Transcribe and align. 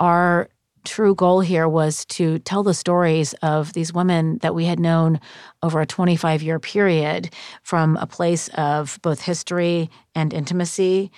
our 0.00 0.48
true 0.84 1.14
goal 1.14 1.40
here 1.40 1.66
was 1.66 2.04
to 2.04 2.38
tell 2.40 2.62
the 2.62 2.74
stories 2.74 3.32
of 3.42 3.72
these 3.72 3.92
women 3.92 4.38
that 4.42 4.54
we 4.54 4.66
had 4.66 4.78
known 4.78 5.18
over 5.62 5.80
a 5.80 5.86
25 5.86 6.42
year 6.42 6.58
period 6.58 7.32
from 7.62 7.96
a 7.96 8.06
place 8.06 8.48
of 8.54 8.98
both 9.02 9.22
history 9.22 9.90
and 10.14 10.34
intimacy 10.34 11.10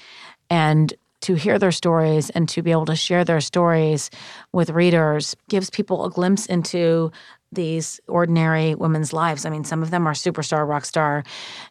and 0.48 0.94
to 1.22 1.34
hear 1.34 1.58
their 1.58 1.72
stories 1.72 2.30
and 2.30 2.48
to 2.48 2.62
be 2.62 2.70
able 2.70 2.86
to 2.86 2.94
share 2.94 3.24
their 3.24 3.40
stories 3.40 4.10
with 4.52 4.70
readers 4.70 5.34
gives 5.48 5.70
people 5.70 6.04
a 6.04 6.10
glimpse 6.10 6.46
into 6.46 7.10
these 7.52 8.00
ordinary 8.06 8.74
women's 8.74 9.12
lives. 9.12 9.44
I 9.44 9.50
mean, 9.50 9.64
some 9.64 9.82
of 9.82 9.90
them 9.90 10.06
are 10.06 10.12
superstar, 10.12 10.68
rock 10.68 10.84
star, 10.84 11.24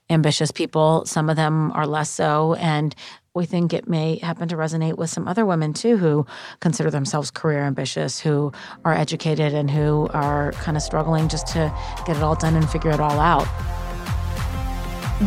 ambitious 0.10 0.52
people. 0.52 1.06
Some 1.06 1.30
of 1.30 1.36
them 1.36 1.72
are 1.74 1.86
less 1.86 2.10
so. 2.10 2.56
And 2.56 2.96
we 3.36 3.46
think 3.46 3.74
it 3.74 3.88
may 3.88 4.18
happen 4.20 4.48
to 4.48 4.56
resonate 4.56 4.98
with 4.98 5.10
some 5.10 5.28
other 5.28 5.46
women 5.46 5.74
too 5.74 5.98
who 5.98 6.26
consider 6.62 6.90
themselves 6.90 7.30
career 7.30 7.60
ambitious, 7.60 8.20
who 8.20 8.52
are 8.86 8.94
educated, 8.94 9.54
and 9.54 9.70
who 9.70 10.08
are 10.14 10.54
kind 10.54 10.78
of 10.78 10.82
struggling 10.82 11.28
just 11.28 11.46
to 11.48 11.72
get 12.08 12.16
it 12.16 12.24
all 12.24 12.36
done 12.36 12.56
and 12.56 12.68
figure 12.70 12.92
it 12.92 13.02
all 13.02 13.20
out. 13.20 13.46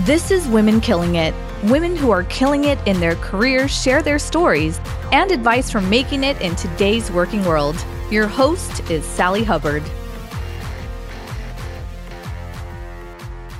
This 0.06 0.30
is 0.30 0.48
Women 0.48 0.80
Killing 0.80 1.16
It. 1.16 1.34
Women 1.64 1.96
who 1.96 2.10
are 2.10 2.24
killing 2.24 2.64
it 2.64 2.78
in 2.86 2.98
their 2.98 3.14
careers 3.16 3.70
share 3.70 4.02
their 4.02 4.18
stories 4.18 4.80
and 5.12 5.30
advice 5.30 5.70
for 5.70 5.80
making 5.80 6.24
it 6.24 6.40
in 6.40 6.56
today's 6.56 7.10
working 7.10 7.44
world. 7.44 7.76
Your 8.10 8.26
host 8.26 8.88
is 8.90 9.04
Sally 9.04 9.44
Hubbard. 9.44 9.82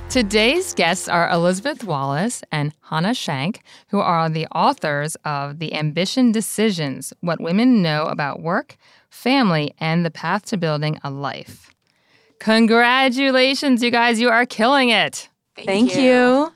Today's 0.09 0.73
guests 0.73 1.07
are 1.07 1.29
Elizabeth 1.29 1.83
Wallace 1.83 2.41
and 2.51 2.73
Hana 2.89 3.09
Schank, 3.09 3.59
who 3.89 3.99
are 3.99 4.27
the 4.27 4.47
authors 4.47 5.15
of 5.23 5.59
The 5.59 5.75
Ambition 5.75 6.31
Decisions 6.31 7.13
What 7.21 7.39
Women 7.39 7.83
Know 7.83 8.05
About 8.05 8.41
Work, 8.41 8.77
Family, 9.11 9.71
and 9.77 10.03
the 10.03 10.09
Path 10.09 10.45
to 10.45 10.57
Building 10.57 10.99
a 11.03 11.11
Life. 11.11 11.75
Congratulations, 12.39 13.83
you 13.83 13.91
guys. 13.91 14.19
You 14.19 14.29
are 14.29 14.47
killing 14.47 14.89
it. 14.89 15.29
Thank, 15.55 15.67
Thank 15.67 15.95
you. 15.95 16.01
you. 16.01 16.53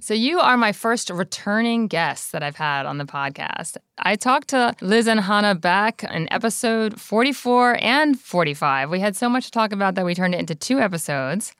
So, 0.00 0.12
you 0.12 0.40
are 0.40 0.58
my 0.58 0.72
first 0.72 1.08
returning 1.08 1.86
guests 1.86 2.30
that 2.32 2.42
I've 2.42 2.56
had 2.56 2.84
on 2.84 2.98
the 2.98 3.06
podcast. 3.06 3.78
I 4.00 4.16
talked 4.16 4.48
to 4.48 4.74
Liz 4.82 5.06
and 5.06 5.20
Hana 5.20 5.54
back 5.54 6.04
in 6.04 6.30
episode 6.30 7.00
44 7.00 7.78
and 7.80 8.20
45. 8.20 8.90
We 8.90 9.00
had 9.00 9.16
so 9.16 9.30
much 9.30 9.46
to 9.46 9.50
talk 9.50 9.72
about 9.72 9.94
that 9.94 10.04
we 10.04 10.14
turned 10.14 10.34
it 10.34 10.40
into 10.40 10.54
two 10.54 10.78
episodes. 10.78 11.54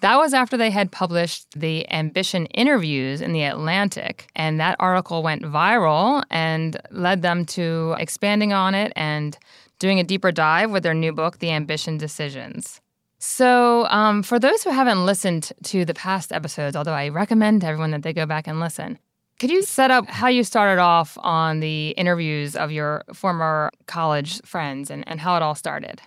That 0.00 0.16
was 0.16 0.32
after 0.32 0.56
they 0.56 0.70
had 0.70 0.92
published 0.92 1.46
the 1.58 1.90
Ambition 1.90 2.46
interviews 2.46 3.20
in 3.20 3.32
The 3.32 3.42
Atlantic. 3.42 4.30
And 4.36 4.60
that 4.60 4.76
article 4.78 5.22
went 5.22 5.42
viral 5.42 6.22
and 6.30 6.80
led 6.90 7.22
them 7.22 7.44
to 7.46 7.96
expanding 7.98 8.52
on 8.52 8.74
it 8.74 8.92
and 8.94 9.36
doing 9.78 9.98
a 9.98 10.04
deeper 10.04 10.30
dive 10.30 10.70
with 10.70 10.82
their 10.82 10.94
new 10.94 11.12
book, 11.12 11.38
The 11.38 11.50
Ambition 11.50 11.98
Decisions. 11.98 12.80
So, 13.20 13.86
um, 13.86 14.22
for 14.22 14.38
those 14.38 14.62
who 14.62 14.70
haven't 14.70 15.04
listened 15.04 15.50
to 15.64 15.84
the 15.84 15.94
past 15.94 16.32
episodes, 16.32 16.76
although 16.76 16.92
I 16.92 17.08
recommend 17.08 17.62
to 17.62 17.66
everyone 17.66 17.90
that 17.90 18.02
they 18.02 18.12
go 18.12 18.26
back 18.26 18.46
and 18.46 18.60
listen, 18.60 18.98
could 19.40 19.50
you 19.50 19.62
set 19.62 19.90
up 19.90 20.08
how 20.08 20.28
you 20.28 20.44
started 20.44 20.80
off 20.80 21.18
on 21.20 21.58
the 21.58 21.90
interviews 21.90 22.54
of 22.54 22.70
your 22.70 23.02
former 23.12 23.70
college 23.86 24.40
friends 24.44 24.90
and, 24.90 25.06
and 25.08 25.20
how 25.20 25.36
it 25.36 25.42
all 25.42 25.56
started? 25.56 26.00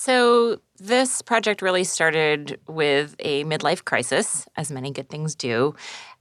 So, 0.00 0.60
this 0.78 1.22
project 1.22 1.60
really 1.60 1.82
started 1.82 2.60
with 2.68 3.16
a 3.18 3.42
midlife 3.42 3.84
crisis, 3.84 4.46
as 4.56 4.70
many 4.70 4.92
good 4.92 5.08
things 5.08 5.34
do. 5.34 5.74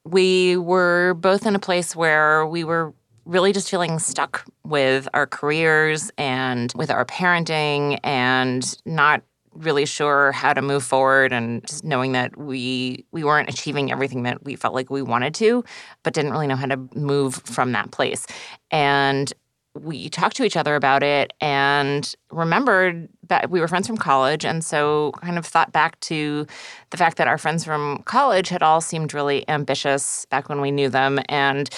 We 0.03 0.57
were 0.57 1.13
both 1.13 1.45
in 1.45 1.55
a 1.55 1.59
place 1.59 1.95
where 1.95 2.47
we 2.47 2.63
were 2.63 2.95
really 3.25 3.53
just 3.53 3.69
feeling 3.69 3.99
stuck 3.99 4.43
with 4.63 5.07
our 5.13 5.27
careers 5.27 6.09
and 6.17 6.73
with 6.75 6.89
our 6.89 7.05
parenting 7.05 7.99
and 8.03 8.75
not 8.83 9.21
really 9.53 9.85
sure 9.85 10.31
how 10.31 10.53
to 10.53 10.61
move 10.63 10.83
forward 10.83 11.31
and 11.31 11.65
just 11.67 11.83
knowing 11.83 12.13
that 12.13 12.35
we 12.35 13.05
we 13.11 13.23
weren't 13.23 13.47
achieving 13.47 13.91
everything 13.91 14.23
that 14.23 14.43
we 14.43 14.55
felt 14.55 14.73
like 14.73 14.89
we 14.89 15.01
wanted 15.01 15.33
to 15.33 15.63
but 16.03 16.13
didn't 16.13 16.31
really 16.31 16.45
know 16.45 16.55
how 16.55 16.67
to 16.67 16.77
move 16.93 17.35
from 17.35 17.71
that 17.71 17.89
place 17.89 18.27
and 18.69 19.33
we 19.81 20.09
talked 20.09 20.35
to 20.37 20.43
each 20.43 20.57
other 20.57 20.75
about 20.75 21.03
it 21.03 21.33
and 21.41 22.13
remembered 22.31 23.09
that 23.27 23.49
we 23.49 23.59
were 23.59 23.67
friends 23.67 23.87
from 23.87 23.97
college. 23.97 24.45
And 24.45 24.63
so 24.63 25.11
kind 25.21 25.37
of 25.37 25.45
thought 25.45 25.71
back 25.71 25.99
to 26.01 26.45
the 26.89 26.97
fact 26.97 27.17
that 27.17 27.27
our 27.27 27.37
friends 27.37 27.63
from 27.63 28.01
college 28.05 28.49
had 28.49 28.63
all 28.63 28.81
seemed 28.81 29.13
really 29.13 29.47
ambitious 29.49 30.25
back 30.25 30.49
when 30.49 30.61
we 30.61 30.71
knew 30.71 30.89
them. 30.89 31.19
And 31.29 31.69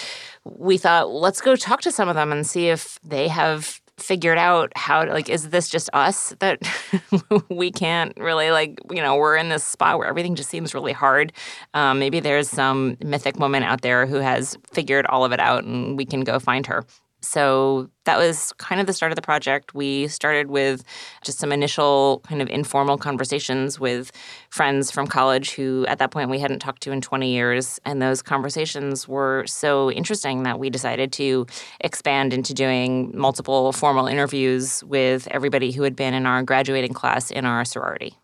we 0.45 0.77
thought 0.77 1.09
let's 1.09 1.41
go 1.41 1.55
talk 1.55 1.81
to 1.81 1.91
some 1.91 2.09
of 2.09 2.15
them 2.15 2.31
and 2.31 2.45
see 2.45 2.69
if 2.69 2.99
they 3.03 3.27
have 3.27 3.81
figured 3.97 4.37
out 4.37 4.71
how 4.77 5.03
to 5.03 5.11
like 5.11 5.29
is 5.29 5.49
this 5.49 5.67
just 5.67 5.89
us 5.91 6.33
that 6.39 6.61
we 7.49 7.69
can't 7.69 8.13
really 8.17 8.49
like 8.49 8.79
you 8.89 9.01
know 9.01 9.17
we're 9.17 9.35
in 9.35 9.49
this 9.49 9.63
spot 9.63 9.97
where 9.97 10.07
everything 10.07 10.35
just 10.35 10.49
seems 10.49 10.73
really 10.73 10.93
hard. 10.93 11.33
Um, 11.73 11.99
maybe 11.99 12.19
there's 12.19 12.49
some 12.49 12.97
mythic 13.03 13.37
woman 13.39 13.61
out 13.61 13.81
there 13.81 14.05
who 14.05 14.15
has 14.15 14.57
figured 14.71 15.05
all 15.07 15.25
of 15.25 15.31
it 15.33 15.39
out 15.39 15.65
and 15.65 15.97
we 15.97 16.05
can 16.05 16.21
go 16.21 16.39
find 16.39 16.65
her 16.67 16.85
so 17.21 17.89
that 18.05 18.17
was 18.17 18.53
kind 18.53 18.79
of 18.79 18.87
the 18.87 18.93
start 18.93 19.11
of 19.11 19.15
the 19.15 19.21
project. 19.21 19.73
We 19.73 20.07
started 20.07 20.49
with 20.49 20.83
just 21.23 21.37
some 21.37 21.51
initial 21.51 22.21
kind 22.27 22.41
of 22.41 22.49
informal 22.49 22.97
conversations 22.97 23.79
with 23.79 24.11
friends 24.49 24.89
from 24.89 25.05
college 25.05 25.51
who, 25.51 25.85
at 25.87 25.99
that 25.99 26.11
point, 26.11 26.29
we 26.29 26.39
hadn't 26.39 26.59
talked 26.59 26.81
to 26.83 26.91
in 26.91 27.01
20 27.01 27.31
years. 27.31 27.79
And 27.85 28.01
those 28.01 28.21
conversations 28.21 29.07
were 29.07 29.45
so 29.47 29.91
interesting 29.91 30.43
that 30.43 30.59
we 30.59 30.69
decided 30.69 31.11
to 31.13 31.45
expand 31.81 32.33
into 32.33 32.53
doing 32.53 33.11
multiple 33.13 33.71
formal 33.73 34.07
interviews 34.07 34.83
with 34.85 35.27
everybody 35.29 35.71
who 35.71 35.83
had 35.83 35.95
been 35.95 36.13
in 36.13 36.25
our 36.25 36.41
graduating 36.43 36.93
class 36.93 37.31
in 37.31 37.45
our 37.45 37.65
sorority. 37.65 38.17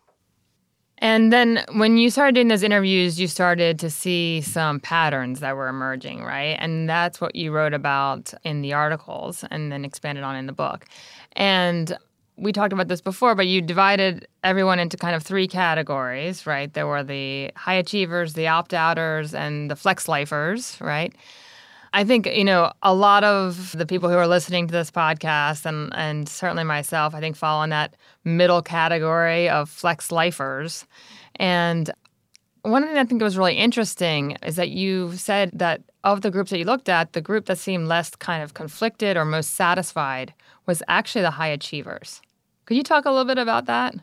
And 0.99 1.31
then 1.31 1.63
when 1.73 1.97
you 1.97 2.09
started 2.09 2.35
doing 2.35 2.47
those 2.47 2.63
interviews, 2.63 3.19
you 3.19 3.27
started 3.27 3.79
to 3.79 3.89
see 3.89 4.41
some 4.41 4.79
patterns 4.79 5.41
that 5.41 5.55
were 5.55 5.67
emerging, 5.67 6.23
right? 6.23 6.57
And 6.59 6.87
that's 6.87 7.19
what 7.19 7.35
you 7.35 7.51
wrote 7.51 7.73
about 7.73 8.33
in 8.43 8.61
the 8.61 8.73
articles 8.73 9.43
and 9.51 9.71
then 9.71 9.83
expanded 9.83 10.23
on 10.23 10.35
in 10.35 10.45
the 10.45 10.53
book. 10.53 10.85
And 11.33 11.97
we 12.37 12.51
talked 12.51 12.73
about 12.73 12.87
this 12.87 13.01
before, 13.01 13.35
but 13.35 13.47
you 13.47 13.61
divided 13.61 14.27
everyone 14.43 14.79
into 14.79 14.97
kind 14.97 15.15
of 15.15 15.23
three 15.23 15.47
categories, 15.47 16.45
right? 16.45 16.73
There 16.73 16.87
were 16.87 17.03
the 17.03 17.51
high 17.55 17.75
achievers, 17.75 18.33
the 18.33 18.47
opt 18.47 18.73
outers, 18.73 19.33
and 19.33 19.69
the 19.69 19.75
flex 19.75 20.07
lifers, 20.07 20.77
right? 20.81 21.13
I 21.95 22.03
think, 22.03 22.25
you 22.25 22.43
know, 22.43 22.73
a 22.83 22.93
lot 22.93 23.23
of 23.23 23.71
the 23.71 23.85
people 23.85 24.09
who 24.09 24.17
are 24.17 24.27
listening 24.27 24.67
to 24.67 24.73
this 24.73 24.91
podcast 24.91 25.65
and 25.65 25.95
and 25.95 26.27
certainly 26.27 26.65
myself, 26.65 27.15
I 27.15 27.21
think 27.21 27.37
fall 27.37 27.63
in 27.63 27.69
that 27.69 27.95
middle 28.25 28.61
category 28.61 29.47
of 29.47 29.69
flex 29.69 30.11
lifers. 30.11 30.85
And 31.37 31.89
one 32.63 32.83
thing 32.83 32.97
I 32.97 33.05
think 33.05 33.21
was 33.21 33.37
really 33.37 33.55
interesting 33.55 34.35
is 34.43 34.57
that 34.57 34.71
you 34.71 35.15
said 35.15 35.51
that 35.53 35.83
of 36.03 36.19
the 36.19 36.31
groups 36.31 36.51
that 36.51 36.59
you 36.59 36.65
looked 36.65 36.89
at, 36.89 37.13
the 37.13 37.21
group 37.21 37.45
that 37.45 37.59
seemed 37.59 37.87
less 37.87 38.09
kind 38.09 38.43
of 38.43 38.53
conflicted 38.53 39.15
or 39.15 39.23
most 39.23 39.51
satisfied 39.51 40.33
was 40.65 40.83
actually 40.89 41.21
the 41.21 41.31
high 41.31 41.47
achievers. 41.47 42.21
Could 42.65 42.75
you 42.75 42.83
talk 42.83 43.05
a 43.05 43.09
little 43.09 43.23
bit 43.23 43.37
about 43.37 43.67
that? 43.67 43.95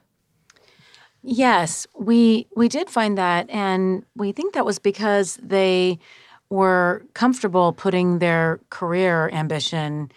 Yes, 1.22 1.86
we 1.94 2.46
we 2.56 2.68
did 2.68 2.88
find 2.88 3.18
that 3.18 3.50
and 3.50 4.06
we 4.16 4.32
think 4.32 4.54
that 4.54 4.64
was 4.64 4.78
because 4.78 5.38
they 5.42 5.98
were 6.52 7.02
comfortable 7.14 7.72
putting 7.72 8.18
their 8.18 8.60
career 8.68 9.30
ambition 9.32 10.12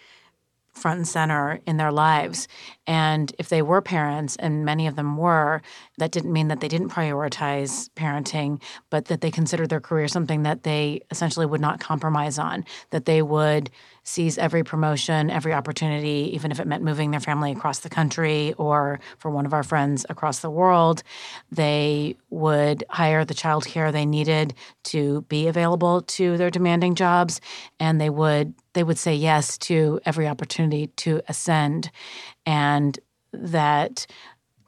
front 0.74 0.98
and 0.98 1.08
center 1.08 1.58
in 1.66 1.78
their 1.78 1.90
lives. 1.90 2.46
And 2.86 3.34
if 3.38 3.48
they 3.48 3.62
were 3.62 3.80
parents, 3.82 4.36
and 4.36 4.64
many 4.64 4.86
of 4.86 4.96
them 4.96 5.16
were, 5.16 5.62
that 5.98 6.12
didn't 6.12 6.32
mean 6.32 6.48
that 6.48 6.60
they 6.60 6.68
didn't 6.68 6.90
prioritize 6.90 7.90
parenting, 7.90 8.62
but 8.90 9.06
that 9.06 9.20
they 9.20 9.30
considered 9.30 9.70
their 9.70 9.80
career 9.80 10.08
something 10.08 10.42
that 10.44 10.62
they 10.62 11.00
essentially 11.10 11.46
would 11.46 11.60
not 11.60 11.80
compromise 11.80 12.38
on, 12.38 12.64
that 12.90 13.04
they 13.06 13.22
would 13.22 13.70
seize 14.04 14.38
every 14.38 14.62
promotion, 14.62 15.30
every 15.30 15.52
opportunity, 15.52 16.30
even 16.32 16.52
if 16.52 16.60
it 16.60 16.66
meant 16.66 16.84
moving 16.84 17.10
their 17.10 17.18
family 17.18 17.50
across 17.50 17.80
the 17.80 17.88
country 17.88 18.54
or 18.56 19.00
for 19.18 19.32
one 19.32 19.44
of 19.44 19.52
our 19.52 19.64
friends 19.64 20.06
across 20.08 20.38
the 20.38 20.50
world. 20.50 21.02
They 21.50 22.16
would 22.30 22.84
hire 22.88 23.24
the 23.24 23.34
childcare 23.34 23.90
they 23.90 24.06
needed 24.06 24.54
to 24.84 25.22
be 25.22 25.48
available 25.48 26.02
to 26.02 26.36
their 26.36 26.50
demanding 26.50 26.94
jobs, 26.94 27.40
and 27.80 28.00
they 28.00 28.10
would 28.10 28.54
they 28.74 28.84
would 28.84 28.98
say 28.98 29.14
yes 29.14 29.56
to 29.56 29.98
every 30.04 30.28
opportunity 30.28 30.88
to 30.88 31.22
ascend, 31.28 31.90
and 32.46 32.98
that 33.32 34.06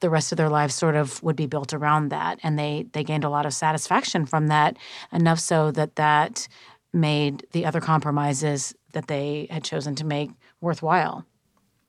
the 0.00 0.10
rest 0.10 0.32
of 0.32 0.38
their 0.38 0.50
lives 0.50 0.74
sort 0.74 0.94
of 0.94 1.22
would 1.22 1.36
be 1.36 1.46
built 1.46 1.72
around 1.72 2.10
that 2.10 2.38
and 2.42 2.58
they 2.58 2.86
they 2.92 3.02
gained 3.02 3.24
a 3.24 3.30
lot 3.30 3.46
of 3.46 3.54
satisfaction 3.54 4.26
from 4.26 4.48
that 4.48 4.76
enough 5.12 5.40
so 5.40 5.70
that 5.70 5.96
that 5.96 6.46
made 6.92 7.46
the 7.52 7.64
other 7.64 7.80
compromises 7.80 8.74
that 8.92 9.08
they 9.08 9.46
had 9.50 9.64
chosen 9.64 9.94
to 9.94 10.04
make 10.04 10.30
worthwhile. 10.60 11.24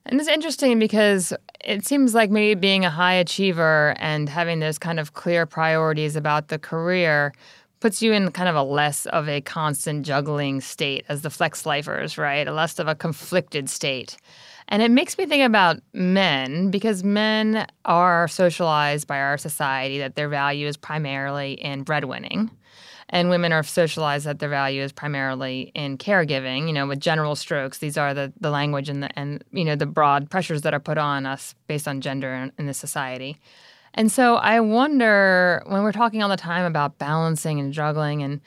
And 0.06 0.18
it's 0.20 0.28
interesting 0.28 0.78
because 0.78 1.32
it 1.62 1.86
seems 1.86 2.14
like 2.14 2.30
maybe 2.30 2.58
being 2.58 2.84
a 2.84 2.90
high 2.90 3.14
achiever 3.14 3.94
and 3.98 4.28
having 4.28 4.60
those 4.60 4.78
kind 4.78 4.98
of 4.98 5.12
clear 5.12 5.46
priorities 5.46 6.16
about 6.16 6.48
the 6.48 6.58
career 6.58 7.32
puts 7.80 8.02
you 8.02 8.12
in 8.12 8.30
kind 8.32 8.48
of 8.48 8.56
a 8.56 8.62
less 8.62 9.06
of 9.06 9.28
a 9.28 9.40
constant 9.40 10.04
juggling 10.04 10.60
state 10.60 11.04
as 11.08 11.22
the 11.22 11.30
flex 11.30 11.64
lifers, 11.64 12.18
right? 12.18 12.46
A 12.46 12.52
less 12.52 12.78
of 12.78 12.88
a 12.88 12.94
conflicted 12.94 13.70
state. 13.70 14.16
And 14.70 14.82
it 14.82 14.90
makes 14.90 15.18
me 15.18 15.26
think 15.26 15.44
about 15.44 15.80
men 15.92 16.70
because 16.70 17.02
men 17.02 17.66
are 17.84 18.28
socialized 18.28 19.08
by 19.08 19.18
our 19.18 19.36
society 19.36 19.98
that 19.98 20.14
their 20.14 20.28
value 20.28 20.68
is 20.68 20.76
primarily 20.76 21.54
in 21.54 21.84
breadwinning. 21.84 22.50
And 23.08 23.28
women 23.28 23.52
are 23.52 23.64
socialized 23.64 24.26
that 24.26 24.38
their 24.38 24.48
value 24.48 24.82
is 24.82 24.92
primarily 24.92 25.72
in 25.74 25.98
caregiving, 25.98 26.68
you 26.68 26.72
know, 26.72 26.86
with 26.86 27.00
general 27.00 27.34
strokes. 27.34 27.78
These 27.78 27.98
are 27.98 28.14
the, 28.14 28.32
the 28.40 28.50
language 28.50 28.88
and 28.88 29.02
the 29.02 29.18
and 29.18 29.42
you 29.50 29.64
know 29.64 29.74
the 29.74 29.86
broad 29.86 30.30
pressures 30.30 30.62
that 30.62 30.72
are 30.72 30.80
put 30.80 30.96
on 30.96 31.26
us 31.26 31.56
based 31.66 31.88
on 31.88 32.00
gender 32.00 32.32
in, 32.32 32.52
in 32.56 32.66
this 32.66 32.78
society. 32.78 33.36
And 33.94 34.12
so 34.12 34.36
I 34.36 34.60
wonder 34.60 35.64
when 35.66 35.82
we're 35.82 35.90
talking 35.90 36.22
all 36.22 36.28
the 36.28 36.36
time 36.36 36.64
about 36.64 36.98
balancing 36.98 37.58
and 37.58 37.72
juggling 37.72 38.22
and 38.22 38.40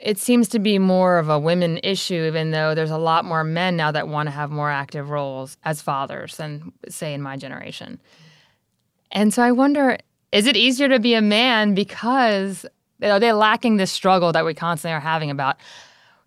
it 0.00 0.18
seems 0.18 0.48
to 0.48 0.58
be 0.58 0.78
more 0.78 1.18
of 1.18 1.28
a 1.28 1.38
women 1.38 1.80
issue, 1.82 2.24
even 2.26 2.50
though 2.50 2.74
there's 2.74 2.90
a 2.90 2.98
lot 2.98 3.24
more 3.24 3.44
men 3.44 3.76
now 3.76 3.90
that 3.90 4.08
want 4.08 4.28
to 4.28 4.30
have 4.30 4.50
more 4.50 4.70
active 4.70 5.10
roles 5.10 5.56
as 5.64 5.82
fathers 5.82 6.36
than, 6.36 6.72
say, 6.88 7.14
in 7.14 7.22
my 7.22 7.36
generation. 7.36 8.00
And 9.10 9.32
so 9.32 9.42
I 9.42 9.52
wonder 9.52 9.98
is 10.30 10.46
it 10.46 10.56
easier 10.56 10.90
to 10.90 10.98
be 10.98 11.14
a 11.14 11.22
man 11.22 11.74
because 11.74 12.66
are 13.02 13.18
they 13.18 13.32
lacking 13.32 13.78
this 13.78 13.90
struggle 13.90 14.30
that 14.32 14.44
we 14.44 14.52
constantly 14.52 14.94
are 14.94 15.00
having 15.00 15.30
about 15.30 15.56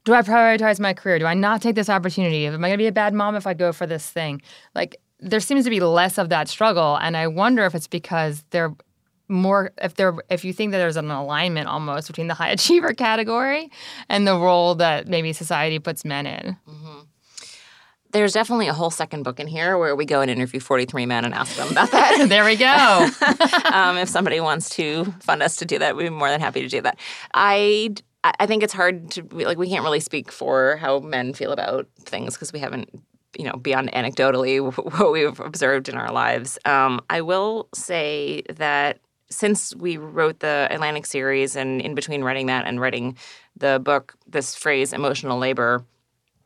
do 0.04 0.14
I 0.14 0.24
prioritize 0.24 0.80
my 0.80 0.96
career? 0.96 1.20
Do 1.20 1.28
I 1.28 1.36
not 1.36 1.62
take 1.62 1.76
this 1.76 1.90
opportunity? 1.90 2.48
Am 2.48 2.56
I 2.56 2.70
going 2.70 2.72
to 2.72 2.78
be 2.78 2.88
a 2.88 2.92
bad 2.92 3.14
mom 3.14 3.36
if 3.36 3.46
I 3.46 3.54
go 3.54 3.72
for 3.72 3.86
this 3.86 4.10
thing? 4.10 4.42
Like, 4.74 4.98
there 5.20 5.40
seems 5.40 5.64
to 5.66 5.70
be 5.70 5.80
less 5.80 6.18
of 6.18 6.30
that 6.30 6.48
struggle. 6.48 6.98
And 6.98 7.16
I 7.16 7.28
wonder 7.28 7.66
if 7.66 7.76
it's 7.76 7.88
because 7.88 8.44
they're 8.50 8.74
more 9.31 9.72
if 9.81 9.95
there 9.95 10.13
if 10.30 10.45
you 10.45 10.54
think 10.54 10.72
that 10.72 10.78
there's 10.78 10.98
an 10.98 11.10
alignment 11.10 11.68
almost 11.68 12.07
between 12.07 12.28
the 12.28 12.33
high 12.33 12.50
achiever 12.57 12.94
category 12.94 13.72
and 14.10 14.28
the 14.28 14.36
role 14.36 14.75
that 14.75 15.07
maybe 15.07 15.33
society 15.33 15.80
puts 15.80 16.06
men 16.06 16.28
in. 16.28 16.57
Mm-hmm. 16.68 17.00
There's 18.12 18.33
definitely 18.33 18.68
a 18.68 18.74
whole 18.74 18.92
second 18.92 19.24
book 19.24 19.39
in 19.39 19.48
here 19.48 19.78
where 19.78 19.95
we 19.95 20.04
go 20.04 20.19
and 20.19 20.30
interview 20.30 20.60
43 20.60 21.06
men 21.06 21.24
and 21.24 21.33
ask 21.33 21.56
them 21.56 21.72
about 21.72 21.92
that. 21.92 22.25
there 22.30 22.44
we 22.44 22.57
go. 22.57 23.07
um, 23.74 23.95
if 23.95 24.10
somebody 24.10 24.42
wants 24.42 24.69
to 24.72 25.06
fund 25.22 25.42
us 25.42 25.56
to 25.57 25.66
do 25.66 25.80
that, 25.80 25.95
we'd 25.95 26.04
be 26.04 26.10
more 26.10 26.30
than 26.30 26.42
happy 26.42 26.62
to 26.62 26.68
do 26.68 26.81
that. 26.81 27.00
I 27.34 27.95
I 28.24 28.45
think 28.45 28.62
it's 28.62 28.74
hard 28.74 29.12
to 29.12 29.24
like 29.31 29.57
we 29.57 29.69
can't 29.69 29.84
really 29.84 30.00
speak 30.00 30.31
for 30.31 30.77
how 30.77 31.00
men 31.00 31.34
feel 31.34 31.51
about 31.51 31.88
things 32.00 32.34
because 32.34 32.54
we 32.54 32.60
haven't 32.60 32.89
you 33.38 33.45
know 33.45 33.54
beyond 33.54 33.92
anecdotally 33.94 34.62
what 35.00 35.12
we've 35.12 35.39
observed 35.39 35.89
in 35.89 35.95
our 35.95 36.12
lives. 36.12 36.60
Um, 36.66 37.01
I 37.10 37.22
will 37.22 37.69
say 37.74 38.44
that 38.56 39.00
since 39.31 39.74
we 39.75 39.98
wrote 39.98 40.39
the 40.39 40.68
Atlantic 40.69 41.06
series 41.06 41.56
and 41.56 41.81
in 41.81 41.95
between 41.95 42.24
writing 42.24 42.48
that 42.48 42.68
and 42.68 42.80
writing 42.80 43.18
the 43.56 43.81
book, 43.83 44.13
this 44.28 44.56
phrase 44.56 44.94
emotional 44.94 45.39
labor 45.39 45.83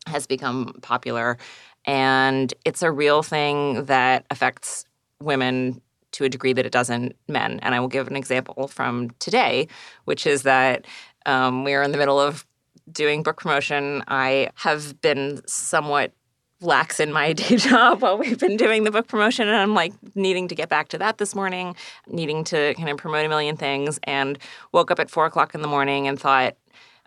has 0.07 0.27
become 0.27 0.73
popular. 0.81 1.37
And 1.85 2.53
it's 2.63 2.83
a 2.83 2.91
real 2.91 3.23
thing 3.23 3.85
that 3.85 4.25
affects 4.29 4.85
women 5.21 5.81
to 6.13 6.23
a 6.23 6.29
degree 6.29 6.53
that 6.53 6.65
it 6.65 6.71
doesn't 6.71 7.15
men. 7.27 7.59
And 7.61 7.75
I 7.75 7.79
will 7.79 7.87
give 7.87 8.07
an 8.07 8.15
example 8.15 8.67
from 8.67 9.09
today, 9.19 9.67
which 10.05 10.25
is 10.25 10.43
that 10.43 10.85
um, 11.25 11.63
we 11.63 11.73
are 11.73 11.83
in 11.83 11.91
the 11.91 11.97
middle 11.97 12.19
of 12.19 12.45
doing 12.91 13.23
book 13.23 13.41
promotion. 13.41 14.03
I 14.07 14.49
have 14.55 15.01
been 15.01 15.41
somewhat 15.47 16.13
lax 16.61 16.99
in 16.99 17.11
my 17.11 17.33
day 17.33 17.57
job 17.57 18.01
while 18.01 18.17
we've 18.17 18.39
been 18.39 18.57
doing 18.57 18.83
the 18.83 18.91
book 18.91 19.07
promotion. 19.07 19.47
And 19.47 19.57
I'm 19.57 19.73
like 19.73 19.93
needing 20.15 20.47
to 20.47 20.55
get 20.55 20.69
back 20.69 20.89
to 20.89 20.97
that 20.99 21.17
this 21.17 21.35
morning, 21.35 21.75
needing 22.07 22.43
to 22.45 22.73
kind 22.75 22.89
of 22.89 22.97
promote 22.97 23.25
a 23.25 23.29
million 23.29 23.57
things, 23.57 23.99
and 24.03 24.37
woke 24.71 24.91
up 24.91 24.99
at 24.99 25.09
four 25.09 25.25
o'clock 25.25 25.55
in 25.55 25.61
the 25.61 25.67
morning 25.67 26.07
and 26.07 26.19
thought, 26.19 26.55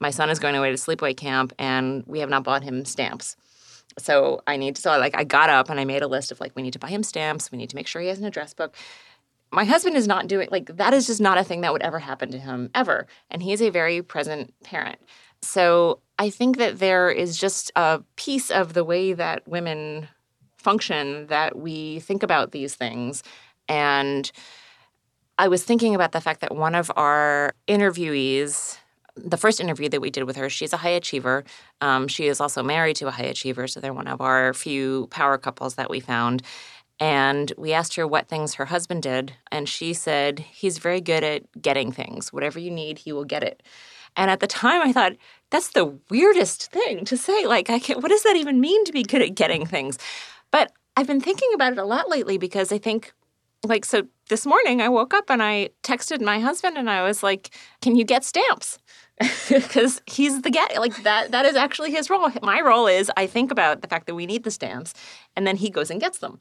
my 0.01 0.11
son 0.11 0.31
is 0.31 0.39
going 0.39 0.55
away 0.55 0.71
to 0.71 0.77
sleepaway 0.77 1.17
camp 1.17 1.53
and 1.59 2.05
we 2.07 2.21
have 2.21 2.31
not 2.31 2.45
bought 2.45 2.63
him 2.63 2.85
stamps. 2.85 3.37
So 3.99 4.43
I 4.47 4.57
need 4.57 4.77
to, 4.77 4.83
so 4.83 4.91
I 4.93 4.97
like, 4.97 5.17
I 5.17 5.25
got 5.25 5.51
up 5.51 5.71
and 5.71 5.81
I 5.81 5.85
made 5.85 6.03
a 6.03 6.07
list 6.07 6.31
of 6.31 6.41
like, 6.41 6.55
we 6.55 6.63
need 6.63 6.73
to 6.75 6.79
buy 6.79 6.89
him 6.89 7.03
stamps. 7.03 7.51
We 7.51 7.59
need 7.59 7.71
to 7.71 7.77
make 7.77 7.89
sure 7.89 8.01
he 8.01 8.09
has 8.09 8.19
an 8.19 8.25
address 8.25 8.55
book. 8.55 8.77
My 9.51 9.65
husband 9.65 9.97
is 9.97 10.07
not 10.07 10.29
doing, 10.29 10.49
like, 10.53 10.77
that 10.77 10.93
is 10.93 11.07
just 11.07 11.21
not 11.21 11.39
a 11.39 11.43
thing 11.43 11.63
that 11.63 11.73
would 11.73 11.83
ever 11.83 11.99
happen 11.99 12.31
to 12.31 12.39
him 12.39 12.71
ever. 12.75 13.07
And 13.31 13.43
he 13.43 13.53
is 13.53 13.63
a 13.63 13.71
very 13.71 14.03
present 14.03 14.53
parent. 14.63 14.99
So 15.41 16.01
I 16.19 16.31
think 16.31 16.59
that 16.59 16.79
there 16.79 17.11
is 17.11 17.39
just 17.39 17.71
a 17.77 18.03
piece 18.17 18.51
of 18.51 18.75
the 18.75 18.85
way 18.85 19.13
that 19.13 19.47
women 19.47 20.09
function 20.57 21.29
that 21.29 21.57
we 21.57 22.01
think 22.01 22.23
about 22.23 22.51
these 22.51 22.75
things. 22.75 23.23
And 23.69 24.31
I 25.39 25.47
was 25.47 25.63
thinking 25.63 25.95
about 25.95 26.11
the 26.11 26.21
fact 26.21 26.41
that 26.41 26.57
one 26.57 26.75
of 26.75 26.91
our 26.97 27.55
interviewees, 27.69 28.79
the 29.17 29.37
first 29.37 29.61
interview 29.61 29.89
that 29.91 30.01
we 30.01 30.11
did 30.11 30.25
with 30.25 30.35
her, 30.37 30.51
she's 30.51 30.73
a 30.73 30.79
high 30.79 30.91
achiever. 30.91 31.45
Um, 31.81 32.09
she 32.09 32.27
is 32.27 32.41
also 32.41 32.65
married 32.65 32.97
to 32.97 33.07
a 33.07 33.13
high 33.13 33.25
achiever, 33.25 33.69
so 33.69 33.79
they're 33.79 33.95
one 33.95 34.09
of 34.09 34.21
our 34.21 34.53
few 34.53 35.07
power 35.11 35.39
couples 35.39 35.77
that 35.77 35.91
we 35.91 36.01
found. 36.01 36.43
And 36.99 37.53
we 37.57 37.73
asked 37.73 37.95
her 37.95 38.09
what 38.09 38.27
things 38.27 38.55
her 38.55 38.65
husband 38.65 39.05
did, 39.05 39.35
and 39.53 39.69
she 39.69 39.95
said, 39.95 40.41
He's 40.41 40.79
very 40.79 41.01
good 41.01 41.23
at 41.23 41.63
getting 41.63 41.93
things. 41.93 42.33
Whatever 42.33 42.59
you 42.59 42.73
need, 42.73 42.99
he 42.99 43.13
will 43.13 43.25
get 43.25 43.45
it. 43.45 43.63
And 44.19 44.31
at 44.31 44.41
the 44.41 44.49
time, 44.49 44.83
I 44.83 44.93
thought, 44.93 45.13
that's 45.51 45.71
the 45.71 45.97
weirdest 46.11 46.71
thing 46.73 47.05
to 47.07 47.17
say. 47.17 47.47
Like, 47.47 47.71
I 47.71 47.79
can't, 47.79 48.03
what 48.03 48.11
does 48.11 48.25
that 48.25 48.37
even 48.37 48.61
mean 48.61 48.85
to 48.85 48.93
be 48.93 49.05
good 49.05 49.23
at 49.23 49.37
getting 49.37 49.65
things? 49.65 49.97
But 50.51 50.73
I've 50.97 51.07
been 51.07 51.21
thinking 51.21 51.49
about 51.55 51.73
it 51.73 51.79
a 51.79 51.85
lot 51.85 52.11
lately 52.11 52.37
because 52.37 52.73
I 52.73 52.79
think, 52.79 53.13
like, 53.65 53.85
so 53.85 54.03
this 54.29 54.45
morning 54.45 54.83
I 54.83 54.89
woke 54.89 55.15
up 55.15 55.31
and 55.31 55.41
I 55.41 55.71
texted 55.85 56.21
my 56.21 56.41
husband 56.41 56.77
and 56.77 56.91
I 56.91 57.03
was 57.05 57.23
like, 57.23 57.51
can 57.81 57.95
you 57.95 58.05
get 58.05 58.25
stamps? 58.25 58.79
because 59.49 60.03
he's 60.07 60.43
the 60.43 60.51
get 60.51 60.79
like 60.79 61.03
that 61.03 61.33
that 61.33 61.45
is 61.45 61.57
actually 61.57 61.91
his 61.91 62.09
role 62.09 62.31
my 62.41 62.61
role 62.61 62.87
is 62.87 63.11
i 63.17 63.27
think 63.27 63.51
about 63.51 63.83
the 63.83 63.89
fact 63.89 64.07
that 64.07 64.15
we 64.15 64.27
need 64.27 64.45
the 64.45 64.51
stamps 64.51 64.95
and 65.35 65.45
then 65.45 65.57
he 65.57 65.71
goes 65.71 65.91
and 65.91 66.01
gets 66.01 66.19
them 66.19 66.39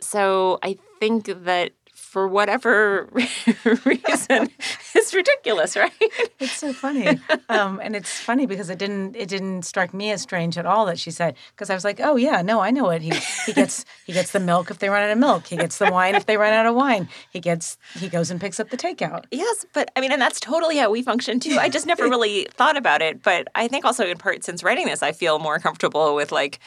so 0.00 0.58
i 0.64 0.76
think 0.98 1.26
that 1.44 1.70
for 2.08 2.26
whatever 2.26 3.08
reason. 3.84 4.48
It's 4.94 5.14
ridiculous 5.14 5.76
right? 5.76 5.92
It's 6.40 6.56
so 6.56 6.72
funny. 6.72 7.20
Um, 7.48 7.78
and 7.82 7.94
it's 7.94 8.18
funny 8.18 8.46
because 8.46 8.68
it 8.68 8.78
didn't 8.78 9.14
it 9.14 9.28
didn't 9.28 9.62
strike 9.62 9.94
me 9.94 10.10
as 10.10 10.20
strange 10.20 10.58
at 10.58 10.66
all 10.66 10.86
that 10.86 10.98
she 10.98 11.10
said 11.10 11.36
because 11.52 11.70
i 11.70 11.74
was 11.74 11.84
like 11.84 12.00
oh 12.02 12.16
yeah 12.16 12.42
no 12.42 12.60
i 12.60 12.70
know 12.70 12.90
it 12.90 13.00
he 13.00 13.12
he 13.46 13.52
gets 13.52 13.84
he 14.06 14.12
gets 14.12 14.32
the 14.32 14.40
milk 14.40 14.70
if 14.70 14.78
they 14.80 14.88
run 14.88 15.02
out 15.04 15.10
of 15.10 15.18
milk. 15.18 15.46
He 15.46 15.56
gets 15.56 15.78
the 15.78 15.90
wine 15.90 16.14
if 16.14 16.26
they 16.26 16.36
run 16.36 16.52
out 16.52 16.66
of 16.66 16.74
wine. 16.74 17.08
He 17.30 17.38
gets 17.40 17.76
he 17.94 18.08
goes 18.08 18.30
and 18.30 18.40
picks 18.40 18.58
up 18.58 18.70
the 18.70 18.76
takeout. 18.76 19.24
Yes 19.30 19.64
but 19.72 19.90
i 19.94 20.00
mean 20.00 20.10
and 20.10 20.20
that's 20.20 20.40
totally 20.40 20.78
how 20.78 20.90
we 20.90 21.02
function 21.02 21.38
too. 21.38 21.56
I 21.60 21.68
just 21.68 21.86
never 21.86 22.04
really 22.14 22.46
thought 22.50 22.76
about 22.76 23.00
it 23.02 23.22
but 23.22 23.46
i 23.54 23.68
think 23.68 23.84
also 23.84 24.04
in 24.06 24.18
part 24.18 24.42
since 24.44 24.64
writing 24.64 24.86
this 24.86 25.02
i 25.02 25.12
feel 25.12 25.38
more 25.38 25.58
comfortable 25.58 26.14
with 26.16 26.32
like 26.32 26.58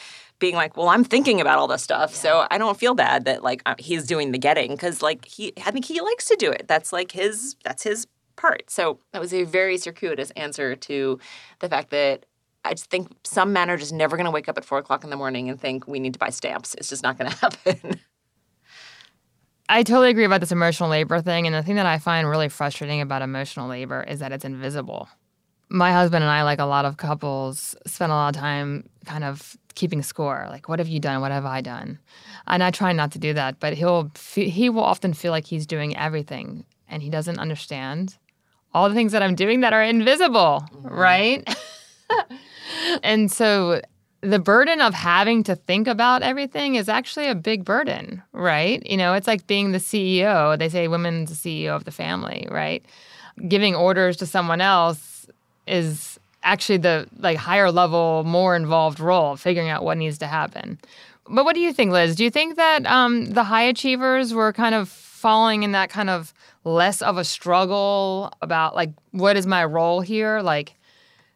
being 0.41 0.55
like, 0.55 0.75
well, 0.75 0.89
I'm 0.89 1.05
thinking 1.05 1.39
about 1.39 1.57
all 1.57 1.67
this 1.67 1.81
stuff, 1.81 2.11
yeah. 2.11 2.17
so 2.17 2.47
I 2.51 2.57
don't 2.57 2.77
feel 2.77 2.93
bad 2.93 3.23
that 3.23 3.43
like 3.43 3.61
he's 3.79 4.05
doing 4.05 4.33
the 4.33 4.37
getting 4.37 4.71
because 4.71 5.01
like 5.01 5.23
he, 5.23 5.53
I 5.65 5.71
think 5.71 5.85
he 5.85 6.01
likes 6.01 6.25
to 6.25 6.35
do 6.35 6.51
it. 6.51 6.67
That's 6.67 6.91
like 6.91 7.13
his, 7.13 7.55
that's 7.63 7.83
his 7.83 8.07
part. 8.35 8.69
So 8.69 8.99
that 9.13 9.21
was 9.21 9.33
a 9.33 9.43
very 9.43 9.77
circuitous 9.77 10.31
answer 10.31 10.75
to 10.75 11.19
the 11.59 11.69
fact 11.69 11.91
that 11.91 12.25
I 12.63 12.71
just 12.71 12.89
think 12.89 13.09
some 13.23 13.53
men 13.53 13.69
are 13.69 13.77
just 13.77 13.93
never 13.93 14.17
going 14.17 14.25
to 14.25 14.31
wake 14.31 14.49
up 14.49 14.57
at 14.57 14.65
four 14.65 14.77
o'clock 14.77 15.03
in 15.03 15.09
the 15.09 15.15
morning 15.15 15.49
and 15.49 15.59
think 15.59 15.87
we 15.87 15.99
need 15.99 16.13
to 16.13 16.19
buy 16.19 16.29
stamps. 16.29 16.75
It's 16.75 16.89
just 16.89 17.03
not 17.03 17.17
going 17.17 17.31
to 17.31 17.37
happen. 17.37 17.99
I 19.69 19.83
totally 19.83 20.09
agree 20.09 20.25
about 20.25 20.41
this 20.41 20.51
emotional 20.51 20.89
labor 20.89 21.21
thing. 21.21 21.47
And 21.47 21.55
the 21.55 21.63
thing 21.63 21.75
that 21.75 21.85
I 21.85 21.97
find 21.97 22.27
really 22.27 22.49
frustrating 22.49 22.99
about 22.99 23.21
emotional 23.21 23.69
labor 23.69 24.03
is 24.03 24.19
that 24.19 24.33
it's 24.33 24.43
invisible. 24.43 25.07
My 25.69 25.93
husband 25.93 26.23
and 26.23 26.29
I, 26.29 26.43
like 26.43 26.59
a 26.59 26.65
lot 26.65 26.83
of 26.83 26.97
couples, 26.97 27.73
spend 27.87 28.11
a 28.11 28.15
lot 28.15 28.35
of 28.35 28.41
time 28.41 28.89
kind 29.05 29.23
of 29.23 29.55
keeping 29.75 30.01
score 30.01 30.47
like 30.49 30.67
what 30.69 30.79
have 30.79 30.87
you 30.87 30.99
done? 30.99 31.21
What 31.21 31.31
have 31.31 31.45
i 31.45 31.61
done? 31.61 31.99
And 32.47 32.63
i 32.63 32.71
try 32.71 32.91
not 32.91 33.11
to 33.13 33.19
do 33.19 33.33
that 33.33 33.59
but 33.59 33.73
he'll 33.73 34.11
he 34.33 34.69
will 34.69 34.83
often 34.83 35.13
feel 35.13 35.31
like 35.31 35.45
he's 35.45 35.65
doing 35.65 35.95
everything 35.97 36.65
and 36.87 37.01
he 37.01 37.09
doesn't 37.09 37.39
understand 37.39 38.17
all 38.73 38.87
the 38.87 38.95
things 38.95 39.11
that 39.11 39.21
i'm 39.21 39.35
doing 39.35 39.61
that 39.61 39.73
are 39.73 39.83
invisible 39.83 40.65
mm-hmm. 40.73 40.87
right? 40.87 41.57
And 43.03 43.31
so 43.31 43.81
the 44.21 44.39
burden 44.39 44.81
of 44.81 44.93
having 44.93 45.43
to 45.43 45.55
think 45.55 45.87
about 45.87 46.21
everything 46.21 46.75
is 46.75 46.87
actually 46.87 47.27
a 47.27 47.35
big 47.35 47.65
burden 47.65 48.21
right? 48.33 48.85
You 48.85 48.97
know 48.97 49.13
it's 49.13 49.27
like 49.27 49.47
being 49.47 49.71
the 49.71 49.79
ceo 49.79 50.57
they 50.57 50.69
say 50.69 50.87
women's 50.87 51.41
the 51.41 51.65
ceo 51.65 51.75
of 51.75 51.85
the 51.85 51.91
family 51.91 52.47
right? 52.49 52.85
Giving 53.47 53.75
orders 53.75 54.17
to 54.17 54.25
someone 54.25 54.61
else 54.61 55.27
is 55.67 56.19
actually 56.43 56.77
the 56.77 57.07
like 57.17 57.37
higher 57.37 57.71
level, 57.71 58.23
more 58.23 58.55
involved 58.55 58.99
role, 58.99 59.33
of 59.33 59.39
figuring 59.39 59.69
out 59.69 59.83
what 59.83 59.97
needs 59.97 60.17
to 60.19 60.27
happen. 60.27 60.79
But 61.29 61.45
what 61.45 61.55
do 61.55 61.61
you 61.61 61.71
think, 61.71 61.91
Liz? 61.91 62.15
Do 62.15 62.23
you 62.23 62.31
think 62.31 62.55
that 62.57 62.85
um, 62.85 63.25
the 63.25 63.43
high 63.43 63.63
achievers 63.63 64.33
were 64.33 64.51
kind 64.51 64.75
of 64.75 64.89
falling 64.89 65.63
in 65.63 65.71
that 65.73 65.89
kind 65.89 66.09
of 66.09 66.33
less 66.63 67.01
of 67.01 67.17
a 67.17 67.23
struggle 67.23 68.31
about 68.41 68.75
like 68.75 68.91
what 69.11 69.37
is 69.37 69.45
my 69.45 69.63
role 69.63 70.01
here? 70.01 70.41
Like, 70.41 70.75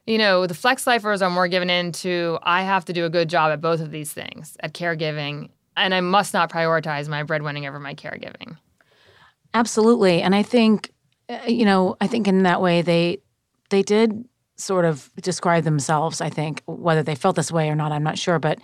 you 0.07 0.17
know, 0.17 0.47
the 0.47 0.53
flex 0.53 0.85
lifers 0.88 1.21
are 1.21 1.29
more 1.29 1.47
given 1.47 1.69
into 1.69 2.38
I 2.43 2.63
have 2.63 2.85
to 2.85 2.93
do 2.93 3.05
a 3.05 3.09
good 3.09 3.29
job 3.29 3.51
at 3.51 3.62
both 3.62 3.79
of 3.79 3.91
these 3.91 4.12
things, 4.12 4.57
at 4.59 4.74
caregiving, 4.74 5.50
and 5.77 5.93
I 5.93 6.01
must 6.01 6.33
not 6.33 6.51
prioritize 6.51 7.07
my 7.07 7.24
breadwinning 7.24 7.67
over 7.67 7.79
my 7.79 7.93
caregiving. 7.93 8.57
Absolutely, 9.53 10.21
and 10.21 10.35
I 10.35 10.43
think, 10.43 10.91
uh, 11.29 11.39
you 11.47 11.65
know, 11.65 11.95
I 12.01 12.07
think 12.07 12.27
in 12.27 12.43
that 12.43 12.62
way 12.62 12.81
they 12.81 13.19
they 13.69 13.83
did 13.83 14.25
sort 14.55 14.85
of 14.85 15.12
describe 15.21 15.63
themselves, 15.63 16.21
I 16.21 16.29
think. 16.29 16.62
Whether 16.65 17.03
they 17.03 17.15
felt 17.15 17.35
this 17.35 17.51
way 17.51 17.69
or 17.69 17.75
not, 17.75 17.91
I'm 17.91 18.03
not 18.03 18.17
sure. 18.17 18.39
But 18.39 18.59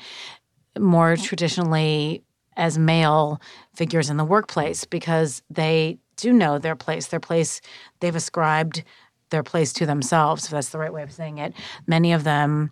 more 0.80 1.16
traditionally 1.18 2.24
as 2.58 2.78
male 2.78 3.42
figures 3.76 4.10
in 4.10 4.18
the 4.18 4.26
workplace 4.26 4.86
because 4.86 5.42
they 5.50 6.00
do 6.18 6.34
know 6.34 6.60
their 6.60 6.76
place. 6.76 7.08
Their 7.08 7.20
place, 7.20 7.62
they've 8.00 8.16
ascribed 8.16 8.84
their 9.30 9.44
place 9.44 9.74
to 9.74 9.86
themselves, 9.86 10.46
if 10.46 10.52
that's 10.52 10.70
the 10.70 10.78
right 10.78 10.94
way 10.94 11.04
of 11.04 11.12
saying 11.12 11.38
it. 11.38 11.54
Many 11.88 12.14
of 12.14 12.24
them 12.24 12.72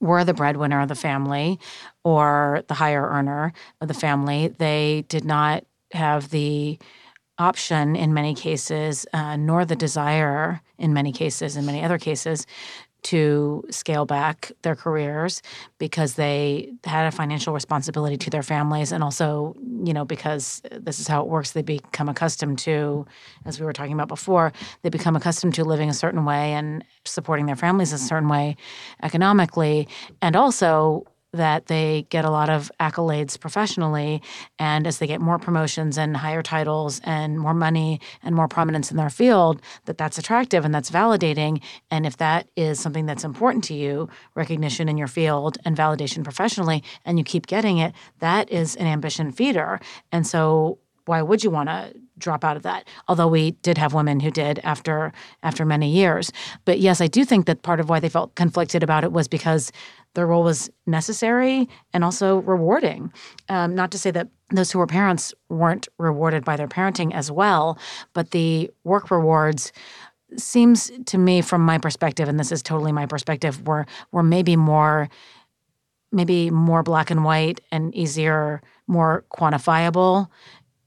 were 0.00 0.24
the 0.24 0.34
breadwinner 0.34 0.80
of 0.80 0.88
the 0.88 0.94
family 0.94 1.58
or 2.04 2.62
the 2.68 2.74
higher 2.74 3.08
earner 3.08 3.52
of 3.80 3.88
the 3.88 3.94
family. 3.94 4.48
They 4.48 5.04
did 5.08 5.24
not 5.24 5.64
have 5.92 6.30
the 6.30 6.78
option 7.38 7.96
in 7.96 8.14
many 8.14 8.34
cases, 8.34 9.06
uh, 9.12 9.36
nor 9.36 9.64
the 9.64 9.76
desire 9.76 10.60
in 10.78 10.92
many 10.92 11.12
cases, 11.12 11.56
in 11.56 11.66
many 11.66 11.82
other 11.82 11.98
cases, 11.98 12.46
to 13.00 13.64
scale 13.70 14.06
back 14.06 14.50
their 14.62 14.74
careers 14.74 15.40
because 15.78 16.14
they 16.14 16.72
had 16.84 17.06
a 17.06 17.12
financial 17.12 17.54
responsibility 17.54 18.16
to 18.16 18.28
their 18.28 18.42
families 18.42 18.90
and 18.90 19.04
also 19.04 19.54
you 19.84 19.94
know 19.94 20.04
because 20.04 20.60
this 20.72 20.98
is 20.98 21.06
how 21.06 21.22
it 21.22 21.28
works 21.28 21.52
they 21.52 21.62
become 21.62 22.08
accustomed 22.08 22.58
to 22.58 23.06
as 23.44 23.60
we 23.60 23.64
were 23.64 23.72
talking 23.72 23.92
about 23.92 24.08
before 24.08 24.52
they 24.82 24.88
become 24.88 25.14
accustomed 25.14 25.54
to 25.54 25.64
living 25.64 25.88
a 25.88 25.94
certain 25.94 26.24
way 26.24 26.52
and 26.52 26.84
supporting 27.04 27.46
their 27.46 27.56
families 27.56 27.92
a 27.92 27.98
certain 27.98 28.28
way 28.28 28.56
economically. 29.02 29.88
And 30.22 30.36
also 30.36 31.06
that 31.32 31.66
they 31.66 32.06
get 32.08 32.24
a 32.24 32.30
lot 32.30 32.48
of 32.48 32.70
accolades 32.80 33.38
professionally. 33.38 34.22
And 34.58 34.86
as 34.86 34.98
they 34.98 35.06
get 35.06 35.20
more 35.20 35.38
promotions 35.38 35.98
and 35.98 36.16
higher 36.16 36.42
titles 36.42 37.00
and 37.04 37.38
more 37.38 37.54
money 37.54 38.00
and 38.22 38.34
more 38.34 38.48
prominence 38.48 38.90
in 38.90 38.96
their 38.96 39.10
field, 39.10 39.60
that 39.84 39.98
that's 39.98 40.18
attractive 40.18 40.64
and 40.64 40.74
that's 40.74 40.90
validating. 40.90 41.62
And 41.90 42.06
if 42.06 42.16
that 42.16 42.48
is 42.56 42.80
something 42.80 43.06
that's 43.06 43.24
important 43.24 43.64
to 43.64 43.74
you, 43.74 44.08
recognition 44.34 44.88
in 44.88 44.96
your 44.96 45.08
field 45.08 45.58
and 45.64 45.76
validation 45.76 46.24
professionally, 46.24 46.82
and 47.04 47.18
you 47.18 47.24
keep 47.24 47.46
getting 47.46 47.78
it, 47.78 47.94
that 48.20 48.50
is 48.50 48.76
an 48.76 48.86
ambition 48.86 49.30
feeder. 49.30 49.80
And 50.10 50.26
so 50.26 50.78
why 51.08 51.22
would 51.22 51.42
you 51.42 51.50
want 51.50 51.70
to 51.70 51.92
drop 52.18 52.44
out 52.44 52.56
of 52.56 52.64
that 52.64 52.86
although 53.06 53.28
we 53.28 53.52
did 53.62 53.78
have 53.78 53.94
women 53.94 54.20
who 54.20 54.30
did 54.30 54.58
after 54.62 55.12
after 55.42 55.64
many 55.64 55.88
years 55.88 56.30
but 56.64 56.78
yes 56.80 57.00
i 57.00 57.06
do 57.06 57.24
think 57.24 57.46
that 57.46 57.62
part 57.62 57.80
of 57.80 57.88
why 57.88 57.98
they 57.98 58.08
felt 58.08 58.34
conflicted 58.34 58.82
about 58.82 59.04
it 59.04 59.12
was 59.12 59.26
because 59.28 59.72
their 60.18 60.26
role 60.26 60.42
was 60.42 60.68
necessary 60.84 61.68
and 61.94 62.02
also 62.02 62.38
rewarding. 62.38 63.12
Um, 63.48 63.76
not 63.76 63.92
to 63.92 63.98
say 63.98 64.10
that 64.10 64.26
those 64.50 64.72
who 64.72 64.80
were 64.80 64.86
parents 64.88 65.32
weren't 65.48 65.86
rewarded 65.96 66.44
by 66.44 66.56
their 66.56 66.66
parenting 66.66 67.14
as 67.14 67.30
well, 67.30 67.78
but 68.14 68.32
the 68.32 68.68
work 68.82 69.12
rewards 69.12 69.72
seems 70.36 70.90
to 71.06 71.18
me 71.18 71.40
from 71.40 71.60
my 71.60 71.78
perspective 71.78 72.28
and 72.28 72.38
this 72.38 72.50
is 72.50 72.64
totally 72.64 72.90
my 72.90 73.06
perspective 73.06 73.64
were 73.64 73.86
were 74.10 74.24
maybe 74.24 74.56
more 74.56 75.08
maybe 76.10 76.50
more 76.50 76.82
black 76.82 77.10
and 77.12 77.24
white 77.24 77.60
and 77.70 77.94
easier 77.94 78.60
more 78.88 79.24
quantifiable 79.32 80.28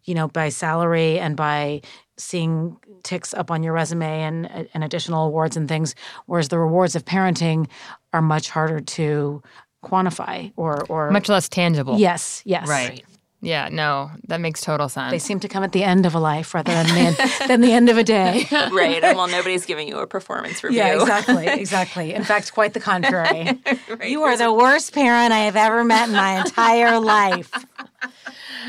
you 0.03 0.13
know 0.13 0.27
by 0.27 0.49
salary 0.49 1.17
and 1.17 1.35
by 1.35 1.81
seeing 2.21 2.77
ticks 3.03 3.33
up 3.33 3.51
on 3.51 3.63
your 3.63 3.73
resume 3.73 4.21
and, 4.21 4.67
and 4.73 4.83
additional 4.83 5.25
awards 5.25 5.57
and 5.57 5.67
things, 5.67 5.95
whereas 6.27 6.49
the 6.49 6.59
rewards 6.59 6.95
of 6.95 7.03
parenting 7.05 7.67
are 8.13 8.21
much 8.21 8.49
harder 8.49 8.79
to 8.79 9.41
quantify 9.83 10.51
or 10.55 10.83
or 10.89 11.11
much 11.11 11.29
less 11.29 11.49
tangible. 11.49 11.97
Yes, 11.97 12.41
yes. 12.45 12.67
Right. 12.67 13.03
Yeah, 13.43 13.69
no, 13.71 14.11
that 14.27 14.39
makes 14.39 14.61
total 14.61 14.87
sense. 14.87 15.09
They 15.09 15.17
seem 15.17 15.39
to 15.39 15.47
come 15.47 15.63
at 15.63 15.71
the 15.71 15.83
end 15.83 16.05
of 16.05 16.13
a 16.13 16.19
life 16.19 16.53
rather 16.53 16.71
than 16.71 16.85
the 16.85 16.99
end, 16.99 17.17
than 17.47 17.61
the 17.61 17.71
end 17.71 17.89
of 17.89 17.97
a 17.97 18.03
day. 18.03 18.45
right. 18.51 19.03
And 19.03 19.17
well, 19.17 19.27
nobody's 19.27 19.65
giving 19.65 19.87
you 19.87 19.97
a 19.97 20.05
performance 20.05 20.63
review. 20.63 20.77
Yeah, 20.77 20.93
exactly. 21.01 21.47
Exactly. 21.61 22.13
In 22.13 22.23
fact, 22.23 22.53
quite 22.53 22.73
the 22.75 22.79
contrary. 22.79 23.59
right. 23.89 24.09
You 24.09 24.21
are 24.23 24.37
the 24.37 24.53
worst 24.53 24.93
parent 24.93 25.33
I 25.33 25.39
have 25.39 25.55
ever 25.55 25.83
met 25.83 26.09
in 26.09 26.15
my 26.15 26.39
entire 26.41 26.99
life. 26.99 27.51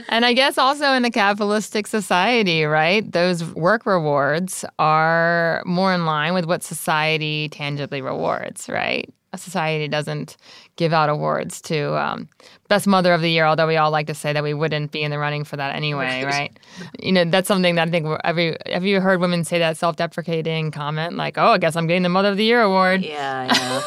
And 0.08 0.24
I 0.24 0.32
guess 0.32 0.56
also 0.56 0.92
in 0.92 1.04
a 1.04 1.10
capitalistic 1.10 1.86
society, 1.86 2.64
right? 2.64 3.10
Those 3.10 3.44
work 3.54 3.84
rewards 3.84 4.64
are 4.78 5.62
more 5.66 5.92
in 5.92 6.06
line 6.06 6.32
with 6.32 6.46
what 6.46 6.62
society 6.62 7.48
tangibly 7.50 8.00
rewards, 8.00 8.68
right? 8.68 9.12
A 9.34 9.38
society 9.38 9.88
doesn't 9.88 10.36
give 10.76 10.92
out 10.92 11.08
awards 11.08 11.62
to 11.62 11.96
um, 11.98 12.28
best 12.68 12.86
mother 12.86 13.14
of 13.14 13.22
the 13.22 13.30
year, 13.30 13.46
although 13.46 13.66
we 13.66 13.76
all 13.76 13.90
like 13.90 14.06
to 14.08 14.14
say 14.14 14.32
that 14.32 14.42
we 14.42 14.52
wouldn't 14.52 14.92
be 14.92 15.02
in 15.02 15.10
the 15.10 15.18
running 15.18 15.44
for 15.44 15.56
that 15.56 15.74
anyway, 15.74 16.22
right? 16.24 16.58
You 17.00 17.12
know, 17.12 17.24
that's 17.24 17.48
something 17.48 17.76
that 17.76 17.88
I 17.88 17.90
think 17.90 18.06
every 18.24 18.56
have 18.66 18.84
you 18.84 19.00
heard 19.00 19.20
women 19.20 19.44
say 19.44 19.58
that 19.58 19.78
self-deprecating 19.78 20.70
comment 20.70 21.16
like, 21.16 21.38
"Oh, 21.38 21.52
I 21.52 21.58
guess 21.58 21.76
I'm 21.76 21.86
getting 21.86 22.02
the 22.02 22.10
mother 22.10 22.28
of 22.28 22.36
the 22.36 22.44
year 22.44 22.60
award." 22.60 23.02
Yeah, 23.02 23.46
yeah. 23.46 23.82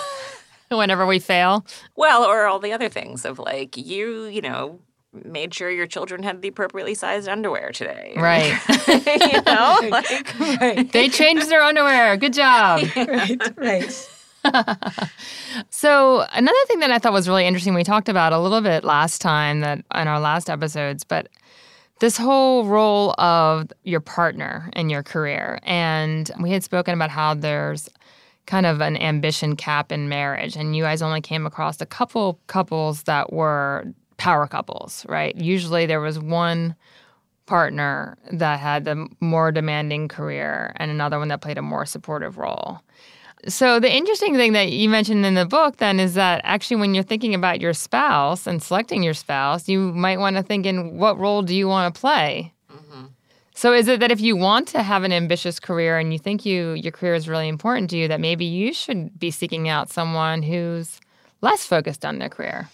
Whenever 0.77 1.05
we 1.05 1.19
fail. 1.19 1.63
Well, 1.95 2.23
or 2.23 2.47
all 2.47 2.57
the 2.57 2.73
other 2.73 2.89
things 2.89 3.23
of 3.23 3.37
like 3.37 3.77
you, 3.77 4.25
you 4.25 4.41
know, 4.41 4.79
made 5.23 5.53
sure 5.53 5.69
your 5.69 5.87
children 5.87 6.23
had 6.23 6.41
the 6.41 6.47
appropriately 6.47 6.95
sized 6.95 7.27
underwear 7.27 7.71
today. 7.71 8.13
Right. 8.25 8.59
you 8.87 9.41
know, 9.43 9.79
like, 9.89 10.39
right. 10.39 10.91
they 10.91 11.09
changed 11.09 11.49
their 11.49 11.61
underwear. 11.61 12.17
Good 12.17 12.33
job. 12.33 12.81
right. 12.95 13.57
Right. 13.57 14.09
so 15.69 16.25
another 16.33 16.57
thing 16.67 16.79
that 16.79 16.91
I 16.91 16.99
thought 16.99 17.13
was 17.13 17.27
really 17.27 17.45
interesting, 17.45 17.73
we 17.73 17.83
talked 17.83 18.09
about 18.09 18.33
a 18.33 18.39
little 18.39 18.61
bit 18.61 18.83
last 18.83 19.21
time 19.21 19.61
that 19.61 19.79
in 19.95 20.07
our 20.07 20.19
last 20.19 20.49
episodes, 20.49 21.03
but 21.03 21.27
this 21.99 22.17
whole 22.17 22.65
role 22.65 23.13
of 23.19 23.71
your 23.83 24.01
partner 24.01 24.69
in 24.75 24.89
your 24.89 25.03
career. 25.03 25.59
And 25.63 26.29
we 26.39 26.51
had 26.51 26.63
spoken 26.63 26.93
about 26.93 27.09
how 27.09 27.33
there's 27.33 27.89
kind 28.45 28.65
of 28.65 28.81
an 28.81 28.97
ambition 28.97 29.55
cap 29.55 29.91
in 29.91 30.09
marriage. 30.09 30.55
And 30.55 30.75
you 30.75 30.83
guys 30.83 31.01
only 31.01 31.21
came 31.21 31.45
across 31.45 31.81
a 31.81 31.85
couple 31.85 32.39
couples 32.47 33.03
that 33.03 33.33
were 33.33 33.85
power 34.17 34.47
couples, 34.47 35.05
right? 35.09 35.35
Usually 35.35 35.85
there 35.85 36.01
was 36.01 36.19
one 36.19 36.75
partner 37.45 38.17
that 38.31 38.59
had 38.59 38.85
the 38.85 39.07
more 39.19 39.51
demanding 39.51 40.07
career 40.07 40.73
and 40.77 40.89
another 40.89 41.19
one 41.19 41.27
that 41.27 41.41
played 41.41 41.57
a 41.57 41.61
more 41.61 41.85
supportive 41.85 42.37
role. 42.37 42.81
So 43.47 43.79
the 43.79 43.93
interesting 43.93 44.35
thing 44.35 44.53
that 44.53 44.71
you 44.71 44.89
mentioned 44.89 45.23
in 45.23 45.35
the 45.35 45.45
book 45.45 45.77
then 45.77 45.99
is 45.99 46.15
that 46.15 46.41
actually 46.43 46.77
when 46.77 46.95
you're 46.95 47.03
thinking 47.03 47.35
about 47.35 47.61
your 47.61 47.73
spouse 47.73 48.47
and 48.47 48.61
selecting 48.61 49.03
your 49.03 49.13
spouse, 49.13 49.69
you 49.69 49.93
might 49.93 50.19
want 50.19 50.35
to 50.35 50.43
think 50.43 50.65
in 50.65 50.97
what 50.97 51.19
role 51.19 51.43
do 51.43 51.55
you 51.55 51.67
want 51.67 51.93
to 51.93 51.99
play? 51.99 52.51
Mm-hmm. 52.71 53.05
So 53.53 53.71
is 53.71 53.87
it 53.87 53.99
that 53.99 54.11
if 54.11 54.19
you 54.19 54.35
want 54.35 54.67
to 54.69 54.81
have 54.81 55.03
an 55.03 55.13
ambitious 55.13 55.59
career 55.59 55.99
and 55.99 56.11
you 56.11 56.17
think 56.17 56.43
you 56.43 56.71
your 56.71 56.91
career 56.91 57.13
is 57.13 57.29
really 57.29 57.47
important 57.47 57.91
to 57.91 57.97
you 57.97 58.07
that 58.07 58.19
maybe 58.19 58.45
you 58.45 58.73
should 58.73 59.19
be 59.19 59.29
seeking 59.29 59.69
out 59.69 59.91
someone 59.91 60.41
who's 60.41 60.99
less 61.41 61.67
focused 61.67 62.03
on 62.03 62.17
their 62.17 62.29
career? 62.29 62.69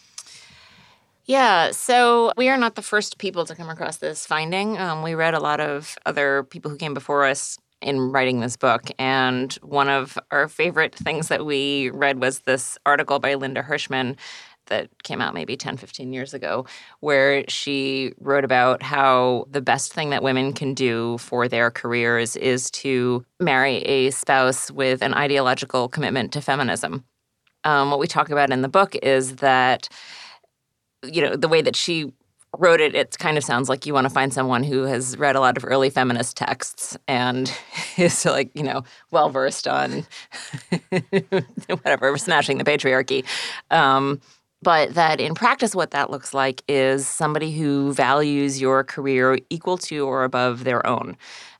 Yeah, 1.25 1.71
so 1.71 2.31
we 2.37 2.49
are 2.49 2.57
not 2.57 2.75
the 2.75 2.81
first 2.81 3.17
people 3.17 3.45
to 3.45 3.55
come 3.55 3.69
across 3.69 3.97
this 3.97 4.25
finding. 4.25 4.77
Um, 4.77 5.03
we 5.03 5.15
read 5.15 5.33
a 5.33 5.39
lot 5.39 5.59
of 5.59 5.95
other 6.05 6.43
people 6.43 6.71
who 6.71 6.77
came 6.77 6.93
before 6.93 7.25
us 7.25 7.59
in 7.81 8.11
writing 8.11 8.39
this 8.39 8.57
book. 8.57 8.89
And 8.99 9.53
one 9.61 9.89
of 9.89 10.17
our 10.31 10.47
favorite 10.47 10.95
things 10.95 11.27
that 11.29 11.45
we 11.45 11.89
read 11.91 12.19
was 12.19 12.39
this 12.39 12.77
article 12.85 13.19
by 13.19 13.35
Linda 13.35 13.63
Hirshman 13.63 14.17
that 14.67 14.89
came 15.03 15.21
out 15.21 15.33
maybe 15.33 15.57
10, 15.57 15.77
15 15.77 16.13
years 16.13 16.33
ago, 16.33 16.65
where 17.01 17.43
she 17.47 18.13
wrote 18.19 18.45
about 18.45 18.81
how 18.81 19.45
the 19.49 19.61
best 19.61 19.93
thing 19.93 20.11
that 20.11 20.23
women 20.23 20.53
can 20.53 20.73
do 20.73 21.17
for 21.17 21.47
their 21.47 21.69
careers 21.71 22.35
is 22.37 22.71
to 22.71 23.25
marry 23.39 23.77
a 23.77 24.11
spouse 24.11 24.71
with 24.71 25.01
an 25.01 25.13
ideological 25.13 25.89
commitment 25.89 26.31
to 26.33 26.41
feminism. 26.41 27.03
Um, 27.63 27.91
what 27.91 27.99
we 27.99 28.07
talk 28.07 28.29
about 28.29 28.51
in 28.51 28.61
the 28.61 28.69
book 28.69 28.95
is 29.03 29.37
that 29.37 29.89
you 31.03 31.21
know, 31.21 31.35
the 31.35 31.47
way 31.47 31.61
that 31.61 31.75
she 31.75 32.13
wrote 32.57 32.81
it, 32.81 32.95
it 32.95 33.17
kind 33.17 33.37
of 33.37 33.43
sounds 33.43 33.69
like 33.69 33.85
you 33.85 33.93
want 33.93 34.05
to 34.05 34.09
find 34.09 34.33
someone 34.33 34.63
who 34.63 34.83
has 34.83 35.17
read 35.17 35.35
a 35.35 35.39
lot 35.39 35.57
of 35.57 35.65
early 35.65 35.89
feminist 35.89 36.35
texts 36.35 36.97
and 37.07 37.51
is 37.97 38.25
like, 38.25 38.51
you 38.53 38.63
know, 38.63 38.83
well 39.11 39.29
versed 39.29 39.67
on 39.67 40.05
whatever, 41.67 42.17
smashing 42.17 42.57
the 42.57 42.63
patriarchy. 42.63 43.25
Um, 43.69 44.19
but 44.61 44.93
that 44.93 45.19
in 45.19 45.33
practice, 45.33 45.73
what 45.73 45.91
that 45.91 46.11
looks 46.11 46.33
like 46.33 46.61
is 46.67 47.07
somebody 47.07 47.51
who 47.51 47.93
values 47.93 48.61
your 48.61 48.83
career 48.83 49.39
equal 49.49 49.77
to 49.79 50.05
or 50.05 50.23
above 50.23 50.63
their 50.65 50.85
own. 50.85 51.17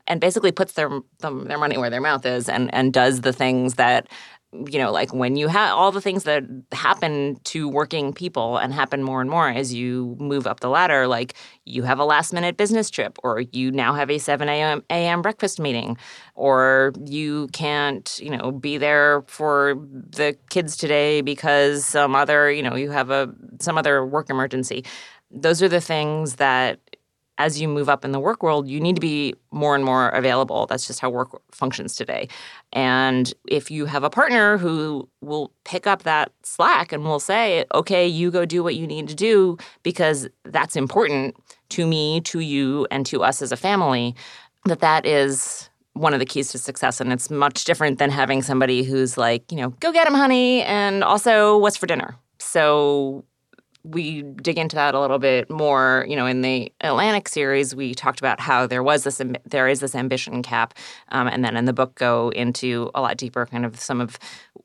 And 0.07 0.19
basically 0.19 0.51
puts 0.51 0.73
their 0.73 0.89
their 1.19 1.57
money 1.57 1.77
where 1.77 1.89
their 1.89 2.01
mouth 2.01 2.25
is, 2.25 2.49
and 2.49 2.73
and 2.73 2.91
does 2.91 3.21
the 3.21 3.31
things 3.31 3.75
that 3.75 4.09
you 4.53 4.77
know, 4.79 4.91
like 4.91 5.13
when 5.13 5.37
you 5.37 5.47
have 5.47 5.71
all 5.71 5.91
the 5.91 6.01
things 6.01 6.25
that 6.25 6.43
happen 6.73 7.37
to 7.45 7.69
working 7.69 8.11
people 8.11 8.57
and 8.57 8.73
happen 8.73 9.01
more 9.01 9.21
and 9.21 9.29
more 9.29 9.47
as 9.47 9.73
you 9.73 10.17
move 10.19 10.45
up 10.45 10.59
the 10.59 10.69
ladder, 10.69 11.07
like 11.07 11.35
you 11.63 11.83
have 11.83 11.99
a 11.99 12.03
last 12.03 12.33
minute 12.33 12.57
business 12.57 12.89
trip, 12.89 13.17
or 13.23 13.41
you 13.53 13.71
now 13.71 13.93
have 13.93 14.11
a 14.11 14.17
7 14.17 14.49
a.m. 14.49 14.83
a.m. 14.89 15.21
breakfast 15.21 15.59
meeting, 15.59 15.97
or 16.35 16.91
you 17.05 17.47
can't, 17.53 18.19
you 18.21 18.29
know, 18.29 18.51
be 18.51 18.77
there 18.77 19.23
for 19.27 19.75
the 19.91 20.37
kids 20.49 20.75
today 20.75 21.21
because 21.21 21.85
some 21.85 22.13
other, 22.13 22.51
you 22.51 22.61
know, 22.61 22.75
you 22.75 22.91
have 22.91 23.09
a 23.09 23.33
some 23.61 23.77
other 23.77 24.05
work 24.05 24.29
emergency. 24.29 24.83
Those 25.31 25.61
are 25.61 25.69
the 25.69 25.79
things 25.79 26.35
that 26.35 26.90
as 27.41 27.59
you 27.59 27.67
move 27.67 27.89
up 27.89 28.05
in 28.05 28.11
the 28.11 28.19
work 28.19 28.43
world, 28.43 28.67
you 28.67 28.79
need 28.79 28.95
to 28.95 29.01
be 29.01 29.33
more 29.51 29.73
and 29.75 29.83
more 29.83 30.09
available. 30.09 30.67
That's 30.67 30.85
just 30.85 30.99
how 30.99 31.09
work 31.09 31.41
functions 31.51 31.95
today. 31.95 32.27
And 32.71 33.33
if 33.47 33.71
you 33.71 33.85
have 33.85 34.03
a 34.03 34.09
partner 34.09 34.59
who 34.59 35.09
will 35.21 35.51
pick 35.63 35.87
up 35.87 36.03
that 36.03 36.31
slack 36.43 36.91
and 36.91 37.03
will 37.03 37.19
say, 37.19 37.65
okay, 37.73 38.07
you 38.07 38.29
go 38.29 38.45
do 38.45 38.63
what 38.63 38.75
you 38.75 38.85
need 38.85 39.07
to 39.07 39.15
do 39.15 39.57
because 39.81 40.27
that's 40.45 40.75
important 40.75 41.35
to 41.69 41.87
me, 41.87 42.21
to 42.21 42.39
you, 42.39 42.85
and 42.91 43.05
to 43.07 43.23
us 43.23 43.41
as 43.41 43.51
a 43.51 43.57
family, 43.57 44.15
that 44.65 44.79
that 44.79 45.05
is 45.05 45.69
one 45.93 46.13
of 46.13 46.19
the 46.19 46.25
keys 46.25 46.51
to 46.51 46.59
success. 46.59 47.01
And 47.01 47.11
it's 47.11 47.31
much 47.31 47.65
different 47.65 47.97
than 47.97 48.11
having 48.11 48.43
somebody 48.43 48.83
who's 48.83 49.17
like, 49.17 49.51
you 49.51 49.57
know, 49.57 49.69
go 49.79 49.91
get 49.91 50.07
him, 50.07 50.13
honey, 50.13 50.61
and 50.61 51.03
also 51.03 51.57
what's 51.57 51.77
for 51.77 51.87
dinner. 51.87 52.15
So 52.39 53.25
we 53.83 54.21
dig 54.21 54.57
into 54.57 54.75
that 54.75 54.93
a 54.93 54.99
little 54.99 55.19
bit 55.19 55.49
more. 55.49 56.05
You 56.07 56.15
know, 56.15 56.25
in 56.25 56.41
the 56.41 56.71
Atlantic 56.81 57.27
series, 57.27 57.75
we 57.75 57.93
talked 57.93 58.19
about 58.19 58.39
how 58.39 58.67
there 58.67 58.83
was 58.83 59.03
this, 59.03 59.21
there 59.45 59.67
is 59.67 59.79
this 59.79 59.95
ambition 59.95 60.43
cap, 60.43 60.73
um, 61.09 61.27
and 61.27 61.43
then 61.43 61.55
in 61.55 61.65
the 61.65 61.73
book 61.73 61.95
go 61.95 62.29
into 62.29 62.91
a 62.95 63.01
lot 63.01 63.17
deeper, 63.17 63.45
kind 63.45 63.65
of 63.65 63.79
some 63.79 64.01
of 64.01 64.19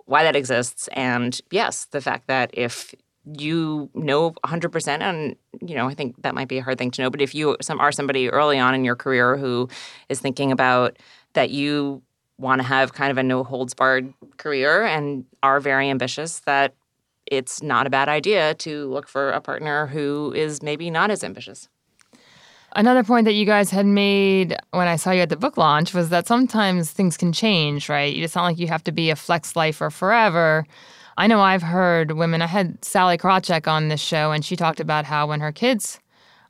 why 0.05 0.23
that 0.23 0.37
exists, 0.37 0.89
and 0.89 1.41
yes, 1.51 1.87
the 1.87 2.01
fact 2.01 2.27
that 2.27 2.51
if 2.53 2.95
you 3.39 3.91
know 3.95 4.31
100% 4.45 5.01
and 5.01 5.35
you 5.61 5.75
know 5.75 5.89
i 5.89 5.95
think 5.95 6.15
that 6.23 6.33
might 6.33 6.47
be 6.47 6.59
a 6.59 6.63
hard 6.63 6.79
thing 6.79 6.93
to 6.93 7.03
know 7.03 7.11
but 7.11 7.21
if 7.21 7.35
you 7.35 7.57
some 7.61 7.81
are 7.81 7.91
somebody 7.91 8.31
early 8.31 8.57
on 8.57 8.73
in 8.73 8.85
your 8.85 8.95
career 8.95 9.37
who 9.37 9.69
is 10.09 10.21
thinking 10.21 10.53
about 10.53 10.97
that 11.33 11.51
you 11.51 12.01
want 12.39 12.61
to 12.61 12.67
have 12.67 12.93
kind 12.93 13.11
of 13.11 13.19
a 13.19 13.23
no 13.23 13.43
holds 13.43 13.75
barred 13.75 14.13
career 14.37 14.85
and 14.85 15.25
are 15.43 15.59
very 15.59 15.91
ambitious 15.91 16.41
that 16.41 16.75
it's 17.27 17.63
not 17.63 17.87
a 17.87 17.91
bad 17.91 18.09
idea 18.09 18.55
to 18.55 18.87
look 18.87 19.09
for 19.09 19.31
a 19.31 19.41
partner 19.41 19.87
who 19.87 20.33
is 20.35 20.63
maybe 20.63 20.91
not 20.91 21.11
as 21.11 21.25
ambitious. 21.25 21.69
Another 22.75 23.03
point 23.03 23.25
that 23.25 23.33
you 23.33 23.47
guys 23.47 23.71
had 23.71 23.87
made 23.87 24.57
when 24.73 24.87
I 24.87 24.97
saw 24.97 25.11
you 25.11 25.23
at 25.23 25.31
the 25.31 25.37
book 25.37 25.57
launch 25.57 25.95
was 25.95 26.11
that 26.11 26.27
sometimes 26.27 26.91
things 26.91 27.17
can 27.17 27.33
change, 27.33 27.89
right? 27.89 28.15
It's 28.15 28.35
not 28.35 28.45
like 28.45 28.59
you 28.59 28.69
have 28.69 28.85
to 28.85 28.93
be 28.93 29.09
a 29.09 29.17
flex 29.17 29.57
lifer 29.57 29.89
forever. 29.89 30.67
I 31.17 31.27
know 31.27 31.41
I've 31.41 31.63
heard 31.63 32.13
women, 32.13 32.43
I 32.43 32.47
had 32.47 32.85
Sallie 32.85 33.17
Krawcheck 33.17 33.67
on 33.67 33.89
this 33.89 34.01
show, 34.01 34.33
and 34.33 34.45
she 34.45 34.57
talked 34.57 34.81
about 34.81 35.07
how 35.07 35.29
when 35.29 35.41
her 35.41 35.53
kids 35.53 36.01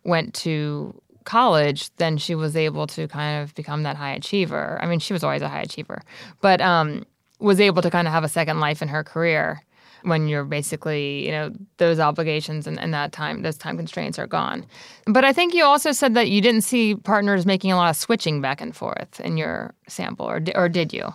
went 0.02 0.34
to 0.34 1.00
college, 1.22 1.94
then 1.96 2.16
she 2.16 2.34
was 2.34 2.56
able 2.56 2.86
to 2.88 3.06
kind 3.06 3.42
of 3.42 3.54
become 3.54 3.84
that 3.84 3.96
high 3.96 4.14
achiever. 4.14 4.78
I 4.82 4.86
mean, 4.86 4.98
she 4.98 5.12
was 5.12 5.22
always 5.22 5.42
a 5.42 5.48
high 5.48 5.62
achiever, 5.62 6.02
but 6.40 6.60
um, 6.60 7.04
was 7.38 7.60
able 7.60 7.82
to 7.82 7.90
kind 7.90 8.08
of 8.08 8.12
have 8.12 8.24
a 8.24 8.28
second 8.28 8.58
life 8.58 8.82
in 8.82 8.88
her 8.88 9.04
career 9.04 9.62
when 10.06 10.28
you're 10.28 10.44
basically, 10.44 11.26
you 11.26 11.32
know, 11.32 11.50
those 11.78 11.98
obligations 11.98 12.66
and, 12.66 12.78
and 12.78 12.94
that 12.94 13.12
time, 13.12 13.42
those 13.42 13.58
time 13.58 13.76
constraints 13.76 14.18
are 14.18 14.26
gone. 14.26 14.64
But 15.06 15.24
I 15.24 15.32
think 15.32 15.52
you 15.52 15.64
also 15.64 15.92
said 15.92 16.14
that 16.14 16.30
you 16.30 16.40
didn't 16.40 16.62
see 16.62 16.94
partners 16.94 17.44
making 17.44 17.72
a 17.72 17.76
lot 17.76 17.90
of 17.90 17.96
switching 17.96 18.40
back 18.40 18.60
and 18.60 18.74
forth 18.74 19.20
in 19.20 19.36
your 19.36 19.74
sample, 19.88 20.26
or, 20.26 20.40
or 20.54 20.68
did 20.68 20.92
you? 20.92 21.12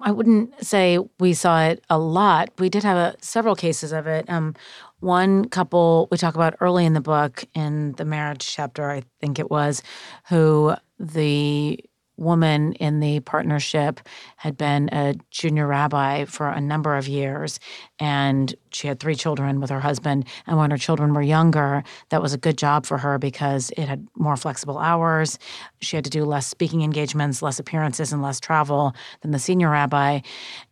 I 0.00 0.12
wouldn't 0.12 0.64
say 0.64 0.98
we 1.18 1.34
saw 1.34 1.64
it 1.64 1.82
a 1.90 1.98
lot. 1.98 2.50
We 2.58 2.68
did 2.68 2.84
have 2.84 2.96
a, 2.96 3.16
several 3.20 3.56
cases 3.56 3.92
of 3.92 4.06
it. 4.06 4.28
Um, 4.28 4.54
one 5.00 5.48
couple 5.48 6.08
we 6.10 6.18
talk 6.18 6.34
about 6.34 6.56
early 6.60 6.84
in 6.84 6.92
the 6.92 7.00
book 7.00 7.44
in 7.54 7.92
the 7.92 8.04
marriage 8.04 8.46
chapter, 8.46 8.90
I 8.90 9.02
think 9.20 9.38
it 9.38 9.50
was, 9.50 9.82
who 10.28 10.74
the 11.00 11.80
woman 12.18 12.72
in 12.74 13.00
the 13.00 13.20
partnership 13.20 14.00
had 14.36 14.56
been 14.56 14.88
a 14.92 15.14
junior 15.30 15.66
rabbi 15.66 16.24
for 16.24 16.48
a 16.48 16.60
number 16.60 16.96
of 16.96 17.08
years 17.08 17.60
and 18.00 18.54
she 18.72 18.88
had 18.88 19.00
three 19.00 19.14
children 19.14 19.60
with 19.60 19.70
her 19.70 19.80
husband. 19.80 20.26
And 20.46 20.58
when 20.58 20.70
her 20.70 20.76
children 20.76 21.14
were 21.14 21.22
younger 21.22 21.84
that 22.10 22.20
was 22.20 22.34
a 22.34 22.38
good 22.38 22.58
job 22.58 22.86
for 22.86 22.98
her 22.98 23.18
because 23.18 23.70
it 23.76 23.88
had 23.88 24.06
more 24.16 24.36
flexible 24.36 24.78
hours. 24.78 25.38
She 25.80 25.96
had 25.96 26.04
to 26.04 26.10
do 26.10 26.24
less 26.24 26.46
speaking 26.46 26.82
engagements 26.82 27.40
less 27.40 27.58
appearances 27.58 28.12
and 28.12 28.20
less 28.20 28.40
travel 28.40 28.94
than 29.22 29.30
the 29.30 29.38
senior 29.38 29.70
rabbi. 29.70 30.20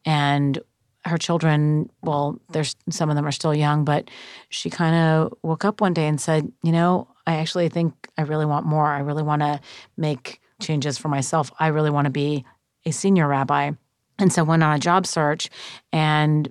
And 0.04 0.58
her 1.04 1.18
children 1.18 1.88
well 2.02 2.40
there's 2.48 2.74
some 2.90 3.08
of 3.08 3.14
them 3.14 3.24
are 3.24 3.32
still 3.32 3.54
young 3.54 3.84
but 3.84 4.10
she 4.48 4.68
kind 4.68 4.96
of 4.96 5.32
woke 5.42 5.64
up 5.64 5.80
one 5.80 5.94
day 5.94 6.08
and 6.08 6.20
said 6.20 6.50
you 6.64 6.72
know 6.72 7.06
i 7.28 7.36
actually 7.36 7.68
think 7.68 7.94
i 8.18 8.22
really 8.22 8.46
want 8.46 8.66
more. 8.66 8.86
I 8.86 8.98
really 9.00 9.22
want 9.22 9.42
to 9.42 9.60
make 9.96 10.40
changes 10.60 10.98
for 10.98 11.08
myself. 11.08 11.50
I 11.58 11.68
really 11.68 11.90
want 11.90 12.06
to 12.06 12.10
be 12.10 12.44
a 12.84 12.92
senior 12.92 13.28
rabbi. 13.28 13.72
And 14.18 14.32
so 14.32 14.44
went 14.44 14.62
on 14.62 14.74
a 14.74 14.78
job 14.78 15.06
search 15.06 15.50
and 15.92 16.50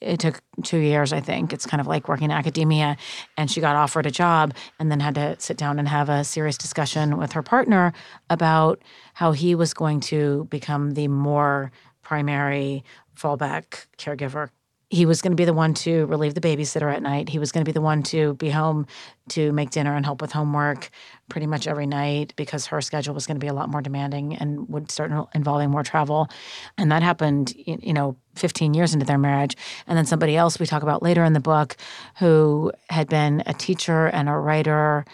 it 0.00 0.18
took 0.18 0.40
two 0.64 0.78
years, 0.78 1.12
I 1.12 1.20
think. 1.20 1.52
It's 1.52 1.66
kind 1.66 1.80
of 1.80 1.86
like 1.86 2.08
working 2.08 2.26
in 2.26 2.30
academia. 2.30 2.96
And 3.36 3.50
she 3.50 3.60
got 3.60 3.76
offered 3.76 4.06
a 4.06 4.10
job 4.10 4.54
and 4.78 4.90
then 4.90 5.00
had 5.00 5.14
to 5.16 5.36
sit 5.38 5.56
down 5.56 5.78
and 5.78 5.88
have 5.88 6.08
a 6.08 6.24
serious 6.24 6.56
discussion 6.56 7.18
with 7.18 7.32
her 7.32 7.42
partner 7.42 7.92
about 8.30 8.82
how 9.14 9.32
he 9.32 9.54
was 9.54 9.74
going 9.74 10.00
to 10.00 10.46
become 10.50 10.92
the 10.92 11.08
more 11.08 11.70
primary 12.02 12.82
fallback 13.14 13.86
caregiver 13.98 14.48
he 14.92 15.06
was 15.06 15.22
going 15.22 15.30
to 15.30 15.36
be 15.36 15.44
the 15.44 15.54
one 15.54 15.72
to 15.72 16.04
relieve 16.06 16.34
the 16.34 16.40
babysitter 16.40 16.92
at 16.92 17.00
night. 17.00 17.28
He 17.28 17.38
was 17.38 17.52
going 17.52 17.64
to 17.64 17.68
be 17.68 17.72
the 17.72 17.80
one 17.80 18.02
to 18.04 18.34
be 18.34 18.50
home 18.50 18.86
to 19.28 19.52
make 19.52 19.70
dinner 19.70 19.94
and 19.94 20.04
help 20.04 20.20
with 20.20 20.32
homework 20.32 20.90
pretty 21.28 21.46
much 21.46 21.68
every 21.68 21.86
night 21.86 22.34
because 22.34 22.66
her 22.66 22.80
schedule 22.80 23.14
was 23.14 23.24
going 23.24 23.36
to 23.36 23.40
be 23.40 23.46
a 23.46 23.52
lot 23.52 23.68
more 23.68 23.80
demanding 23.80 24.34
and 24.34 24.68
would 24.68 24.90
start 24.90 25.12
involving 25.32 25.70
more 25.70 25.84
travel. 25.84 26.28
And 26.76 26.90
that 26.90 27.04
happened, 27.04 27.54
you 27.56 27.92
know, 27.92 28.16
15 28.34 28.74
years 28.74 28.92
into 28.92 29.06
their 29.06 29.16
marriage. 29.16 29.56
And 29.86 29.96
then 29.96 30.06
somebody 30.06 30.36
else 30.36 30.58
we 30.58 30.66
talk 30.66 30.82
about 30.82 31.04
later 31.04 31.22
in 31.22 31.34
the 31.34 31.40
book 31.40 31.76
who 32.18 32.72
had 32.88 33.08
been 33.08 33.44
a 33.46 33.54
teacher 33.54 34.08
and 34.08 34.28
a 34.28 34.34
writer 34.34 35.04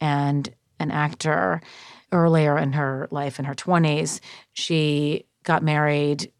and 0.00 0.52
an 0.80 0.90
actor 0.90 1.60
earlier 2.10 2.58
in 2.58 2.72
her 2.72 3.06
life 3.12 3.38
in 3.38 3.44
her 3.44 3.54
20s. 3.54 4.18
She 4.54 5.26
got 5.44 5.62
married 5.62 6.32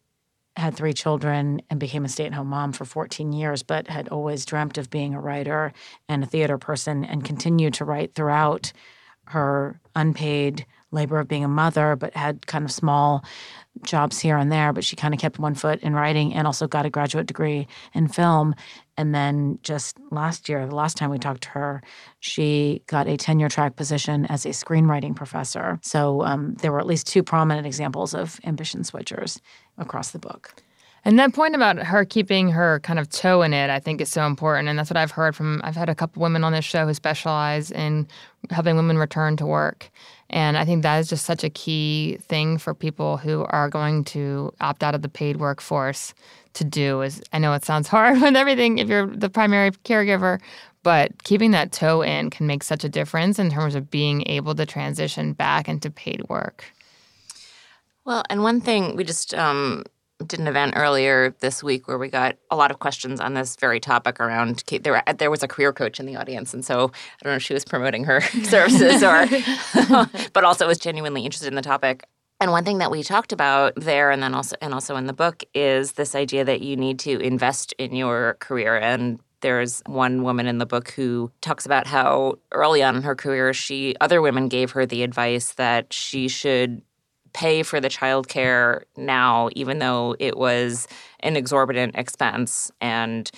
had 0.60 0.74
three 0.74 0.92
children 0.92 1.60
and 1.70 1.80
became 1.80 2.04
a 2.04 2.08
stay 2.08 2.26
at 2.26 2.34
home 2.34 2.48
mom 2.48 2.72
for 2.72 2.84
14 2.84 3.32
years, 3.32 3.62
but 3.62 3.88
had 3.88 4.08
always 4.08 4.44
dreamt 4.44 4.78
of 4.78 4.90
being 4.90 5.14
a 5.14 5.20
writer 5.20 5.72
and 6.08 6.22
a 6.22 6.26
theater 6.26 6.58
person 6.58 7.04
and 7.04 7.24
continued 7.24 7.74
to 7.74 7.84
write 7.84 8.14
throughout 8.14 8.72
her 9.24 9.80
unpaid 9.96 10.66
labor 10.92 11.18
of 11.18 11.28
being 11.28 11.44
a 11.44 11.48
mother, 11.48 11.96
but 11.96 12.14
had 12.14 12.46
kind 12.46 12.64
of 12.64 12.72
small 12.72 13.24
jobs 13.82 14.18
here 14.18 14.36
and 14.36 14.50
there. 14.50 14.72
But 14.72 14.84
she 14.84 14.96
kind 14.96 15.14
of 15.14 15.20
kept 15.20 15.38
one 15.38 15.54
foot 15.54 15.80
in 15.80 15.94
writing 15.94 16.34
and 16.34 16.46
also 16.46 16.66
got 16.66 16.86
a 16.86 16.90
graduate 16.90 17.26
degree 17.26 17.66
in 17.94 18.08
film. 18.08 18.54
And 19.00 19.14
then 19.14 19.58
just 19.62 19.96
last 20.10 20.46
year, 20.46 20.66
the 20.66 20.74
last 20.74 20.98
time 20.98 21.08
we 21.08 21.18
talked 21.18 21.44
to 21.44 21.48
her, 21.50 21.82
she 22.18 22.82
got 22.86 23.08
a 23.08 23.16
tenure 23.16 23.48
track 23.48 23.74
position 23.74 24.26
as 24.26 24.44
a 24.44 24.50
screenwriting 24.50 25.16
professor. 25.16 25.78
So 25.80 26.22
um, 26.22 26.54
there 26.56 26.70
were 26.70 26.80
at 26.80 26.86
least 26.86 27.06
two 27.06 27.22
prominent 27.22 27.66
examples 27.66 28.12
of 28.12 28.38
ambition 28.44 28.82
switchers 28.82 29.40
across 29.78 30.10
the 30.10 30.18
book. 30.18 30.54
And 31.02 31.18
that 31.18 31.32
point 31.32 31.54
about 31.54 31.78
her 31.78 32.04
keeping 32.04 32.50
her 32.50 32.78
kind 32.80 32.98
of 32.98 33.08
toe 33.08 33.40
in 33.40 33.54
it, 33.54 33.70
I 33.70 33.80
think 33.80 34.02
is 34.02 34.10
so 34.10 34.26
important. 34.26 34.68
And 34.68 34.78
that's 34.78 34.90
what 34.90 34.98
I've 34.98 35.12
heard 35.12 35.34
from, 35.34 35.62
I've 35.64 35.76
had 35.76 35.88
a 35.88 35.94
couple 35.94 36.20
women 36.20 36.44
on 36.44 36.52
this 36.52 36.66
show 36.66 36.86
who 36.86 36.92
specialize 36.92 37.70
in 37.70 38.06
helping 38.48 38.76
women 38.76 38.96
return 38.96 39.36
to 39.36 39.46
work. 39.46 39.90
And 40.30 40.56
I 40.56 40.64
think 40.64 40.82
that 40.82 40.98
is 40.98 41.08
just 41.08 41.26
such 41.26 41.44
a 41.44 41.50
key 41.50 42.18
thing 42.22 42.56
for 42.56 42.72
people 42.72 43.16
who 43.16 43.44
are 43.44 43.68
going 43.68 44.04
to 44.04 44.52
opt 44.60 44.82
out 44.82 44.94
of 44.94 45.02
the 45.02 45.08
paid 45.08 45.36
workforce 45.36 46.14
to 46.54 46.64
do 46.64 47.02
is 47.02 47.22
I 47.32 47.38
know 47.38 47.52
it 47.52 47.64
sounds 47.64 47.88
hard 47.94 48.20
with 48.20 48.36
everything 48.36 48.78
if 48.78 48.88
you're 48.88 49.06
the 49.06 49.30
primary 49.30 49.72
caregiver, 49.72 50.40
but 50.82 51.22
keeping 51.24 51.50
that 51.50 51.72
toe 51.72 52.02
in 52.02 52.30
can 52.30 52.46
make 52.46 52.62
such 52.62 52.84
a 52.84 52.88
difference 52.88 53.38
in 53.38 53.50
terms 53.50 53.74
of 53.74 53.90
being 53.90 54.26
able 54.26 54.54
to 54.54 54.64
transition 54.64 55.32
back 55.32 55.68
into 55.68 55.90
paid 55.90 56.28
work. 56.28 56.64
Well, 58.04 58.22
and 58.30 58.42
one 58.42 58.60
thing 58.60 58.96
we 58.96 59.04
just 59.04 59.34
um, 59.34 59.84
did 60.26 60.40
an 60.40 60.48
event 60.48 60.74
earlier 60.76 61.34
this 61.40 61.62
week 61.62 61.88
where 61.88 61.98
we 61.98 62.08
got 62.08 62.36
a 62.50 62.56
lot 62.56 62.70
of 62.70 62.78
questions 62.78 63.20
on 63.20 63.34
this 63.34 63.56
very 63.56 63.80
topic 63.80 64.20
around 64.20 64.62
there. 64.82 65.02
There 65.16 65.30
was 65.30 65.42
a 65.42 65.48
career 65.48 65.72
coach 65.72 65.98
in 66.00 66.06
the 66.06 66.16
audience, 66.16 66.54
and 66.54 66.64
so 66.64 66.84
I 66.84 67.24
don't 67.24 67.32
know 67.32 67.36
if 67.36 67.42
she 67.42 67.54
was 67.54 67.64
promoting 67.64 68.04
her 68.04 68.20
services 68.44 69.02
or, 69.02 69.26
but 70.32 70.44
also 70.44 70.66
was 70.66 70.78
genuinely 70.78 71.24
interested 71.24 71.48
in 71.48 71.54
the 71.54 71.62
topic. 71.62 72.04
And 72.40 72.52
one 72.52 72.64
thing 72.64 72.78
that 72.78 72.90
we 72.90 73.02
talked 73.02 73.32
about 73.32 73.74
there, 73.76 74.10
and 74.10 74.22
then 74.22 74.34
also 74.34 74.56
and 74.60 74.72
also 74.72 74.96
in 74.96 75.06
the 75.06 75.12
book, 75.12 75.44
is 75.54 75.92
this 75.92 76.14
idea 76.14 76.44
that 76.44 76.62
you 76.62 76.76
need 76.76 76.98
to 77.00 77.18
invest 77.18 77.74
in 77.78 77.94
your 77.94 78.36
career 78.40 78.76
and 78.76 79.20
there's 79.40 79.82
one 79.86 80.22
woman 80.22 80.46
in 80.46 80.58
the 80.58 80.66
book 80.66 80.90
who 80.90 81.30
talks 81.40 81.66
about 81.66 81.86
how 81.86 82.34
early 82.52 82.82
on 82.82 82.96
in 82.96 83.02
her 83.02 83.14
career 83.14 83.52
she 83.52 83.94
other 84.00 84.20
women 84.20 84.48
gave 84.48 84.72
her 84.72 84.86
the 84.86 85.02
advice 85.02 85.52
that 85.54 85.92
she 85.92 86.28
should 86.28 86.82
pay 87.32 87.62
for 87.62 87.80
the 87.80 87.88
childcare 87.88 88.82
now, 88.96 89.48
even 89.52 89.78
though 89.78 90.16
it 90.18 90.36
was 90.36 90.88
an 91.20 91.36
exorbitant 91.36 91.96
expense 91.96 92.70
and 92.80 93.30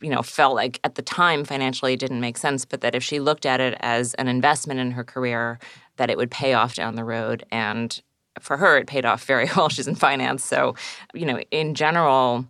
you 0.00 0.10
know 0.10 0.22
felt 0.22 0.54
like 0.54 0.80
at 0.84 0.96
the 0.96 1.02
time 1.02 1.44
financially 1.44 1.94
it 1.94 2.00
didn't 2.00 2.20
make 2.20 2.36
sense 2.36 2.66
but 2.66 2.82
that 2.82 2.94
if 2.94 3.02
she 3.02 3.20
looked 3.20 3.46
at 3.46 3.60
it 3.60 3.74
as 3.80 4.12
an 4.14 4.28
investment 4.28 4.78
in 4.78 4.90
her 4.90 5.04
career 5.04 5.58
that 5.96 6.10
it 6.10 6.16
would 6.16 6.30
pay 6.30 6.54
off 6.54 6.74
down 6.74 6.96
the 6.96 7.04
road. 7.04 7.44
And 7.50 8.00
for 8.40 8.56
her 8.56 8.76
it 8.76 8.86
paid 8.86 9.04
off 9.04 9.24
very 9.24 9.48
well. 9.56 9.68
She's 9.68 9.88
in 9.88 9.94
finance. 9.94 10.44
So 10.44 10.74
you 11.12 11.26
know 11.26 11.40
in 11.50 11.74
general 11.74 12.46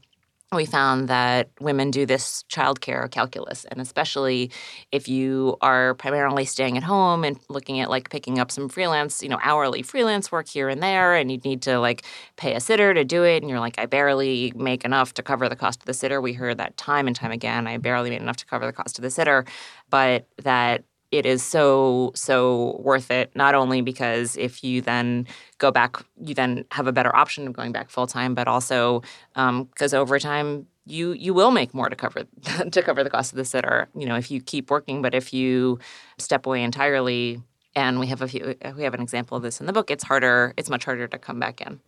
we 0.54 0.66
found 0.66 1.08
that 1.08 1.50
women 1.60 1.90
do 1.90 2.06
this 2.06 2.44
childcare 2.50 3.10
calculus. 3.10 3.64
And 3.66 3.80
especially 3.80 4.50
if 4.92 5.08
you 5.08 5.56
are 5.60 5.94
primarily 5.94 6.44
staying 6.44 6.76
at 6.76 6.82
home 6.82 7.24
and 7.24 7.38
looking 7.48 7.80
at 7.80 7.90
like 7.90 8.10
picking 8.10 8.38
up 8.38 8.50
some 8.50 8.68
freelance, 8.68 9.22
you 9.22 9.28
know, 9.28 9.38
hourly 9.42 9.82
freelance 9.82 10.30
work 10.32 10.48
here 10.48 10.68
and 10.68 10.82
there, 10.82 11.14
and 11.14 11.30
you 11.30 11.38
need 11.38 11.62
to 11.62 11.78
like 11.78 12.04
pay 12.36 12.54
a 12.54 12.60
sitter 12.60 12.94
to 12.94 13.04
do 13.04 13.24
it. 13.24 13.42
And 13.42 13.50
you're 13.50 13.60
like, 13.60 13.78
I 13.78 13.86
barely 13.86 14.52
make 14.56 14.84
enough 14.84 15.14
to 15.14 15.22
cover 15.22 15.48
the 15.48 15.56
cost 15.56 15.80
of 15.80 15.86
the 15.86 15.94
sitter. 15.94 16.20
We 16.20 16.32
heard 16.32 16.58
that 16.58 16.76
time 16.76 17.06
and 17.06 17.14
time 17.14 17.32
again. 17.32 17.66
I 17.66 17.76
barely 17.78 18.10
made 18.10 18.22
enough 18.22 18.36
to 18.36 18.46
cover 18.46 18.66
the 18.66 18.72
cost 18.72 18.98
of 18.98 19.02
the 19.02 19.10
sitter. 19.10 19.44
But 19.90 20.26
that 20.42 20.84
it 21.14 21.24
is 21.24 21.44
so 21.44 22.11
so 22.16 22.77
worth 22.81 23.09
it 23.11 23.31
not 23.37 23.55
only 23.55 23.81
because 23.81 24.37
if 24.37 24.64
you 24.64 24.81
then 24.81 25.27
go 25.59 25.70
back 25.70 25.96
you 26.20 26.35
then 26.35 26.64
have 26.72 26.88
a 26.88 26.92
better 26.92 27.14
option 27.14 27.46
of 27.46 27.53
going 27.53 27.70
back 27.70 27.88
full 27.88 28.07
time 28.07 28.35
but 28.35 28.48
also 28.48 29.00
because 29.35 29.94
um, 29.94 30.00
over 30.00 30.18
time 30.18 30.66
you 30.87 31.12
you 31.12 31.33
will 31.33 31.53
make 31.53 31.72
more 31.72 31.88
to 31.88 31.94
cover 31.94 32.24
to 32.72 32.83
cover 32.83 33.05
the 33.05 33.11
cost 33.11 33.33
of 33.33 33.37
the 33.37 33.44
sitter 33.44 33.88
you 33.94 34.07
know 34.07 34.16
if 34.16 34.29
you 34.29 34.40
keep 34.40 34.70
working 34.70 35.03
but 35.03 35.14
if 35.14 35.33
you 35.33 35.79
step 36.18 36.46
away 36.46 36.62
entirely 36.62 37.40
and 37.77 38.00
we 38.00 38.09
have 38.09 38.20
a 38.20 38.27
few 38.27 38.57
we 38.77 38.83
have 38.83 38.94
an 38.94 39.00
example 39.00 39.37
of 39.37 39.42
this 39.44 39.61
in 39.61 39.66
the 39.66 39.72
book 39.72 39.92
it's 39.92 40.05
harder 40.05 40.53
it's 40.57 40.68
much 40.68 40.85
harder 40.85 41.07
to 41.07 41.18
come 41.18 41.38
back 41.38 41.61
in 41.61 41.81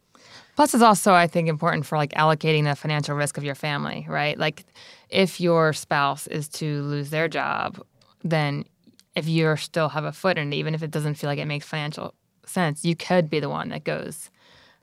Plus, 0.57 0.73
it's 0.73 0.83
also, 0.83 1.13
I 1.13 1.27
think, 1.27 1.51
important 1.51 1.85
for 1.85 1.99
like 1.99 2.13
allocating 2.13 2.65
the 2.65 2.75
financial 2.75 3.15
risk 3.15 3.37
of 3.37 3.45
your 3.45 3.55
family, 3.55 4.07
right? 4.09 4.39
Like, 4.39 4.65
if 5.11 5.39
your 5.39 5.75
spouse 5.75 6.27
is 6.29 6.49
to 6.49 6.83
lose 6.85 7.11
their 7.11 7.29
job, 7.29 7.85
then 8.25 8.65
if 9.17 9.27
you 9.27 9.57
still 9.57 9.89
have 9.89 10.05
a 10.05 10.13
foot 10.13 10.39
in 10.39 10.53
it, 10.53 10.57
even 10.57 10.75
if 10.75 10.83
it 10.83 10.91
doesn't 10.91 11.15
feel 11.15 11.29
like 11.29 11.39
it 11.39 11.47
makes 11.47 11.67
financial 11.67 12.15
sense, 12.45 12.85
you 12.85 12.95
could 12.95 13.29
be 13.29 13.41
the 13.41 13.49
one 13.49 13.71
that 13.71 13.83
goes 13.83 14.31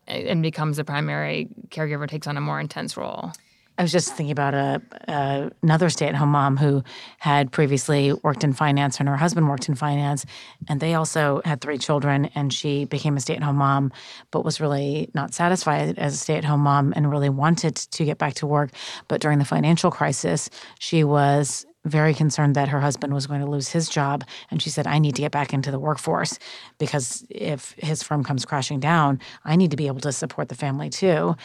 eh, 0.07 0.25
and 0.27 0.41
becomes 0.41 0.77
the 0.77 0.83
primary 0.83 1.47
caregiver, 1.69 2.09
takes 2.09 2.27
on 2.27 2.35
a 2.35 2.41
more 2.41 2.59
intense 2.59 2.97
role. 2.97 3.31
I 3.75 3.81
was 3.81 3.91
just 3.91 4.15
thinking 4.15 4.31
about 4.31 4.53
a, 4.53 4.81
a 5.07 5.51
another 5.63 5.89
stay-at-home 5.89 6.29
mom 6.29 6.57
who 6.57 6.83
had 7.17 7.51
previously 7.51 8.13
worked 8.13 8.43
in 8.43 8.53
finance, 8.53 8.99
and 8.99 9.09
her 9.09 9.17
husband 9.17 9.49
worked 9.49 9.67
in 9.67 9.73
finance, 9.73 10.25
and 10.69 10.79
they 10.79 10.93
also 10.93 11.41
had 11.43 11.59
three 11.59 11.79
children. 11.79 12.25
And 12.35 12.53
she 12.53 12.85
became 12.85 13.17
a 13.17 13.19
stay-at-home 13.19 13.55
mom, 13.55 13.91
but 14.29 14.45
was 14.45 14.61
really 14.61 15.09
not 15.15 15.33
satisfied 15.33 15.97
as 15.97 16.13
a 16.13 16.17
stay-at-home 16.17 16.61
mom, 16.61 16.93
and 16.95 17.09
really 17.09 17.29
wanted 17.29 17.75
to 17.75 18.05
get 18.05 18.19
back 18.19 18.35
to 18.35 18.45
work. 18.45 18.69
But 19.07 19.21
during 19.21 19.39
the 19.39 19.45
financial 19.45 19.89
crisis, 19.89 20.51
she 20.77 21.03
was 21.03 21.65
very 21.85 22.13
concerned 22.13 22.55
that 22.55 22.69
her 22.69 22.79
husband 22.79 23.13
was 23.13 23.27
going 23.27 23.41
to 23.41 23.49
lose 23.49 23.69
his 23.69 23.89
job. 23.89 24.23
And 24.49 24.61
she 24.61 24.69
said, 24.69 24.87
I 24.87 24.99
need 24.99 25.15
to 25.15 25.21
get 25.21 25.31
back 25.31 25.53
into 25.53 25.71
the 25.71 25.79
workforce 25.79 26.39
because 26.77 27.25
if 27.29 27.75
his 27.77 28.01
firm 28.01 28.23
comes 28.23 28.45
crashing 28.45 28.79
down, 28.79 29.19
I 29.43 29.55
need 29.55 29.71
to 29.71 29.77
be 29.77 29.87
able 29.87 29.99
to 30.01 30.11
support 30.11 30.49
the 30.49 30.55
family 30.55 30.89
too. 30.89 31.35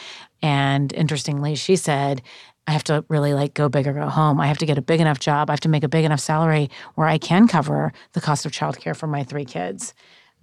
And 0.41 0.93
interestingly, 0.93 1.55
she 1.55 1.75
said, 1.75 2.21
I 2.67 2.71
have 2.71 2.83
to 2.85 3.03
really 3.09 3.33
like 3.33 3.53
go 3.53 3.67
big 3.67 3.87
or 3.87 3.93
go 3.93 4.07
home. 4.07 4.39
I 4.39 4.47
have 4.47 4.59
to 4.59 4.65
get 4.65 4.77
a 4.77 4.81
big 4.81 5.01
enough 5.01 5.19
job. 5.19 5.49
I 5.49 5.53
have 5.53 5.59
to 5.61 5.69
make 5.69 5.83
a 5.83 5.89
big 5.89 6.05
enough 6.05 6.19
salary 6.19 6.69
where 6.95 7.07
I 7.07 7.17
can 7.17 7.47
cover 7.47 7.91
the 8.13 8.21
cost 8.21 8.45
of 8.45 8.51
childcare 8.51 8.95
for 8.95 9.07
my 9.07 9.23
three 9.23 9.45
kids. 9.45 9.93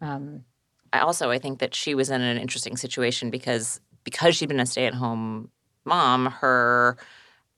Um, 0.01 0.45
I 0.93 1.01
also 1.01 1.31
I 1.31 1.39
think 1.39 1.61
that 1.61 1.75
she 1.75 1.95
was 1.95 2.11
in 2.11 2.21
an 2.21 2.37
interesting 2.37 2.77
situation 2.77 3.31
because 3.31 3.81
because 4.05 4.37
she'd 4.37 4.49
been 4.49 4.61
a 4.61 4.67
stay 4.67 4.87
at 4.87 4.95
home 4.95 5.51
mom, 5.85 6.27
her 6.27 6.97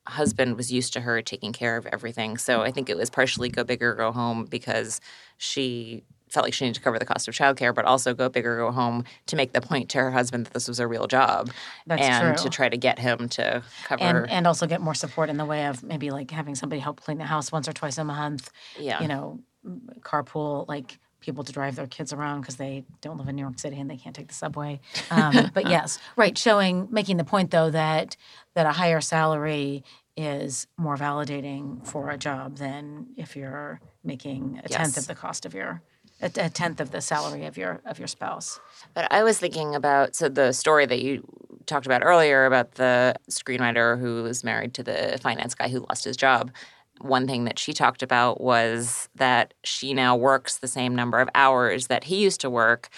husband 0.08 0.56
was 0.56 0.72
used 0.72 0.92
to 0.94 1.00
her 1.00 1.22
taking 1.22 1.52
care 1.52 1.76
of 1.76 1.86
everything. 1.86 2.38
So 2.38 2.62
I 2.62 2.70
think 2.70 2.88
it 2.88 2.96
was 2.96 3.10
partially 3.10 3.48
go 3.48 3.64
big 3.64 3.82
or 3.82 3.94
go 3.94 4.12
home 4.12 4.44
because 4.44 5.00
she 5.36 6.02
felt 6.30 6.44
like 6.44 6.52
she 6.52 6.64
needed 6.64 6.74
to 6.74 6.80
cover 6.80 6.98
the 6.98 7.04
cost 7.04 7.26
of 7.28 7.34
childcare, 7.34 7.74
but 7.74 7.84
also 7.84 8.14
go 8.14 8.28
big 8.28 8.46
or 8.46 8.56
go 8.56 8.70
home 8.70 9.04
to 9.26 9.36
make 9.36 9.52
the 9.52 9.60
point 9.60 9.88
to 9.90 9.98
her 9.98 10.10
husband 10.10 10.46
that 10.46 10.52
this 10.52 10.68
was 10.68 10.78
a 10.78 10.86
real 10.86 11.06
job. 11.06 11.50
That's 11.86 12.02
and 12.02 12.36
true. 12.36 12.44
to 12.44 12.50
try 12.50 12.68
to 12.68 12.76
get 12.76 12.98
him 12.98 13.28
to 13.30 13.62
cover 13.84 14.02
and, 14.02 14.30
and 14.30 14.46
also 14.46 14.66
get 14.66 14.80
more 14.80 14.94
support 14.94 15.30
in 15.30 15.36
the 15.36 15.44
way 15.44 15.66
of 15.66 15.82
maybe 15.82 16.10
like 16.10 16.30
having 16.30 16.54
somebody 16.54 16.80
help 16.80 17.00
clean 17.00 17.18
the 17.18 17.24
house 17.24 17.50
once 17.50 17.68
or 17.68 17.72
twice 17.72 17.98
a 17.98 18.04
month. 18.04 18.50
Yeah. 18.78 19.00
You 19.00 19.08
know, 19.08 19.40
carpool, 20.00 20.68
like 20.68 20.98
people 21.20 21.44
to 21.44 21.52
drive 21.52 21.76
their 21.76 21.86
kids 21.86 22.12
around 22.12 22.40
because 22.40 22.56
they 22.56 22.84
don't 23.00 23.18
live 23.18 23.28
in 23.28 23.36
New 23.36 23.42
York 23.42 23.58
City 23.58 23.78
and 23.78 23.90
they 23.90 23.96
can't 23.96 24.14
take 24.14 24.28
the 24.28 24.34
subway. 24.34 24.80
Um, 25.10 25.50
but 25.54 25.68
yes, 25.68 25.98
right, 26.16 26.36
showing, 26.36 26.86
making 26.90 27.16
the 27.16 27.24
point 27.24 27.50
though 27.50 27.70
that 27.70 28.16
that 28.54 28.66
a 28.66 28.72
higher 28.72 29.00
salary 29.00 29.82
is 30.16 30.66
more 30.76 30.96
validating 30.96 31.86
for 31.86 32.10
a 32.10 32.18
job 32.18 32.58
than 32.58 33.06
if 33.16 33.36
you're 33.36 33.80
making 34.04 34.60
a 34.64 34.68
tenth 34.68 34.96
of 34.96 35.06
the 35.06 35.14
cost 35.14 35.46
of 35.46 35.54
your 35.54 35.82
a, 36.20 36.26
a 36.36 36.50
tenth 36.50 36.80
of 36.80 36.90
the 36.90 37.00
salary 37.00 37.46
of 37.46 37.56
your 37.56 37.80
of 37.84 37.98
your 37.98 38.08
spouse. 38.08 38.60
But 38.94 39.10
I 39.12 39.22
was 39.22 39.38
thinking 39.38 39.74
about 39.74 40.16
so 40.16 40.28
the 40.28 40.52
story 40.52 40.86
that 40.86 41.00
you 41.00 41.24
talked 41.66 41.86
about 41.86 42.02
earlier 42.04 42.46
about 42.46 42.72
the 42.72 43.14
screenwriter 43.30 43.98
who 44.00 44.24
was 44.24 44.42
married 44.42 44.74
to 44.74 44.82
the 44.82 45.18
finance 45.22 45.54
guy 45.54 45.68
who 45.68 45.86
lost 45.88 46.04
his 46.04 46.16
job. 46.16 46.50
One 47.00 47.26
thing 47.26 47.44
that 47.44 47.58
she 47.58 47.72
talked 47.72 48.02
about 48.02 48.40
was 48.40 49.08
that 49.14 49.54
she 49.64 49.94
now 49.94 50.16
works 50.16 50.58
the 50.58 50.68
same 50.68 50.94
number 50.94 51.20
of 51.20 51.28
hours 51.34 51.86
that 51.88 52.04
he 52.04 52.22
used 52.22 52.40
to 52.42 52.50
work 52.50 52.88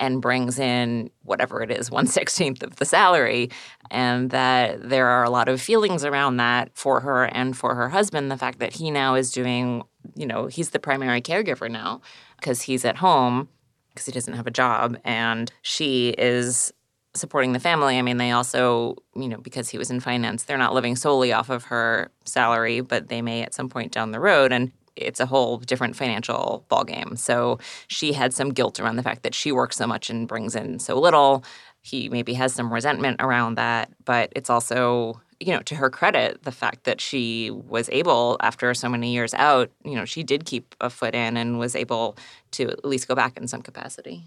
and 0.00 0.20
brings 0.20 0.58
in 0.58 1.10
whatever 1.22 1.62
it 1.62 1.70
is, 1.70 1.90
one 1.90 2.06
sixteenth 2.06 2.62
of 2.62 2.76
the 2.76 2.84
salary. 2.84 3.50
And 3.90 4.30
that 4.30 4.88
there 4.88 5.06
are 5.06 5.24
a 5.24 5.30
lot 5.30 5.48
of 5.48 5.60
feelings 5.60 6.04
around 6.04 6.38
that 6.38 6.70
for 6.74 7.00
her 7.00 7.24
and 7.24 7.56
for 7.56 7.74
her 7.74 7.88
husband. 7.88 8.30
The 8.30 8.36
fact 8.36 8.58
that 8.58 8.74
he 8.74 8.90
now 8.90 9.14
is 9.14 9.30
doing, 9.30 9.82
you 10.14 10.26
know, 10.26 10.46
he's 10.46 10.70
the 10.70 10.78
primary 10.78 11.20
caregiver 11.20 11.70
now 11.70 12.00
because 12.36 12.62
he's 12.62 12.84
at 12.84 12.96
home 12.96 13.48
because 13.94 14.06
he 14.06 14.12
doesn't 14.12 14.34
have 14.34 14.46
a 14.46 14.50
job 14.50 14.96
and 15.04 15.52
she 15.62 16.10
is 16.18 16.72
supporting 17.14 17.52
the 17.52 17.60
family. 17.60 17.98
I 17.98 18.02
mean, 18.02 18.16
they 18.16 18.32
also, 18.32 18.96
you 19.14 19.28
know, 19.28 19.38
because 19.38 19.68
he 19.68 19.78
was 19.78 19.90
in 19.90 20.00
finance, 20.00 20.44
they're 20.44 20.58
not 20.58 20.74
living 20.74 20.96
solely 20.96 21.32
off 21.32 21.50
of 21.50 21.64
her 21.64 22.10
salary, 22.24 22.80
but 22.80 23.08
they 23.08 23.22
may 23.22 23.42
at 23.42 23.54
some 23.54 23.68
point 23.68 23.92
down 23.92 24.10
the 24.10 24.20
road 24.20 24.52
and 24.52 24.72
it's 24.96 25.20
a 25.20 25.26
whole 25.26 25.58
different 25.58 25.96
financial 25.96 26.64
ballgame. 26.70 27.18
So 27.18 27.58
she 27.88 28.12
had 28.12 28.32
some 28.32 28.50
guilt 28.50 28.78
around 28.78 28.96
the 28.96 29.02
fact 29.02 29.22
that 29.22 29.34
she 29.34 29.52
works 29.52 29.76
so 29.76 29.86
much 29.86 30.10
and 30.10 30.28
brings 30.28 30.54
in 30.54 30.78
so 30.78 30.98
little. 30.98 31.44
He 31.82 32.08
maybe 32.08 32.34
has 32.34 32.54
some 32.54 32.72
resentment 32.72 33.20
around 33.20 33.56
that, 33.56 33.90
but 34.04 34.32
it's 34.34 34.50
also 34.50 35.20
you 35.40 35.52
know, 35.52 35.60
to 35.62 35.74
her 35.74 35.90
credit, 35.90 36.42
the 36.44 36.52
fact 36.52 36.84
that 36.84 37.00
she 37.00 37.50
was 37.50 37.88
able, 37.90 38.36
after 38.40 38.72
so 38.72 38.88
many 38.88 39.12
years 39.12 39.34
out, 39.34 39.70
you 39.84 39.94
know, 39.94 40.04
she 40.04 40.22
did 40.22 40.44
keep 40.44 40.74
a 40.80 40.88
foot 40.88 41.14
in 41.14 41.36
and 41.36 41.58
was 41.58 41.74
able 41.74 42.16
to 42.52 42.68
at 42.70 42.84
least 42.84 43.08
go 43.08 43.14
back 43.14 43.36
in 43.36 43.48
some 43.48 43.60
capacity. 43.60 44.24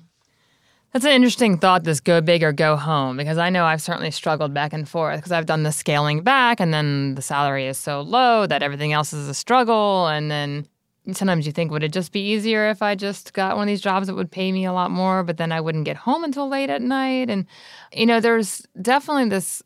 That's 0.98 1.06
an 1.06 1.12
interesting 1.12 1.60
thought, 1.60 1.84
this 1.84 2.00
go 2.00 2.22
big 2.22 2.42
or 2.42 2.52
go 2.52 2.76
home, 2.76 3.18
because 3.18 3.38
I 3.38 3.52
know 3.52 3.66
I've 3.66 3.84
certainly 3.84 4.10
struggled 4.10 4.52
back 4.52 4.74
and 4.74 4.90
forth 4.90 5.20
because 5.20 5.32
I've 5.32 5.46
done 5.46 5.62
the 5.62 5.72
scaling 5.72 6.24
back 6.24 6.60
and 6.60 6.74
then 6.74 7.14
the 7.14 7.22
salary 7.22 7.68
is 7.68 7.78
so 7.78 8.02
low 8.02 8.48
that 8.48 8.64
everything 8.64 8.94
else 8.94 9.14
is 9.14 9.30
a 9.30 9.36
struggle. 9.36 10.08
And 10.08 10.32
then 10.32 10.68
sometimes 11.12 11.46
you 11.46 11.52
think, 11.52 11.70
would 11.70 11.84
it 11.84 11.94
just 11.94 12.12
be 12.12 12.32
easier 12.32 12.68
if 12.72 12.82
I 12.82 12.96
just 12.96 13.34
got 13.34 13.58
one 13.58 13.68
of 13.68 13.72
these 13.72 13.80
jobs 13.80 14.08
that 14.08 14.16
would 14.16 14.32
pay 14.32 14.52
me 14.52 14.66
a 14.66 14.74
lot 14.74 14.90
more, 14.90 15.22
but 15.22 15.38
then 15.38 15.52
I 15.52 15.62
wouldn't 15.62 15.86
get 15.86 15.98
home 15.98 16.24
until 16.24 16.50
late 16.50 16.72
at 16.72 16.82
night? 16.82 17.30
And, 17.30 17.46
you 17.94 18.08
know, 18.08 18.20
there's 18.20 18.66
definitely 18.82 19.30
this, 19.30 19.62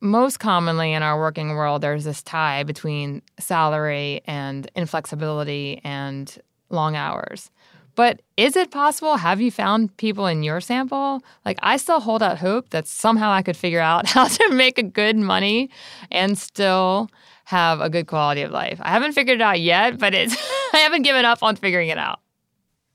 most 0.00 0.38
commonly 0.38 0.94
in 0.94 1.02
our 1.02 1.18
working 1.18 1.50
world, 1.50 1.82
there's 1.82 2.04
this 2.04 2.22
tie 2.22 2.62
between 2.62 3.20
salary 3.38 4.22
and 4.24 4.70
inflexibility 4.74 5.82
and 5.84 6.38
long 6.70 6.96
hours. 6.96 7.50
But 7.94 8.22
is 8.36 8.56
it 8.56 8.70
possible? 8.70 9.16
Have 9.16 9.40
you 9.40 9.50
found 9.50 9.96
people 9.96 10.26
in 10.26 10.42
your 10.42 10.60
sample? 10.60 11.22
Like, 11.44 11.58
I 11.62 11.76
still 11.76 12.00
hold 12.00 12.22
out 12.22 12.38
hope 12.38 12.70
that 12.70 12.86
somehow 12.86 13.30
I 13.30 13.42
could 13.42 13.56
figure 13.56 13.80
out 13.80 14.06
how 14.14 14.28
to 14.28 14.50
make 14.50 14.78
a 14.78 14.82
good 14.82 15.16
money 15.16 15.70
and 16.10 16.38
still 16.38 17.10
have 17.44 17.80
a 17.80 17.90
good 17.90 18.06
quality 18.06 18.42
of 18.42 18.50
life. 18.50 18.80
I 18.82 18.90
haven't 18.90 19.12
figured 19.12 19.40
it 19.40 19.42
out 19.42 19.60
yet, 19.60 19.98
but 19.98 20.14
it's 20.14 20.34
I 20.72 20.78
haven't 20.78 21.02
given 21.02 21.24
up 21.24 21.42
on 21.42 21.56
figuring 21.56 21.88
it 21.88 21.98
out. 21.98 22.20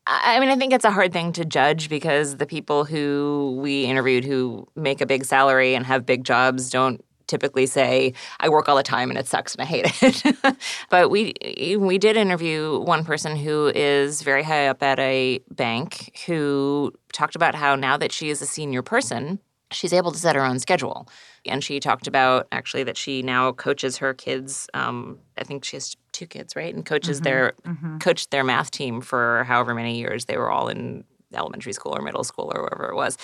I 0.09 0.39
mean, 0.39 0.47
I 0.47 0.55
think 0.55 0.71
it's 0.71 0.85
a 0.85 0.91
hard 0.91 1.11
thing 1.11 1.33
to 1.33 1.43
judge 1.43 1.89
because 1.89 2.37
the 2.37 2.45
people 2.45 2.85
who 2.85 3.57
we 3.61 3.83
interviewed 3.83 4.23
who 4.23 4.65
make 4.73 5.01
a 5.01 5.05
big 5.05 5.25
salary 5.25 5.75
and 5.75 5.85
have 5.85 6.05
big 6.05 6.23
jobs 6.23 6.69
don't 6.69 7.03
typically 7.27 7.65
say 7.65 8.13
I 8.39 8.49
work 8.49 8.67
all 8.69 8.75
the 8.75 8.83
time 8.83 9.09
and 9.09 9.19
it 9.19 9.27
sucks 9.27 9.53
and 9.55 9.61
I 9.61 9.65
hate 9.65 9.85
it. 10.01 10.57
but 10.89 11.09
we 11.09 11.33
we 11.77 11.97
did 11.97 12.17
interview 12.17 12.79
one 12.79 13.03
person 13.03 13.35
who 13.35 13.71
is 13.75 14.21
very 14.21 14.43
high 14.43 14.67
up 14.67 14.81
at 14.81 14.99
a 14.99 15.39
bank 15.51 16.17
who 16.25 16.93
talked 17.13 17.35
about 17.35 17.55
how 17.55 17.75
now 17.75 17.97
that 17.97 18.11
she 18.11 18.29
is 18.29 18.41
a 18.41 18.45
senior 18.45 18.81
person, 18.81 19.39
she's 19.71 19.93
able 19.93 20.11
to 20.11 20.17
set 20.19 20.35
her 20.35 20.43
own 20.45 20.59
schedule. 20.59 21.07
And 21.45 21.63
she 21.63 21.79
talked 21.79 22.07
about 22.07 22.47
actually 22.51 22.83
that 22.83 22.97
she 22.97 23.21
now 23.21 23.51
coaches 23.53 23.97
her 23.97 24.13
kids. 24.13 24.69
Um, 24.73 25.19
I 25.37 25.43
think 25.43 25.63
she 25.63 25.75
has 25.77 25.95
two 26.11 26.25
kids, 26.25 26.55
right? 26.55 26.73
And 26.73 26.85
coaches 26.85 27.21
their 27.21 27.53
coached 27.99 28.31
their 28.31 28.43
math 28.43 28.71
team 28.71 29.01
for 29.01 29.43
however 29.45 29.73
many 29.73 29.97
years 29.97 30.25
they 30.25 30.37
were 30.37 30.49
all 30.51 30.67
in 30.67 31.03
elementary 31.33 31.73
school 31.73 31.95
or 31.95 32.01
middle 32.01 32.23
school 32.23 32.51
or 32.53 32.61
wherever 32.63 32.89
it 32.89 32.95
was. 32.95 33.17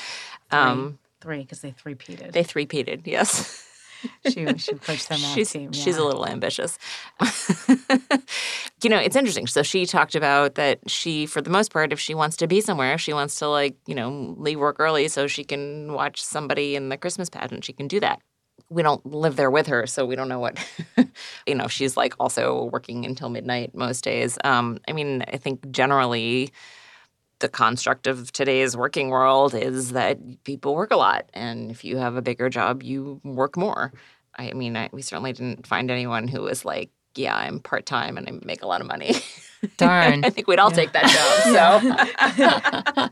Um, 0.51 0.99
Three, 1.21 1.39
because 1.39 1.61
they 1.61 1.71
three-peated. 1.71 2.33
they 2.33 2.43
three-peated, 2.43 3.07
yes. 3.07 3.65
she 4.29 4.45
she 4.57 4.73
coached 4.75 5.09
them 5.09 5.21
math 5.21 5.33
she's, 5.33 5.51
team. 5.51 5.71
she's 5.71 5.97
a 5.97 6.03
little 6.03 6.27
ambitious. 6.27 6.77
you 8.83 8.89
know, 8.89 8.97
it's 8.97 9.15
interesting. 9.15 9.47
So 9.47 9.63
she 9.63 9.85
talked 9.85 10.15
about 10.15 10.55
that 10.55 10.79
she, 10.87 11.25
for 11.25 11.41
the 11.41 11.49
most 11.49 11.71
part, 11.71 11.93
if 11.93 11.99
she 11.99 12.13
wants 12.13 12.37
to 12.37 12.47
be 12.47 12.61
somewhere, 12.61 12.93
if 12.93 13.01
she 13.01 13.13
wants 13.13 13.37
to 13.39 13.47
like, 13.47 13.75
you 13.87 13.95
know, 13.95 14.35
leave 14.37 14.59
work 14.59 14.77
early 14.79 15.07
so 15.07 15.27
she 15.27 15.43
can 15.43 15.93
watch 15.93 16.21
somebody 16.23 16.75
in 16.75 16.89
the 16.89 16.97
Christmas 16.97 17.29
pageant, 17.29 17.63
she 17.65 17.73
can 17.73 17.87
do 17.87 17.99
that. 17.99 18.21
we 18.69 18.81
don't 18.83 19.05
live 19.05 19.35
there 19.35 19.51
with 19.51 19.67
her, 19.67 19.85
so 19.87 20.05
we 20.05 20.15
don't 20.15 20.29
know 20.29 20.39
what, 20.39 20.57
you 21.47 21.55
know, 21.55 21.67
she's 21.67 21.95
like 21.97 22.13
also 22.19 22.65
working 22.65 23.05
until 23.05 23.29
midnight 23.29 23.75
most 23.75 24.03
days. 24.03 24.37
Um, 24.43 24.79
I 24.87 24.93
mean, 24.93 25.23
I 25.27 25.37
think 25.37 25.69
generally 25.71 26.51
the 27.43 27.49
construct 27.49 28.07
of 28.07 28.31
today's 28.31 28.75
working 28.77 29.09
world 29.09 29.53
is 29.53 29.89
that 29.91 30.17
people 30.45 30.75
work 30.75 30.91
a 30.91 30.95
lot. 30.95 31.29
And 31.33 31.69
if 31.69 31.83
you 31.83 31.97
have 31.97 32.15
a 32.15 32.21
bigger 32.21 32.49
job, 32.49 32.81
you 32.81 33.19
work 33.25 33.57
more. 33.57 33.91
I 34.39 34.53
mean, 34.53 34.77
I, 34.77 34.89
we 34.93 35.01
certainly 35.01 35.33
didn't 35.33 35.67
find 35.67 35.91
anyone 35.91 36.29
who 36.29 36.41
was 36.41 36.63
like, 36.63 36.89
yeah, 37.15 37.35
I'm 37.35 37.59
part 37.59 37.85
time 37.85 38.17
and 38.17 38.29
I 38.29 38.31
make 38.45 38.63
a 38.63 38.65
lot 38.65 38.79
of 38.79 38.87
money. 38.87 39.15
Darn. 39.75 40.23
I 40.25 40.29
think 40.29 40.47
we'd 40.47 40.57
all 40.57 40.69
yeah. 40.69 40.75
take 40.75 40.93
that 40.93 41.81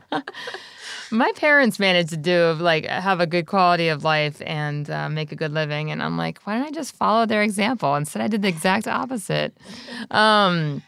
So. 0.10 0.22
My 1.14 1.30
parents 1.36 1.78
managed 1.78 2.08
to 2.08 2.16
do 2.16 2.54
like 2.58 2.86
have 2.86 3.20
a 3.20 3.26
good 3.26 3.46
quality 3.46 3.88
of 3.88 4.02
life 4.02 4.40
and 4.46 4.88
uh, 4.88 5.10
make 5.10 5.30
a 5.30 5.36
good 5.36 5.52
living, 5.52 5.90
and 5.90 6.02
I'm 6.02 6.16
like, 6.16 6.38
why 6.44 6.56
don't 6.56 6.66
I 6.66 6.70
just 6.70 6.96
follow 6.96 7.26
their 7.26 7.42
example? 7.42 7.94
Instead, 7.96 8.22
I 8.22 8.28
did 8.28 8.40
the 8.40 8.48
exact 8.48 8.88
opposite. 8.88 9.54
Um, 10.10 10.82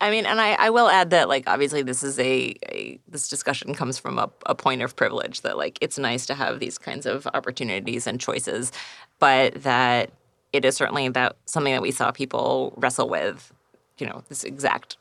I 0.00 0.10
mean, 0.10 0.26
and 0.26 0.40
I, 0.40 0.52
I 0.52 0.70
will 0.70 0.88
add 0.88 1.10
that, 1.10 1.28
like, 1.28 1.48
obviously, 1.48 1.82
this 1.82 2.02
is 2.02 2.18
a, 2.18 2.54
a 2.70 3.00
this 3.08 3.28
discussion 3.28 3.74
comes 3.74 3.98
from 3.98 4.18
a, 4.18 4.30
a 4.46 4.54
point 4.54 4.82
of 4.82 4.94
privilege 4.94 5.40
that, 5.40 5.56
like, 5.56 5.78
it's 5.80 5.98
nice 5.98 6.24
to 6.26 6.34
have 6.34 6.60
these 6.60 6.78
kinds 6.78 7.04
of 7.04 7.26
opportunities 7.34 8.06
and 8.06 8.20
choices, 8.20 8.70
but 9.18 9.54
that 9.62 10.10
it 10.52 10.64
is 10.64 10.76
certainly 10.76 11.08
that 11.08 11.36
something 11.46 11.72
that 11.72 11.82
we 11.82 11.90
saw 11.90 12.10
people 12.12 12.74
wrestle 12.76 13.08
with, 13.08 13.52
you 13.98 14.06
know, 14.06 14.22
this 14.28 14.44
exact 14.44 14.96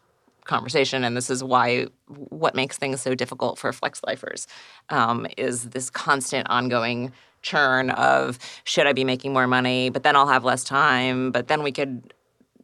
conversation, 0.45 1.03
and 1.03 1.15
this 1.15 1.29
is 1.29 1.43
why 1.43 1.85
what 2.07 2.55
makes 2.55 2.77
things 2.77 3.01
so 3.01 3.13
difficult 3.13 3.59
for 3.59 3.71
flex 3.71 4.01
lifers 4.07 4.47
um, 4.89 5.27
is 5.37 5.69
this 5.69 5.89
constant, 5.89 6.49
ongoing 6.49 7.11
churn 7.43 7.91
of 7.91 8.39
should 8.63 8.87
I 8.87 8.93
be 8.93 9.03
making 9.03 9.33
more 9.33 9.47
money, 9.47 9.89
but 9.89 10.03
then 10.03 10.15
I'll 10.15 10.27
have 10.27 10.43
less 10.43 10.63
time, 10.63 11.31
but 11.31 11.47
then 11.49 11.63
we 11.63 11.71
could 11.71 12.13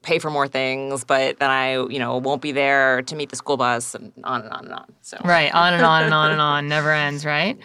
pay 0.04 0.20
for 0.20 0.30
more 0.30 0.48
things, 0.48 1.04
but 1.04 1.40
then 1.40 1.50
I, 1.50 1.74
you 1.88 1.98
know, 1.98 2.18
won't 2.18 2.42
be 2.42 2.52
there 2.52 3.02
to 3.04 3.16
meet 3.16 3.30
the 3.30 3.36
school 3.36 3.58
bus 3.58 3.96
and 3.96 4.12
on 4.24 4.42
and 4.42 4.52
on 4.52 4.66
and 4.66 4.74
on. 4.74 4.94
So 5.02 5.18
Right, 5.24 5.54
on 5.54 5.74
and 5.74 5.84
on 5.84 6.04
and 6.04 6.14
on 6.14 6.32
and 6.32 6.42
on, 6.52 6.68
never 6.68 6.92
ends, 6.92 7.26
right? 7.26 7.58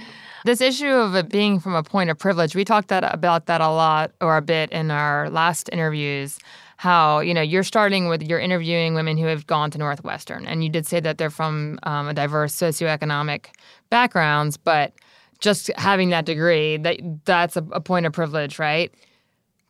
This 0.44 0.60
issue 0.60 0.88
of 0.88 1.14
it 1.14 1.28
being 1.28 1.60
from 1.60 1.74
a 1.74 1.82
point 1.82 2.10
of 2.10 2.18
privilege, 2.18 2.54
we 2.54 2.64
talked 2.64 2.88
that 2.88 3.12
about 3.12 3.46
that 3.46 3.60
a 3.60 3.68
lot 3.68 4.12
or 4.20 4.36
a 4.36 4.42
bit 4.42 4.70
in 4.70 4.90
our 4.90 5.28
last 5.30 5.68
interviews 5.72 6.38
how 6.78 7.18
you 7.18 7.34
know 7.34 7.42
you're 7.42 7.64
starting 7.64 8.08
with 8.08 8.22
you're 8.22 8.38
interviewing 8.38 8.94
women 8.94 9.18
who 9.18 9.26
have 9.26 9.46
gone 9.46 9.70
to 9.72 9.78
Northwestern, 9.78 10.46
and 10.46 10.62
you 10.62 10.70
did 10.70 10.86
say 10.86 11.00
that 11.00 11.18
they're 11.18 11.28
from 11.28 11.78
um, 11.82 12.06
a 12.06 12.14
diverse 12.14 12.54
socioeconomic 12.54 13.46
backgrounds, 13.90 14.56
but 14.56 14.92
just 15.40 15.70
having 15.76 16.10
that 16.10 16.24
degree 16.24 16.76
that 16.76 17.00
that's 17.24 17.56
a, 17.56 17.64
a 17.72 17.80
point 17.80 18.06
of 18.06 18.12
privilege, 18.12 18.60
right? 18.60 18.94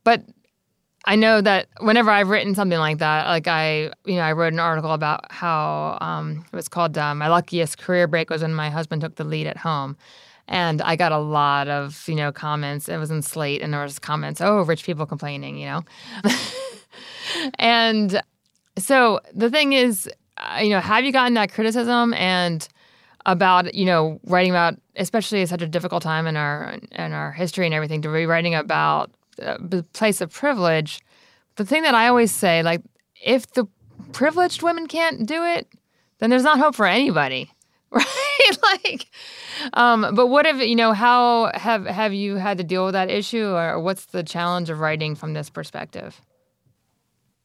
But 0.05 0.23
I 1.05 1.17
know 1.17 1.41
that 1.41 1.69
whenever 1.81 2.11
I've 2.11 2.29
written 2.29 2.55
something 2.55 2.79
like 2.79 2.99
that, 2.99 3.27
like 3.27 3.47
I, 3.47 3.93
you 4.05 4.17
know, 4.17 4.23
I 4.23 4.33
wrote 4.33 4.53
an 4.53 4.59
article 4.59 4.93
about 4.93 5.31
how 5.31 5.97
um, 6.01 6.45
it 6.53 6.57
was 6.57 6.69
called 6.69 6.99
uh, 6.99 7.15
"My 7.15 7.29
Luckiest 7.29 7.79
Career 7.79 8.07
Break" 8.07 8.31
was 8.31 8.43
when 8.43 8.55
my 8.55 8.69
husband 8.69 9.03
took 9.03 9.15
the 9.15 9.25
lead 9.25 9.47
at 9.47 9.57
home, 9.57 9.97
and 10.49 10.83
I 10.83 10.97
got 10.97 11.13
a 11.13 11.19
lot 11.19 11.69
of 11.69 12.05
you 12.09 12.17
know 12.17 12.33
comments. 12.33 12.89
It 12.89 12.97
was 12.99 13.11
in 13.11 13.23
Slate, 13.23 13.63
and 13.63 13.73
there 13.73 13.83
was 13.83 13.99
comments, 13.99 14.41
"Oh, 14.41 14.63
rich 14.63 14.85
people 14.85 15.07
complaining," 15.07 15.57
you 15.57 15.67
know. 15.67 15.85
and 17.59 18.21
so 18.77 19.21
the 19.35 19.51
thing 19.51 19.73
is, 19.75 20.11
uh, 20.37 20.61
you 20.61 20.71
know, 20.71 20.81
have 20.81 21.05
you 21.05 21.13
gotten 21.13 21.35
that 21.35 21.53
criticism 21.53 22.13
and 22.15 22.69
about 23.25 23.73
you 23.75 23.85
know 23.85 24.21
writing 24.25 24.51
about, 24.51 24.75
especially 24.97 25.43
at 25.43 25.49
such 25.49 25.63
a 25.63 25.69
difficult 25.69 26.03
time 26.03 26.27
in 26.27 26.37
our 26.37 26.77
in 26.93 27.13
our 27.13 27.33
history 27.33 27.67
and 27.67 27.75
everything, 27.75 28.03
to 28.03 28.13
be 28.13 28.27
writing 28.27 28.55
about 28.55 29.11
the 29.39 29.85
place 29.93 30.21
of 30.21 30.31
privilege. 30.31 31.01
The 31.57 31.65
thing 31.65 31.83
that 31.83 31.95
I 31.95 32.09
always 32.09 32.33
say, 32.33 32.63
like, 32.63 32.83
if 33.25 33.51
the 33.53 33.67
privileged 34.13 34.63
women 34.63 34.87
can't 34.87 35.27
do 35.27 35.45
it, 35.45 35.69
then 36.19 36.31
there's 36.31 36.43
not 36.43 36.59
hope 36.59 36.75
for 36.75 36.87
anybody, 36.87 37.51
right? 37.91 38.59
like, 38.63 39.07
um, 39.73 40.15
but 40.15 40.29
what 40.29 40.47
if 40.47 40.61
you 40.61 40.77
know 40.77 40.93
how 40.93 41.51
have 41.55 41.87
have 41.87 42.13
you 42.13 42.37
had 42.37 42.59
to 42.59 42.65
deal 42.65 42.85
with 42.85 42.95
that 42.95 43.11
issue, 43.11 43.47
or 43.47 43.81
what's 43.81 44.07
the 44.07 44.23
challenge 44.23 44.71
of 44.71 44.81
writing 44.81 45.15
from 45.15 45.35
this 45.35 45.51
perspective? 45.51 46.21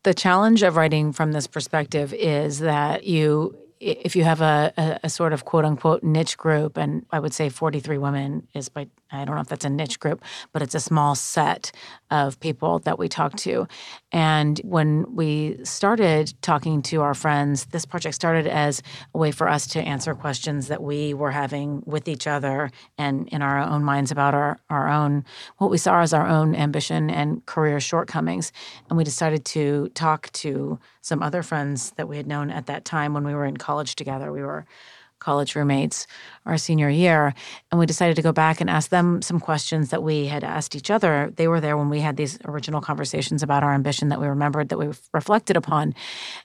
The 0.03 0.13
challenge 0.13 0.63
of 0.63 0.75
writing 0.75 1.13
from 1.13 1.31
this 1.31 1.47
perspective 1.47 2.13
is 2.13 2.59
that 2.59 3.05
you 3.05 3.57
if 3.83 4.15
you 4.15 4.23
have 4.23 4.41
a, 4.41 4.73
a, 4.77 4.99
a, 5.03 5.09
sort 5.09 5.33
of 5.33 5.45
quote 5.45 5.65
unquote 5.65 6.03
niche 6.03 6.37
group, 6.37 6.77
and 6.77 7.05
I 7.11 7.19
would 7.19 7.33
say 7.33 7.49
43 7.49 7.97
women 7.97 8.47
is 8.53 8.69
by, 8.69 8.87
I 9.11 9.25
don't 9.25 9.35
know 9.35 9.41
if 9.41 9.47
that's 9.47 9.65
a 9.65 9.69
niche 9.69 9.99
group, 9.99 10.23
but 10.51 10.61
it's 10.61 10.75
a 10.75 10.79
small 10.79 11.15
set 11.15 11.71
of 12.13 12.39
people 12.39 12.77
that 12.79 12.99
we 12.99 13.09
talked 13.09 13.37
to. 13.39 13.67
And 14.11 14.59
when 14.59 15.15
we 15.15 15.57
started 15.63 16.31
talking 16.43 16.83
to 16.83 17.01
our 17.01 17.15
friends, 17.15 17.65
this 17.65 17.85
project 17.85 18.13
started 18.13 18.45
as 18.45 18.83
a 19.15 19.17
way 19.17 19.31
for 19.31 19.49
us 19.49 19.65
to 19.67 19.81
answer 19.81 20.13
questions 20.13 20.67
that 20.67 20.83
we 20.83 21.15
were 21.15 21.31
having 21.31 21.81
with 21.87 22.07
each 22.07 22.27
other 22.27 22.69
and 22.99 23.27
in 23.29 23.41
our 23.41 23.59
own 23.59 23.83
minds 23.83 24.11
about 24.11 24.35
our, 24.35 24.59
our 24.69 24.89
own, 24.89 25.25
what 25.57 25.71
we 25.71 25.79
saw 25.79 26.01
as 26.01 26.13
our 26.13 26.27
own 26.27 26.53
ambition 26.53 27.09
and 27.09 27.43
career 27.47 27.79
shortcomings. 27.79 28.51
And 28.89 28.97
we 28.97 29.03
decided 29.03 29.43
to 29.45 29.89
talk 29.95 30.31
to 30.33 30.77
some 31.01 31.23
other 31.23 31.41
friends 31.41 31.91
that 31.97 32.07
we 32.07 32.17
had 32.17 32.27
known 32.27 32.51
at 32.51 32.67
that 32.67 32.85
time 32.85 33.15
when 33.15 33.25
we 33.25 33.33
were 33.33 33.45
in 33.45 33.57
college 33.57 33.95
together. 33.95 34.31
We 34.31 34.43
were 34.43 34.65
college 35.23 35.55
roommates 35.55 36.05
our 36.45 36.57
senior 36.57 36.89
year. 36.89 37.33
And 37.71 37.79
we 37.79 37.85
decided 37.85 38.15
to 38.17 38.21
go 38.21 38.31
back 38.31 38.61
and 38.61 38.69
ask 38.69 38.89
them 38.89 39.21
some 39.21 39.39
questions 39.39 39.89
that 39.89 40.03
we 40.03 40.27
had 40.27 40.43
asked 40.43 40.75
each 40.75 40.91
other. 40.91 41.33
They 41.35 41.47
were 41.47 41.61
there 41.61 41.77
when 41.77 41.89
we 41.89 42.01
had 42.01 42.17
these 42.17 42.37
original 42.45 42.81
conversations 42.81 43.41
about 43.41 43.63
our 43.63 43.73
ambition 43.73 44.09
that 44.09 44.19
we 44.19 44.27
remembered, 44.27 44.69
that 44.69 44.77
we 44.77 44.89
reflected 45.13 45.57
upon. 45.57 45.95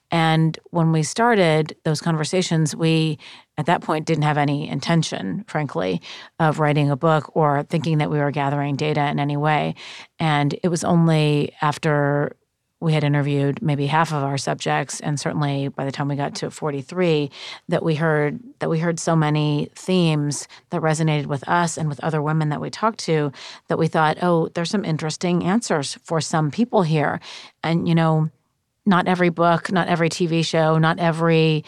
And 0.09 0.57
when 0.71 0.91
we 0.91 1.03
started 1.03 1.75
those 1.83 2.01
conversations, 2.01 2.75
we 2.75 3.19
at 3.57 3.65
that 3.65 3.81
point 3.81 4.05
didn't 4.05 4.23
have 4.23 4.37
any 4.37 4.69
intention, 4.69 5.43
frankly, 5.47 6.01
of 6.39 6.59
writing 6.59 6.89
a 6.89 6.95
book 6.95 7.35
or 7.35 7.63
thinking 7.63 7.97
that 7.97 8.09
we 8.09 8.17
were 8.17 8.31
gathering 8.31 8.77
data 8.77 9.09
in 9.09 9.19
any 9.19 9.35
way. 9.35 9.75
And 10.17 10.55
it 10.63 10.69
was 10.69 10.85
only 10.85 11.53
after 11.61 12.37
we 12.81 12.93
had 12.93 13.03
interviewed 13.03 13.61
maybe 13.61 13.87
half 13.87 14.11
of 14.11 14.23
our 14.23 14.37
subjects 14.37 14.99
and 14.99 15.19
certainly 15.19 15.67
by 15.67 15.85
the 15.85 15.91
time 15.91 16.07
we 16.07 16.15
got 16.15 16.35
to 16.35 16.49
43 16.49 17.29
that 17.67 17.83
we 17.83 17.95
heard 17.95 18.39
that 18.59 18.69
we 18.69 18.79
heard 18.79 18.99
so 18.99 19.15
many 19.15 19.69
themes 19.75 20.47
that 20.69 20.81
resonated 20.81 21.25
with 21.25 21.47
us 21.47 21.77
and 21.77 21.89
with 21.89 21.99
other 22.01 22.21
women 22.21 22.49
that 22.49 22.61
we 22.61 22.69
talked 22.69 22.99
to 22.99 23.31
that 23.67 23.77
we 23.77 23.87
thought 23.87 24.17
oh 24.21 24.47
there's 24.49 24.69
some 24.69 24.85
interesting 24.85 25.43
answers 25.43 25.95
for 26.03 26.21
some 26.21 26.51
people 26.51 26.83
here. 26.83 27.19
And 27.63 27.87
you 27.87 27.95
know 27.95 28.29
not 28.85 29.07
every 29.07 29.29
book 29.29 29.71
not 29.71 29.87
every 29.87 30.09
tv 30.09 30.45
show 30.45 30.77
not 30.77 30.99
every 30.99 31.63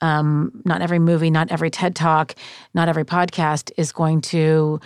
um, 0.00 0.60
not 0.64 0.82
every 0.82 0.98
movie 0.98 1.30
not 1.30 1.50
every 1.50 1.70
ted 1.70 1.94
talk 1.94 2.34
not 2.74 2.88
every 2.88 3.04
podcast 3.04 3.70
is 3.76 3.92
going 3.92 4.20
to 4.22 4.80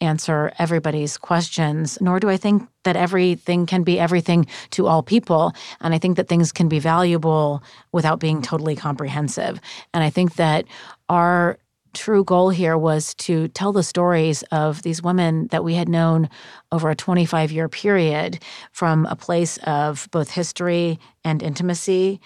answer 0.00 0.52
everybody's 0.58 1.16
questions, 1.16 1.98
nor 2.00 2.20
do 2.20 2.28
I 2.28 2.36
think 2.36 2.68
that 2.84 2.96
everything 2.96 3.66
can 3.66 3.82
be 3.82 3.98
everything 3.98 4.46
to 4.70 4.86
all 4.86 5.02
people. 5.02 5.52
And 5.80 5.94
I 5.94 5.98
think 5.98 6.16
that 6.16 6.28
things 6.28 6.52
can 6.52 6.68
be 6.68 6.78
valuable 6.78 7.62
without 7.92 8.20
being 8.20 8.42
totally 8.42 8.76
comprehensive. 8.76 9.60
And 9.94 10.04
I 10.04 10.10
think 10.10 10.36
that 10.36 10.66
our 11.08 11.58
true 11.94 12.24
goal 12.24 12.50
here 12.50 12.76
was 12.76 13.14
to 13.14 13.48
tell 13.48 13.72
the 13.72 13.82
stories 13.82 14.42
of 14.52 14.82
these 14.82 15.02
women 15.02 15.46
that 15.46 15.64
we 15.64 15.74
had 15.74 15.88
known 15.88 16.28
over 16.70 16.90
a 16.90 16.94
25 16.94 17.50
year 17.50 17.70
period 17.70 18.38
from 18.70 19.06
a 19.06 19.16
place 19.16 19.56
of 19.64 20.06
both 20.10 20.30
history 20.30 20.98
and 21.24 21.42
intimacy 21.42 22.20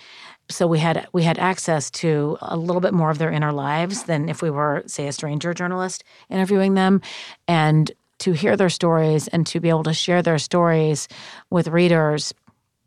so 0.51 0.67
we 0.67 0.79
had 0.79 1.07
we 1.13 1.23
had 1.23 1.39
access 1.39 1.91
to 1.91 2.37
a 2.41 2.57
little 2.57 2.81
bit 2.81 2.93
more 2.93 3.11
of 3.11 3.19
their 3.19 3.31
inner 3.31 3.53
lives 3.53 4.05
than 4.05 4.29
if 4.29 4.43
we 4.43 4.51
were 4.51 4.83
say 4.87 5.09
a 5.09 5.13
stranger 5.13 5.55
journalist 5.55 6.05
interviewing 6.29 6.75
them. 6.75 7.01
And 7.49 7.91
to 8.19 8.33
hear 8.33 8.57
their 8.57 8.69
stories 8.69 9.29
and 9.29 9.47
to 9.47 9.61
be 9.61 9.71
able 9.71 9.85
to 9.85 9.95
share 9.95 10.21
their 10.21 10.39
stories 10.39 11.09
with 11.49 11.69
readers 11.69 12.35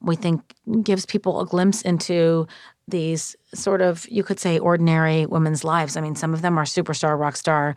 we 0.04 0.15
think 0.15 0.41
gives 0.84 1.06
people 1.06 1.39
a 1.39 1.45
glimpse 1.45 1.82
into 1.82 2.45
these 2.88 3.36
sort 3.54 3.82
of 3.82 4.06
you 4.10 4.23
could 4.23 4.39
say 4.39 4.60
ordinary 4.60 5.26
women's 5.26 5.63
lives. 5.63 5.95
I 5.95 6.02
mean 6.02 6.15
some 6.15 6.34
of 6.34 6.41
them 6.41 6.58
are 6.58 6.65
superstar 6.65 7.17
rock 7.17 7.38
star 7.38 7.76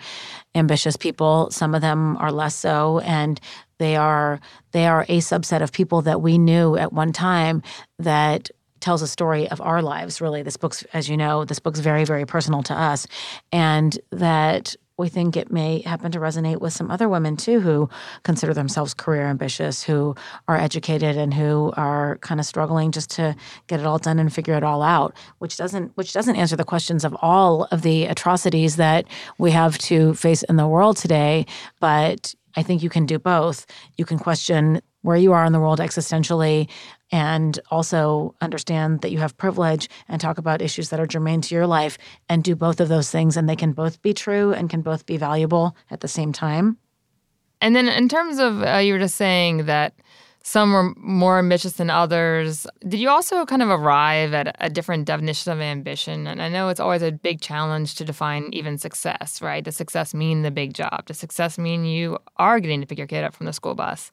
ambitious 0.54 0.96
people. 0.96 1.50
Some 1.50 1.74
of 1.74 1.80
them 1.80 2.16
are 2.16 2.32
less 2.32 2.56
so. 2.56 2.98
And 3.00 3.40
they 3.78 3.94
are 3.94 4.40
they 4.72 4.86
are 4.86 5.02
a 5.02 5.18
subset 5.18 5.62
of 5.62 5.72
people 5.72 6.02
that 6.02 6.20
we 6.20 6.38
knew 6.38 6.76
at 6.76 6.92
one 6.92 7.12
time 7.12 7.62
that 8.00 8.50
tells 8.80 9.02
a 9.02 9.06
story 9.06 9.48
of 9.50 9.60
our 9.60 9.82
lives, 9.82 10.20
really. 10.20 10.42
This 10.42 10.56
book's, 10.56 10.82
as 10.92 11.08
you 11.08 11.16
know, 11.16 11.44
this 11.44 11.58
book's 11.58 11.80
very, 11.80 12.04
very 12.04 12.26
personal 12.26 12.62
to 12.64 12.74
us. 12.74 13.06
And 13.52 13.98
that 14.10 14.76
we 14.98 15.08
think 15.08 15.36
it 15.36 15.52
may 15.52 15.80
happen 15.82 16.10
to 16.12 16.18
resonate 16.18 16.60
with 16.60 16.72
some 16.72 16.90
other 16.90 17.08
women 17.08 17.36
too 17.36 17.60
who 17.60 17.88
consider 18.22 18.54
themselves 18.54 18.94
career 18.94 19.26
ambitious, 19.26 19.82
who 19.82 20.14
are 20.48 20.56
educated 20.56 21.16
and 21.16 21.34
who 21.34 21.72
are 21.76 22.16
kind 22.18 22.40
of 22.40 22.46
struggling 22.46 22.92
just 22.92 23.10
to 23.10 23.36
get 23.66 23.80
it 23.80 23.86
all 23.86 23.98
done 23.98 24.18
and 24.18 24.32
figure 24.32 24.54
it 24.54 24.64
all 24.64 24.82
out, 24.82 25.14
which 25.38 25.56
doesn't 25.56 25.94
which 25.96 26.12
doesn't 26.12 26.36
answer 26.36 26.56
the 26.56 26.64
questions 26.64 27.04
of 27.04 27.14
all 27.20 27.64
of 27.70 27.82
the 27.82 28.06
atrocities 28.06 28.76
that 28.76 29.04
we 29.38 29.50
have 29.50 29.76
to 29.78 30.14
face 30.14 30.42
in 30.44 30.56
the 30.56 30.66
world 30.66 30.96
today, 30.96 31.44
but 31.78 32.34
I 32.56 32.62
think 32.62 32.82
you 32.82 32.88
can 32.88 33.04
do 33.04 33.18
both. 33.18 33.66
You 33.98 34.06
can 34.06 34.18
question 34.18 34.80
where 35.02 35.16
you 35.16 35.32
are 35.32 35.44
in 35.44 35.52
the 35.52 35.60
world 35.60 35.78
existentially 35.78 36.68
and 37.12 37.58
also 37.70 38.34
understand 38.40 39.00
that 39.00 39.12
you 39.12 39.18
have 39.18 39.36
privilege 39.36 39.88
and 40.08 40.20
talk 40.20 40.38
about 40.38 40.62
issues 40.62 40.90
that 40.90 41.00
are 41.00 41.06
germane 41.06 41.40
to 41.40 41.54
your 41.54 41.66
life 41.66 41.98
and 42.28 42.42
do 42.42 42.56
both 42.56 42.80
of 42.80 42.88
those 42.88 43.10
things 43.10 43.36
and 43.36 43.48
they 43.48 43.56
can 43.56 43.72
both 43.72 44.02
be 44.02 44.12
true 44.12 44.52
and 44.52 44.70
can 44.70 44.82
both 44.82 45.06
be 45.06 45.16
valuable 45.16 45.76
at 45.90 46.00
the 46.00 46.08
same 46.08 46.32
time. 46.32 46.78
And 47.60 47.74
then 47.74 47.88
in 47.88 48.08
terms 48.08 48.38
of 48.38 48.62
uh, 48.62 48.78
you 48.78 48.92
were 48.92 48.98
just 48.98 49.16
saying 49.16 49.66
that 49.66 49.94
some 50.46 50.72
were 50.72 50.94
more 50.96 51.40
ambitious 51.40 51.72
than 51.72 51.90
others. 51.90 52.68
Did 52.86 53.00
you 53.00 53.08
also 53.08 53.44
kind 53.46 53.62
of 53.62 53.68
arrive 53.68 54.32
at 54.32 54.54
a 54.60 54.70
different 54.70 55.04
definition 55.04 55.50
of 55.50 55.60
ambition? 55.60 56.28
And 56.28 56.40
I 56.40 56.48
know 56.48 56.68
it's 56.68 56.78
always 56.78 57.02
a 57.02 57.10
big 57.10 57.40
challenge 57.40 57.96
to 57.96 58.04
define 58.04 58.50
even 58.52 58.78
success, 58.78 59.42
right? 59.42 59.64
Does 59.64 59.76
success 59.76 60.14
mean 60.14 60.42
the 60.42 60.52
big 60.52 60.72
job? 60.72 61.06
Does 61.06 61.18
success 61.18 61.58
mean 61.58 61.84
you 61.84 62.18
are 62.36 62.60
getting 62.60 62.80
to 62.80 62.86
pick 62.86 62.96
your 62.96 63.08
kid 63.08 63.24
up 63.24 63.34
from 63.34 63.46
the 63.46 63.52
school 63.52 63.74
bus? 63.74 64.12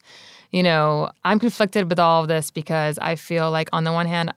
You 0.54 0.62
know, 0.62 1.10
I'm 1.24 1.40
conflicted 1.40 1.90
with 1.90 1.98
all 1.98 2.22
of 2.22 2.28
this 2.28 2.52
because 2.52 2.96
I 3.00 3.16
feel 3.16 3.50
like, 3.50 3.68
on 3.72 3.82
the 3.82 3.90
one 3.90 4.06
hand, 4.06 4.32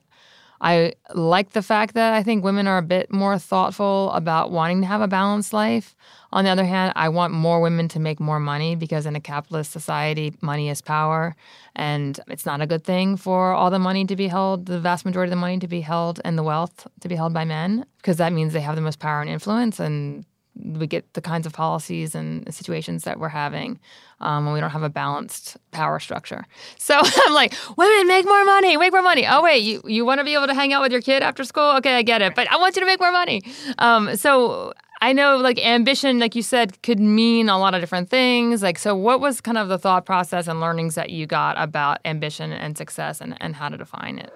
I 0.60 0.94
like 1.14 1.52
the 1.52 1.62
fact 1.62 1.94
that 1.94 2.12
I 2.12 2.24
think 2.24 2.42
women 2.42 2.66
are 2.66 2.78
a 2.78 2.82
bit 2.82 3.12
more 3.12 3.38
thoughtful 3.38 4.10
about 4.10 4.50
wanting 4.50 4.80
to 4.80 4.88
have 4.88 5.00
a 5.00 5.06
balanced 5.06 5.52
life. 5.52 5.94
On 6.32 6.42
the 6.42 6.50
other 6.50 6.64
hand, 6.64 6.92
I 6.96 7.08
want 7.08 7.32
more 7.32 7.60
women 7.60 7.86
to 7.90 8.00
make 8.00 8.18
more 8.18 8.40
money 8.40 8.74
because 8.74 9.06
in 9.06 9.14
a 9.14 9.20
capitalist 9.20 9.70
society, 9.70 10.34
money 10.40 10.68
is 10.68 10.82
power. 10.82 11.36
And 11.76 12.18
it's 12.26 12.44
not 12.44 12.60
a 12.60 12.66
good 12.66 12.82
thing 12.82 13.16
for 13.16 13.52
all 13.52 13.70
the 13.70 13.78
money 13.78 14.04
to 14.06 14.16
be 14.16 14.26
held, 14.26 14.66
the 14.66 14.80
vast 14.80 15.04
majority 15.04 15.28
of 15.28 15.36
the 15.36 15.40
money 15.40 15.60
to 15.60 15.68
be 15.68 15.82
held, 15.82 16.20
and 16.24 16.36
the 16.36 16.42
wealth 16.42 16.88
to 16.98 17.06
be 17.06 17.14
held 17.14 17.32
by 17.32 17.44
men, 17.44 17.86
because 17.98 18.16
that 18.16 18.32
means 18.32 18.52
they 18.52 18.60
have 18.60 18.74
the 18.74 18.82
most 18.82 18.98
power 18.98 19.20
and 19.20 19.30
influence. 19.30 19.78
And 19.78 20.24
we 20.62 20.86
get 20.86 21.12
the 21.14 21.20
kinds 21.20 21.46
of 21.46 21.52
policies 21.52 22.14
and 22.14 22.52
situations 22.52 23.04
that 23.04 23.18
we're 23.18 23.28
having 23.28 23.78
um, 24.20 24.44
when 24.44 24.54
we 24.54 24.60
don't 24.60 24.70
have 24.70 24.82
a 24.82 24.88
balanced 24.88 25.56
power 25.70 26.00
structure. 26.00 26.46
So 26.78 26.98
I'm 27.02 27.34
like, 27.34 27.54
women, 27.76 28.08
make 28.08 28.24
more 28.24 28.44
money, 28.44 28.76
make 28.76 28.92
more 28.92 29.02
money. 29.02 29.26
Oh 29.26 29.42
wait, 29.42 29.62
you 29.62 29.82
you 29.84 30.04
want 30.04 30.18
to 30.18 30.24
be 30.24 30.34
able 30.34 30.46
to 30.46 30.54
hang 30.54 30.72
out 30.72 30.82
with 30.82 30.92
your 30.92 31.02
kid 31.02 31.22
after 31.22 31.44
school? 31.44 31.76
Okay, 31.76 31.94
I 31.96 32.02
get 32.02 32.22
it, 32.22 32.34
but 32.34 32.50
I 32.50 32.56
want 32.56 32.76
you 32.76 32.80
to 32.80 32.86
make 32.86 33.00
more 33.00 33.12
money. 33.12 33.42
Um, 33.78 34.16
so 34.16 34.72
I 35.00 35.12
know 35.12 35.36
like 35.36 35.64
ambition, 35.64 36.18
like 36.18 36.34
you 36.34 36.42
said, 36.42 36.82
could 36.82 36.98
mean 36.98 37.48
a 37.48 37.58
lot 37.58 37.74
of 37.74 37.80
different 37.80 38.10
things. 38.10 38.62
Like, 38.62 38.78
so 38.78 38.96
what 38.96 39.20
was 39.20 39.40
kind 39.40 39.58
of 39.58 39.68
the 39.68 39.78
thought 39.78 40.04
process 40.04 40.48
and 40.48 40.60
learnings 40.60 40.96
that 40.96 41.10
you 41.10 41.26
got 41.26 41.56
about 41.58 41.98
ambition 42.04 42.52
and 42.52 42.76
success 42.76 43.20
and, 43.20 43.36
and 43.40 43.54
how 43.54 43.68
to 43.68 43.76
define 43.76 44.18
it? 44.18 44.32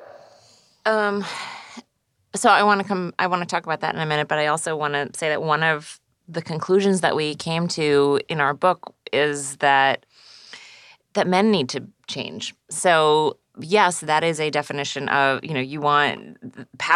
Um, 0.86 1.24
so 2.34 2.48
I 2.48 2.62
want 2.62 2.80
to 2.80 2.86
come, 2.86 3.12
I 3.18 3.26
want 3.26 3.42
to 3.42 3.46
talk 3.46 3.64
about 3.64 3.80
that 3.80 3.94
in 3.94 4.00
a 4.00 4.06
minute, 4.06 4.28
but 4.28 4.38
I 4.38 4.46
also 4.46 4.76
want 4.76 4.94
to 4.94 5.10
say 5.18 5.28
that 5.28 5.42
one 5.42 5.62
of 5.62 6.00
the 6.28 6.42
conclusions 6.42 7.00
that 7.00 7.16
we 7.16 7.34
came 7.34 7.68
to 7.68 8.20
in 8.28 8.40
our 8.40 8.54
book 8.54 8.94
is 9.12 9.56
that 9.56 10.06
that 11.14 11.26
men 11.26 11.50
need 11.50 11.68
to 11.70 11.84
change. 12.06 12.54
So 12.70 13.38
yes, 13.60 14.00
that 14.00 14.24
is 14.24 14.40
a 14.40 14.50
definition 14.50 15.08
of 15.08 15.44
you 15.44 15.54
know 15.54 15.60
you 15.60 15.80
want 15.80 16.38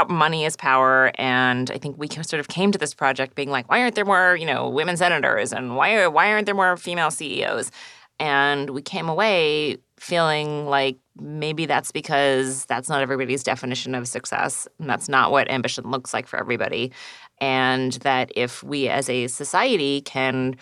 money 0.08 0.44
is 0.44 0.56
power, 0.56 1.12
and 1.16 1.70
I 1.70 1.78
think 1.78 1.98
we 1.98 2.08
sort 2.08 2.40
of 2.40 2.48
came 2.48 2.72
to 2.72 2.78
this 2.78 2.94
project 2.94 3.34
being 3.34 3.50
like, 3.50 3.68
why 3.70 3.80
aren't 3.80 3.94
there 3.94 4.04
more 4.04 4.36
you 4.36 4.46
know 4.46 4.68
women 4.68 4.96
senators, 4.96 5.52
and 5.52 5.76
why 5.76 6.06
why 6.06 6.32
aren't 6.32 6.46
there 6.46 6.54
more 6.54 6.76
female 6.76 7.10
CEOs? 7.10 7.70
And 8.18 8.70
we 8.70 8.80
came 8.80 9.08
away 9.08 9.78
feeling 9.98 10.66
like 10.66 10.96
maybe 11.18 11.66
that's 11.66 11.90
because 11.92 12.66
that's 12.66 12.88
not 12.88 13.00
everybody's 13.00 13.42
definition 13.42 13.94
of 13.94 14.08
success, 14.08 14.66
and 14.78 14.88
that's 14.88 15.08
not 15.08 15.30
what 15.30 15.50
ambition 15.50 15.90
looks 15.90 16.14
like 16.14 16.26
for 16.26 16.38
everybody, 16.38 16.92
and 17.38 17.94
that 17.94 18.30
if 18.34 18.62
we 18.62 18.88
as 18.88 19.08
a 19.08 19.26
society 19.26 20.00
can 20.00 20.56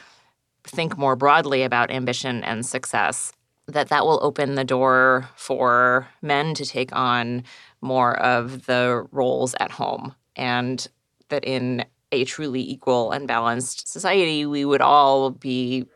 think 0.65 0.97
more 0.97 1.17
broadly 1.17 1.63
about 1.63 1.91
ambition 1.91 2.43
and 2.45 2.65
success 2.65 3.33
that 3.67 3.89
that 3.89 4.05
will 4.05 4.19
open 4.23 4.55
the 4.55 4.65
door 4.65 5.29
for 5.37 6.07
men 6.21 6.55
to 6.55 6.67
take 6.67 6.95
on 6.95 7.43
more 7.81 8.19
of 8.21 8.67
the 8.67 9.07
roles 9.11 9.55
at 9.61 9.71
home 9.71 10.15
and 10.37 10.89
that 11.29 11.45
in 11.45 11.85
a 12.13 12.25
truly 12.25 12.61
equal 12.61 13.11
and 13.11 13.27
balanced 13.27 13.89
society 13.89 14.47
we 14.47 14.65
would 14.65 14.81
all 14.81 15.31
be 15.31 15.87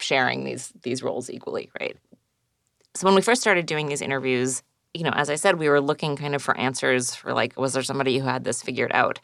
sharing 0.00 0.44
these 0.44 0.72
these 0.82 1.02
roles 1.02 1.30
equally 1.30 1.70
right? 1.80 1.96
So 2.94 3.06
when 3.06 3.14
we 3.14 3.22
first 3.22 3.40
started 3.40 3.66
doing 3.66 3.86
these 3.86 4.02
interviews 4.02 4.62
you 4.94 5.02
know 5.02 5.10
as 5.10 5.28
i 5.28 5.34
said 5.34 5.58
we 5.58 5.68
were 5.68 5.80
looking 5.80 6.16
kind 6.16 6.34
of 6.34 6.42
for 6.42 6.56
answers 6.56 7.14
for 7.14 7.34
like 7.34 7.58
was 7.58 7.72
there 7.72 7.82
somebody 7.82 8.18
who 8.18 8.26
had 8.26 8.44
this 8.44 8.62
figured 8.62 8.92
out 8.94 9.18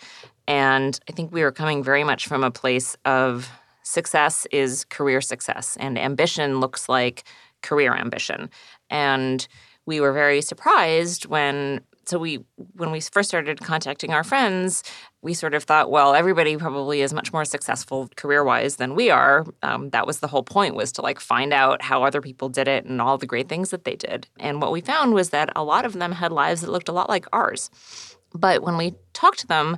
and 0.50 0.98
i 1.08 1.12
think 1.12 1.32
we 1.32 1.42
were 1.42 1.52
coming 1.52 1.82
very 1.82 2.04
much 2.04 2.26
from 2.26 2.42
a 2.44 2.50
place 2.50 2.96
of 3.04 3.48
success 3.82 4.46
is 4.52 4.84
career 4.84 5.20
success 5.20 5.76
and 5.80 5.98
ambition 5.98 6.60
looks 6.60 6.88
like 6.88 7.24
career 7.62 7.94
ambition. 7.94 8.50
And 8.88 9.46
we 9.86 10.00
were 10.00 10.12
very 10.12 10.40
surprised 10.42 11.26
when 11.26 11.80
so 12.06 12.18
we 12.18 12.40
when 12.74 12.90
we 12.90 13.00
first 13.00 13.28
started 13.28 13.60
contacting 13.60 14.12
our 14.12 14.24
friends 14.24 14.82
we 15.22 15.32
sort 15.32 15.54
of 15.54 15.62
thought 15.62 15.90
well 15.90 16.14
everybody 16.14 16.56
probably 16.56 17.02
is 17.02 17.12
much 17.12 17.32
more 17.32 17.44
successful 17.44 18.08
career-wise 18.16 18.76
than 18.76 18.94
we 18.94 19.10
are. 19.10 19.44
Um, 19.62 19.90
that 19.90 20.06
was 20.06 20.20
the 20.20 20.26
whole 20.26 20.42
point 20.42 20.74
was 20.74 20.92
to 20.92 21.02
like 21.02 21.20
find 21.20 21.52
out 21.52 21.82
how 21.82 22.02
other 22.02 22.20
people 22.20 22.48
did 22.48 22.68
it 22.68 22.84
and 22.84 23.00
all 23.00 23.18
the 23.18 23.26
great 23.26 23.48
things 23.48 23.70
that 23.70 23.84
they 23.84 23.96
did. 23.96 24.26
And 24.38 24.62
what 24.62 24.72
we 24.72 24.80
found 24.80 25.14
was 25.14 25.30
that 25.30 25.50
a 25.54 25.62
lot 25.62 25.84
of 25.84 25.92
them 25.94 26.12
had 26.12 26.32
lives 26.32 26.62
that 26.62 26.70
looked 26.70 26.88
a 26.88 26.92
lot 26.92 27.08
like 27.08 27.26
ours. 27.32 27.70
But 28.32 28.62
when 28.62 28.76
we 28.76 28.94
talked 29.12 29.40
to 29.40 29.46
them 29.46 29.76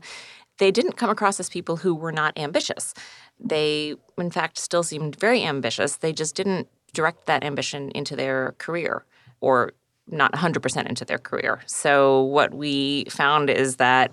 they 0.59 0.71
didn't 0.71 0.97
come 0.97 1.11
across 1.11 1.41
as 1.41 1.49
people 1.49 1.77
who 1.77 1.95
were 1.95 2.13
not 2.13 2.39
ambitious 2.39 2.95
they 3.41 3.95
in 4.19 4.31
fact 4.31 4.59
still 4.59 4.83
seemed 4.83 5.17
very 5.17 5.43
ambitious 5.43 5.97
they 5.97 6.13
just 6.13 6.35
didn't 6.35 6.69
direct 6.93 7.27
that 7.27 7.45
ambition 7.45 7.91
into 7.91 8.15
their 8.17 8.55
career 8.59 9.05
or 9.41 9.73
not 10.07 10.33
100% 10.33 10.87
into 10.89 11.05
their 11.05 11.19
career. 11.19 11.61
So, 11.67 12.23
what 12.23 12.55
we 12.55 13.05
found 13.09 13.51
is 13.51 13.77
that 13.77 14.13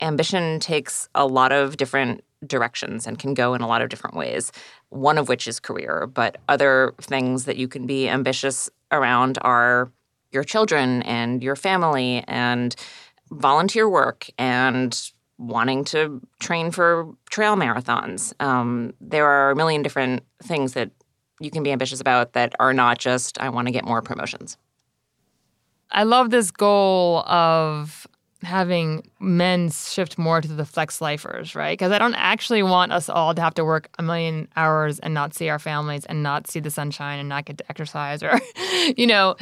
ambition 0.00 0.60
takes 0.60 1.08
a 1.14 1.26
lot 1.26 1.52
of 1.52 1.76
different 1.76 2.22
directions 2.46 3.06
and 3.06 3.18
can 3.18 3.34
go 3.34 3.54
in 3.54 3.62
a 3.62 3.66
lot 3.66 3.80
of 3.80 3.88
different 3.88 4.16
ways, 4.16 4.52
one 4.90 5.18
of 5.18 5.28
which 5.28 5.48
is 5.48 5.58
career. 5.58 6.06
But 6.06 6.36
other 6.48 6.94
things 7.00 7.44
that 7.44 7.56
you 7.56 7.68
can 7.68 7.86
be 7.86 8.08
ambitious 8.08 8.68
around 8.92 9.38
are 9.42 9.90
your 10.32 10.44
children 10.44 11.02
and 11.02 11.42
your 11.42 11.56
family 11.56 12.24
and 12.26 12.76
volunteer 13.30 13.88
work 13.88 14.28
and 14.38 15.10
wanting 15.38 15.84
to 15.84 16.20
train 16.40 16.70
for 16.70 17.14
trail 17.30 17.56
marathons. 17.56 18.32
Um, 18.40 18.94
there 19.00 19.26
are 19.26 19.50
a 19.50 19.56
million 19.56 19.82
different 19.82 20.22
things 20.42 20.72
that 20.72 20.90
you 21.40 21.50
can 21.50 21.62
be 21.62 21.72
ambitious 21.72 22.00
about 22.00 22.32
that 22.32 22.54
are 22.58 22.72
not 22.72 22.98
just, 22.98 23.38
I 23.40 23.50
want 23.50 23.68
to 23.68 23.72
get 23.72 23.84
more 23.84 24.00
promotions. 24.00 24.56
I 25.90 26.04
love 26.04 26.30
this 26.30 26.50
goal 26.50 27.20
of 27.28 28.06
having 28.42 29.10
men 29.18 29.70
shift 29.70 30.18
more 30.18 30.40
to 30.40 30.48
the 30.48 30.66
flex 30.66 31.00
lifers, 31.00 31.54
right? 31.54 31.72
Because 31.72 31.90
I 31.90 31.98
don't 31.98 32.14
actually 32.14 32.62
want 32.62 32.92
us 32.92 33.08
all 33.08 33.34
to 33.34 33.40
have 33.40 33.54
to 33.54 33.64
work 33.64 33.88
a 33.98 34.02
million 34.02 34.46
hours 34.56 34.98
and 34.98 35.14
not 35.14 35.34
see 35.34 35.48
our 35.48 35.58
families 35.58 36.04
and 36.04 36.22
not 36.22 36.46
see 36.46 36.60
the 36.60 36.70
sunshine 36.70 37.18
and 37.18 37.28
not 37.28 37.46
get 37.46 37.58
to 37.58 37.64
exercise 37.70 38.22
or, 38.22 38.38
you 38.96 39.06
know, 39.06 39.34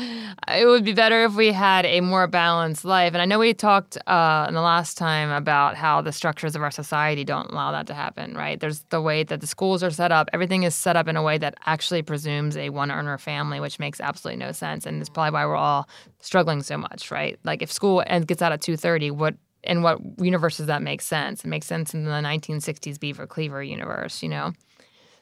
it 0.48 0.66
would 0.66 0.84
be 0.84 0.92
better 0.92 1.24
if 1.24 1.34
we 1.34 1.50
had 1.50 1.84
a 1.87 2.00
more 2.00 2.28
balanced 2.28 2.84
life. 2.84 3.14
And 3.14 3.22
I 3.22 3.24
know 3.24 3.40
we 3.40 3.52
talked 3.52 3.98
uh, 4.06 4.46
in 4.48 4.54
the 4.54 4.60
last 4.60 4.96
time 4.96 5.30
about 5.30 5.74
how 5.74 6.00
the 6.00 6.12
structures 6.12 6.54
of 6.54 6.62
our 6.62 6.70
society 6.70 7.24
don't 7.24 7.50
allow 7.50 7.72
that 7.72 7.88
to 7.88 7.94
happen, 7.94 8.34
right? 8.34 8.60
There's 8.60 8.82
the 8.90 9.00
way 9.00 9.24
that 9.24 9.40
the 9.40 9.46
schools 9.46 9.82
are 9.82 9.90
set 9.90 10.12
up. 10.12 10.30
Everything 10.32 10.62
is 10.62 10.76
set 10.76 10.96
up 10.96 11.08
in 11.08 11.16
a 11.16 11.22
way 11.22 11.37
that 11.38 11.56
actually 11.66 12.02
presumes 12.02 12.56
a 12.56 12.70
one 12.70 12.92
earner 12.92 13.18
family, 13.18 13.58
which 13.58 13.80
makes 13.80 14.00
absolutely 14.00 14.38
no 14.38 14.52
sense. 14.52 14.87
And 14.87 15.00
it's 15.00 15.10
probably 15.10 15.32
why 15.32 15.46
we're 15.46 15.56
all 15.56 15.88
struggling 16.20 16.62
so 16.62 16.78
much, 16.78 17.10
right? 17.10 17.38
Like 17.42 17.60
if 17.60 17.72
school 17.72 18.04
ends, 18.06 18.26
gets 18.26 18.40
out 18.40 18.52
at 18.52 18.60
2.30, 18.60 19.10
what 19.10 19.34
in 19.66 19.83
what 19.83 20.00
universe 20.18 20.59
does 20.59 20.66
that 20.66 20.83
make 20.83 21.03
sense? 21.03 21.44
It 21.44 21.48
makes 21.48 21.66
sense 21.66 21.94
in 21.94 22.05
the 22.05 22.11
1960s 22.11 22.98
Beaver 22.98 23.27
Cleaver 23.27 23.62
universe, 23.62 24.22
you 24.22 24.29
know? 24.29 24.53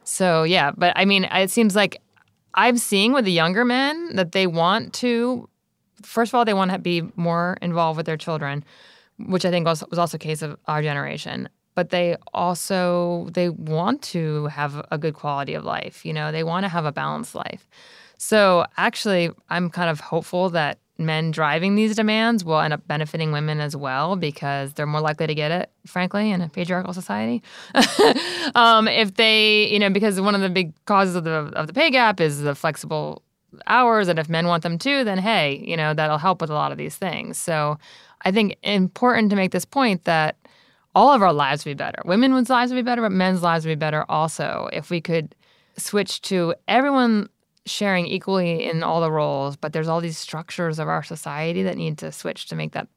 So, 0.04 0.42
yeah, 0.42 0.72
but 0.76 0.92
I 0.96 1.04
mean, 1.04 1.24
it 1.24 1.50
seems 1.50 1.76
like 1.76 2.00
I'm 2.54 2.76
seeing 2.76 3.12
with 3.12 3.24
the 3.24 3.32
younger 3.32 3.64
men 3.64 4.16
that 4.16 4.32
they 4.32 4.46
want 4.46 4.92
to, 4.94 5.48
first 6.02 6.30
of 6.30 6.34
all, 6.34 6.44
they 6.44 6.54
want 6.54 6.72
to 6.72 6.78
be 6.78 7.02
more 7.16 7.56
involved 7.62 7.96
with 7.96 8.06
their 8.06 8.16
children, 8.16 8.64
which 9.18 9.44
I 9.44 9.50
think 9.50 9.66
was, 9.66 9.84
was 9.90 9.98
also 9.98 10.16
a 10.16 10.18
case 10.18 10.42
of 10.42 10.58
our 10.66 10.82
generation. 10.82 11.48
But 11.74 11.88
they 11.88 12.16
also 12.34 13.30
they 13.32 13.48
want 13.48 14.02
to 14.02 14.46
have 14.46 14.84
a 14.90 14.98
good 14.98 15.14
quality 15.14 15.54
of 15.54 15.64
life. 15.64 16.04
You 16.04 16.12
know, 16.12 16.30
they 16.30 16.44
want 16.44 16.64
to 16.64 16.68
have 16.68 16.84
a 16.84 16.92
balanced 16.92 17.34
life. 17.34 17.66
So 18.18 18.66
actually, 18.76 19.30
I'm 19.48 19.70
kind 19.70 19.88
of 19.88 20.00
hopeful 20.00 20.50
that 20.50 20.78
men 21.06 21.30
driving 21.30 21.74
these 21.74 21.96
demands 21.96 22.44
will 22.44 22.60
end 22.60 22.72
up 22.72 22.86
benefiting 22.86 23.32
women 23.32 23.60
as 23.60 23.76
well 23.76 24.16
because 24.16 24.72
they're 24.74 24.86
more 24.86 25.00
likely 25.00 25.26
to 25.26 25.34
get 25.34 25.50
it, 25.50 25.70
frankly, 25.86 26.30
in 26.30 26.40
a 26.40 26.48
patriarchal 26.48 26.92
society. 26.92 27.42
um, 28.54 28.88
if 28.88 29.14
they, 29.14 29.68
you 29.68 29.78
know, 29.78 29.90
because 29.90 30.20
one 30.20 30.34
of 30.34 30.40
the 30.40 30.48
big 30.48 30.72
causes 30.84 31.14
of 31.14 31.24
the 31.24 31.30
of 31.30 31.66
the 31.66 31.72
pay 31.72 31.90
gap 31.90 32.20
is 32.20 32.40
the 32.40 32.54
flexible 32.54 33.22
hours, 33.66 34.08
and 34.08 34.18
if 34.18 34.28
men 34.28 34.46
want 34.46 34.62
them 34.62 34.78
too, 34.78 35.04
then 35.04 35.18
hey, 35.18 35.62
you 35.66 35.76
know, 35.76 35.94
that'll 35.94 36.18
help 36.18 36.40
with 36.40 36.50
a 36.50 36.54
lot 36.54 36.72
of 36.72 36.78
these 36.78 36.96
things. 36.96 37.38
So 37.38 37.78
I 38.22 38.32
think 38.32 38.56
important 38.62 39.30
to 39.30 39.36
make 39.36 39.52
this 39.52 39.64
point 39.64 40.04
that 40.04 40.36
all 40.94 41.12
of 41.12 41.22
our 41.22 41.32
lives 41.32 41.64
would 41.64 41.70
be 41.70 41.82
better. 41.82 42.02
Women's 42.04 42.50
lives 42.50 42.70
would 42.70 42.78
be 42.78 42.82
better, 42.82 43.02
but 43.02 43.12
men's 43.12 43.42
lives 43.42 43.64
would 43.64 43.70
be 43.70 43.76
better 43.76 44.04
also 44.08 44.68
if 44.72 44.90
we 44.90 45.00
could 45.00 45.34
switch 45.76 46.20
to 46.22 46.54
everyone 46.68 47.28
sharing 47.66 48.06
equally 48.06 48.64
in 48.64 48.82
all 48.82 49.00
the 49.00 49.10
roles, 49.10 49.56
but 49.56 49.72
there's 49.72 49.88
all 49.88 50.00
these 50.00 50.18
structures 50.18 50.78
of 50.78 50.88
our 50.88 51.02
society 51.02 51.62
that 51.62 51.76
need 51.76 51.98
to 51.98 52.12
switch 52.12 52.46
to 52.46 52.56
make 52.56 52.72
that 52.72 52.88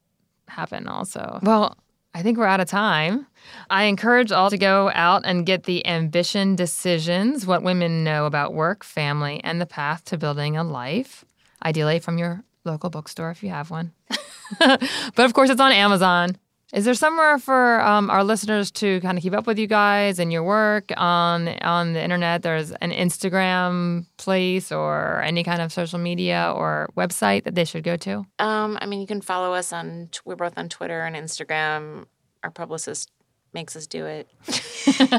happen 0.48 0.88
also. 0.88 1.40
Well, 1.44 1.78
I 2.14 2.24
think 2.24 2.38
we're 2.38 2.46
out 2.46 2.62
of 2.62 2.70
time. 2.70 3.28
I 3.70 3.84
encourage 3.84 4.32
all 4.32 4.50
to 4.50 4.58
go 4.58 4.90
out 4.94 5.24
and 5.26 5.46
get 5.46 5.64
the 5.66 5.86
Ambition 5.86 6.56
Decisions 6.56 7.46
What 7.46 7.62
Women 7.62 8.04
Know 8.04 8.26
About 8.26 8.54
Work, 8.54 8.84
Family, 8.84 9.42
and 9.44 9.60
the 9.60 9.66
Path 9.66 10.06
to 10.06 10.18
Building 10.18 10.56
a 10.56 10.64
Life, 10.64 11.26
ideally 11.64 12.00
from 12.00 12.18
your 12.18 12.44
local 12.64 12.90
bookstore 12.90 13.32
if 13.32 13.44
you 13.44 13.50
have 13.50 13.70
one. 13.70 13.92
but 14.60 15.26
of 15.26 15.34
course, 15.34 15.50
it's 15.50 15.62
on 15.62 15.72
Amazon. 15.72 16.38
Is 16.76 16.84
there 16.84 16.94
somewhere 16.94 17.40
for 17.40 17.80
um, 17.80 18.10
our 18.10 18.22
listeners 18.22 18.70
to 18.72 19.00
kind 19.00 19.18
of 19.18 19.22
keep 19.22 19.32
up 19.32 19.48
with 19.48 19.58
you 19.58 19.66
guys 19.66 20.20
and 20.20 20.30
your 20.30 20.44
work 20.44 20.92
on 20.98 21.48
on 21.62 21.94
the 21.94 22.04
internet? 22.04 22.42
There's 22.42 22.72
an 22.74 22.92
Instagram 22.92 24.08
place 24.18 24.74
or 24.74 25.22
any 25.22 25.46
kind 25.46 25.62
of 25.62 25.72
social 25.72 26.00
media 26.00 26.52
or 26.54 26.90
website 26.98 27.46
that 27.46 27.56
they 27.56 27.64
should 27.64 27.86
go 27.86 27.96
to. 27.96 28.26
Um, 28.40 28.78
I 28.82 28.88
mean, 28.88 29.00
you 29.00 29.08
can 29.08 29.22
follow 29.22 29.54
us 29.54 29.72
on. 29.72 30.10
We're 30.26 30.36
both 30.36 30.58
on 30.58 30.68
Twitter 30.68 31.02
and 31.04 31.16
Instagram. 31.16 32.08
Our 32.44 32.52
publicist 32.52 33.10
makes 33.54 33.78
us 33.78 33.88
do 33.88 34.06
it. 34.06 34.28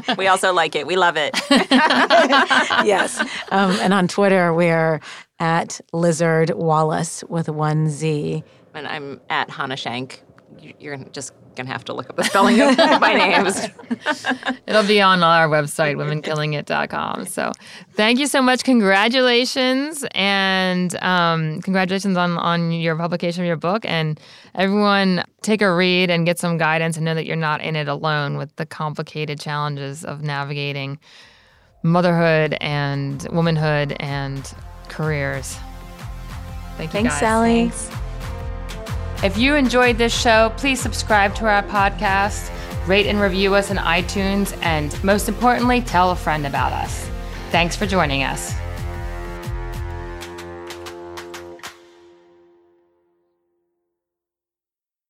we 0.19 0.27
also 0.27 0.53
like 0.53 0.77
it. 0.77 0.87
We 0.87 0.97
love 0.97 1.17
it. 1.17 1.35
yes. 2.85 3.19
Um, 3.51 3.71
and 3.81 3.95
on 3.95 4.09
Twitter, 4.09 4.53
we're 4.53 5.01
at 5.39 5.81
Lizard 5.95 6.51
Wallace 6.51 7.25
with 7.31 7.49
one 7.49 7.89
Z. 7.89 8.45
And 8.75 8.87
I'm 8.87 9.23
at 9.31 9.49
Hana 9.49 9.77
Schank. 9.77 10.19
You're 10.79 10.97
just 11.13 11.33
gonna 11.57 11.71
have 11.71 11.85
to 11.85 11.93
look 11.93 12.11
up 12.11 12.17
the 12.17 12.25
spelling 12.25 12.61
of 12.61 12.77
my 13.01 13.15
names. 13.15 13.69
It'll 14.67 14.87
be 14.87 15.01
on 15.01 15.23
our 15.23 15.49
website, 15.49 15.97
womenkillingit.com. 15.97 17.27
So 17.27 17.53
thank 17.95 18.19
you 18.19 18.27
so 18.27 18.43
much. 18.43 18.63
Congratulations. 18.65 20.05
And 20.15 20.95
um, 21.03 21.61
congratulations 21.63 22.17
on, 22.17 22.37
on 22.39 22.73
your 22.73 22.97
publication 22.97 23.43
of 23.43 23.47
your 23.47 23.57
book. 23.57 23.85
And 23.87 24.21
everyone 24.55 25.25
take 25.43 25.63
a 25.63 25.73
read 25.73 26.11
and 26.11 26.27
get 26.27 26.39
some 26.39 26.59
guidance 26.59 26.97
and 26.97 27.05
know 27.05 27.15
that 27.15 27.27
you're 27.27 27.37
not 27.37 27.61
in 27.61 27.77
it 27.77 27.89
alone 27.89 28.37
with 28.37 28.55
the 28.57 28.67
complicated 28.67 29.41
challenges 29.41 30.05
of 30.05 30.23
navigating 30.23 30.99
motherhood 31.83 32.57
and 32.61 33.27
womanhood 33.31 33.97
and 34.01 34.55
careers. 34.89 35.59
Thank 36.77 36.91
you. 36.91 37.01
Thanks, 37.01 37.15
guys. 37.15 37.21
Sally. 37.21 37.69
Thanks. 37.71 38.06
If 39.25 39.39
you 39.39 39.55
enjoyed 39.55 39.97
this 39.97 40.15
show, 40.15 40.53
please 40.59 40.81
subscribe 40.81 41.35
to 41.37 41.47
our 41.47 41.63
podcast, 41.63 42.51
rate 42.87 43.07
and 43.07 43.19
review 43.19 43.55
us 43.55 43.71
on 43.71 43.79
iTunes, 43.79 44.57
and 44.63 45.03
most 45.03 45.29
importantly, 45.29 45.81
tell 45.81 46.11
a 46.11 46.17
friend 46.17 46.47
about 46.47 46.73
us. 46.73 47.09
Thanks 47.51 47.75
for 47.75 47.87
joining 47.87 48.25
us. 48.25 48.55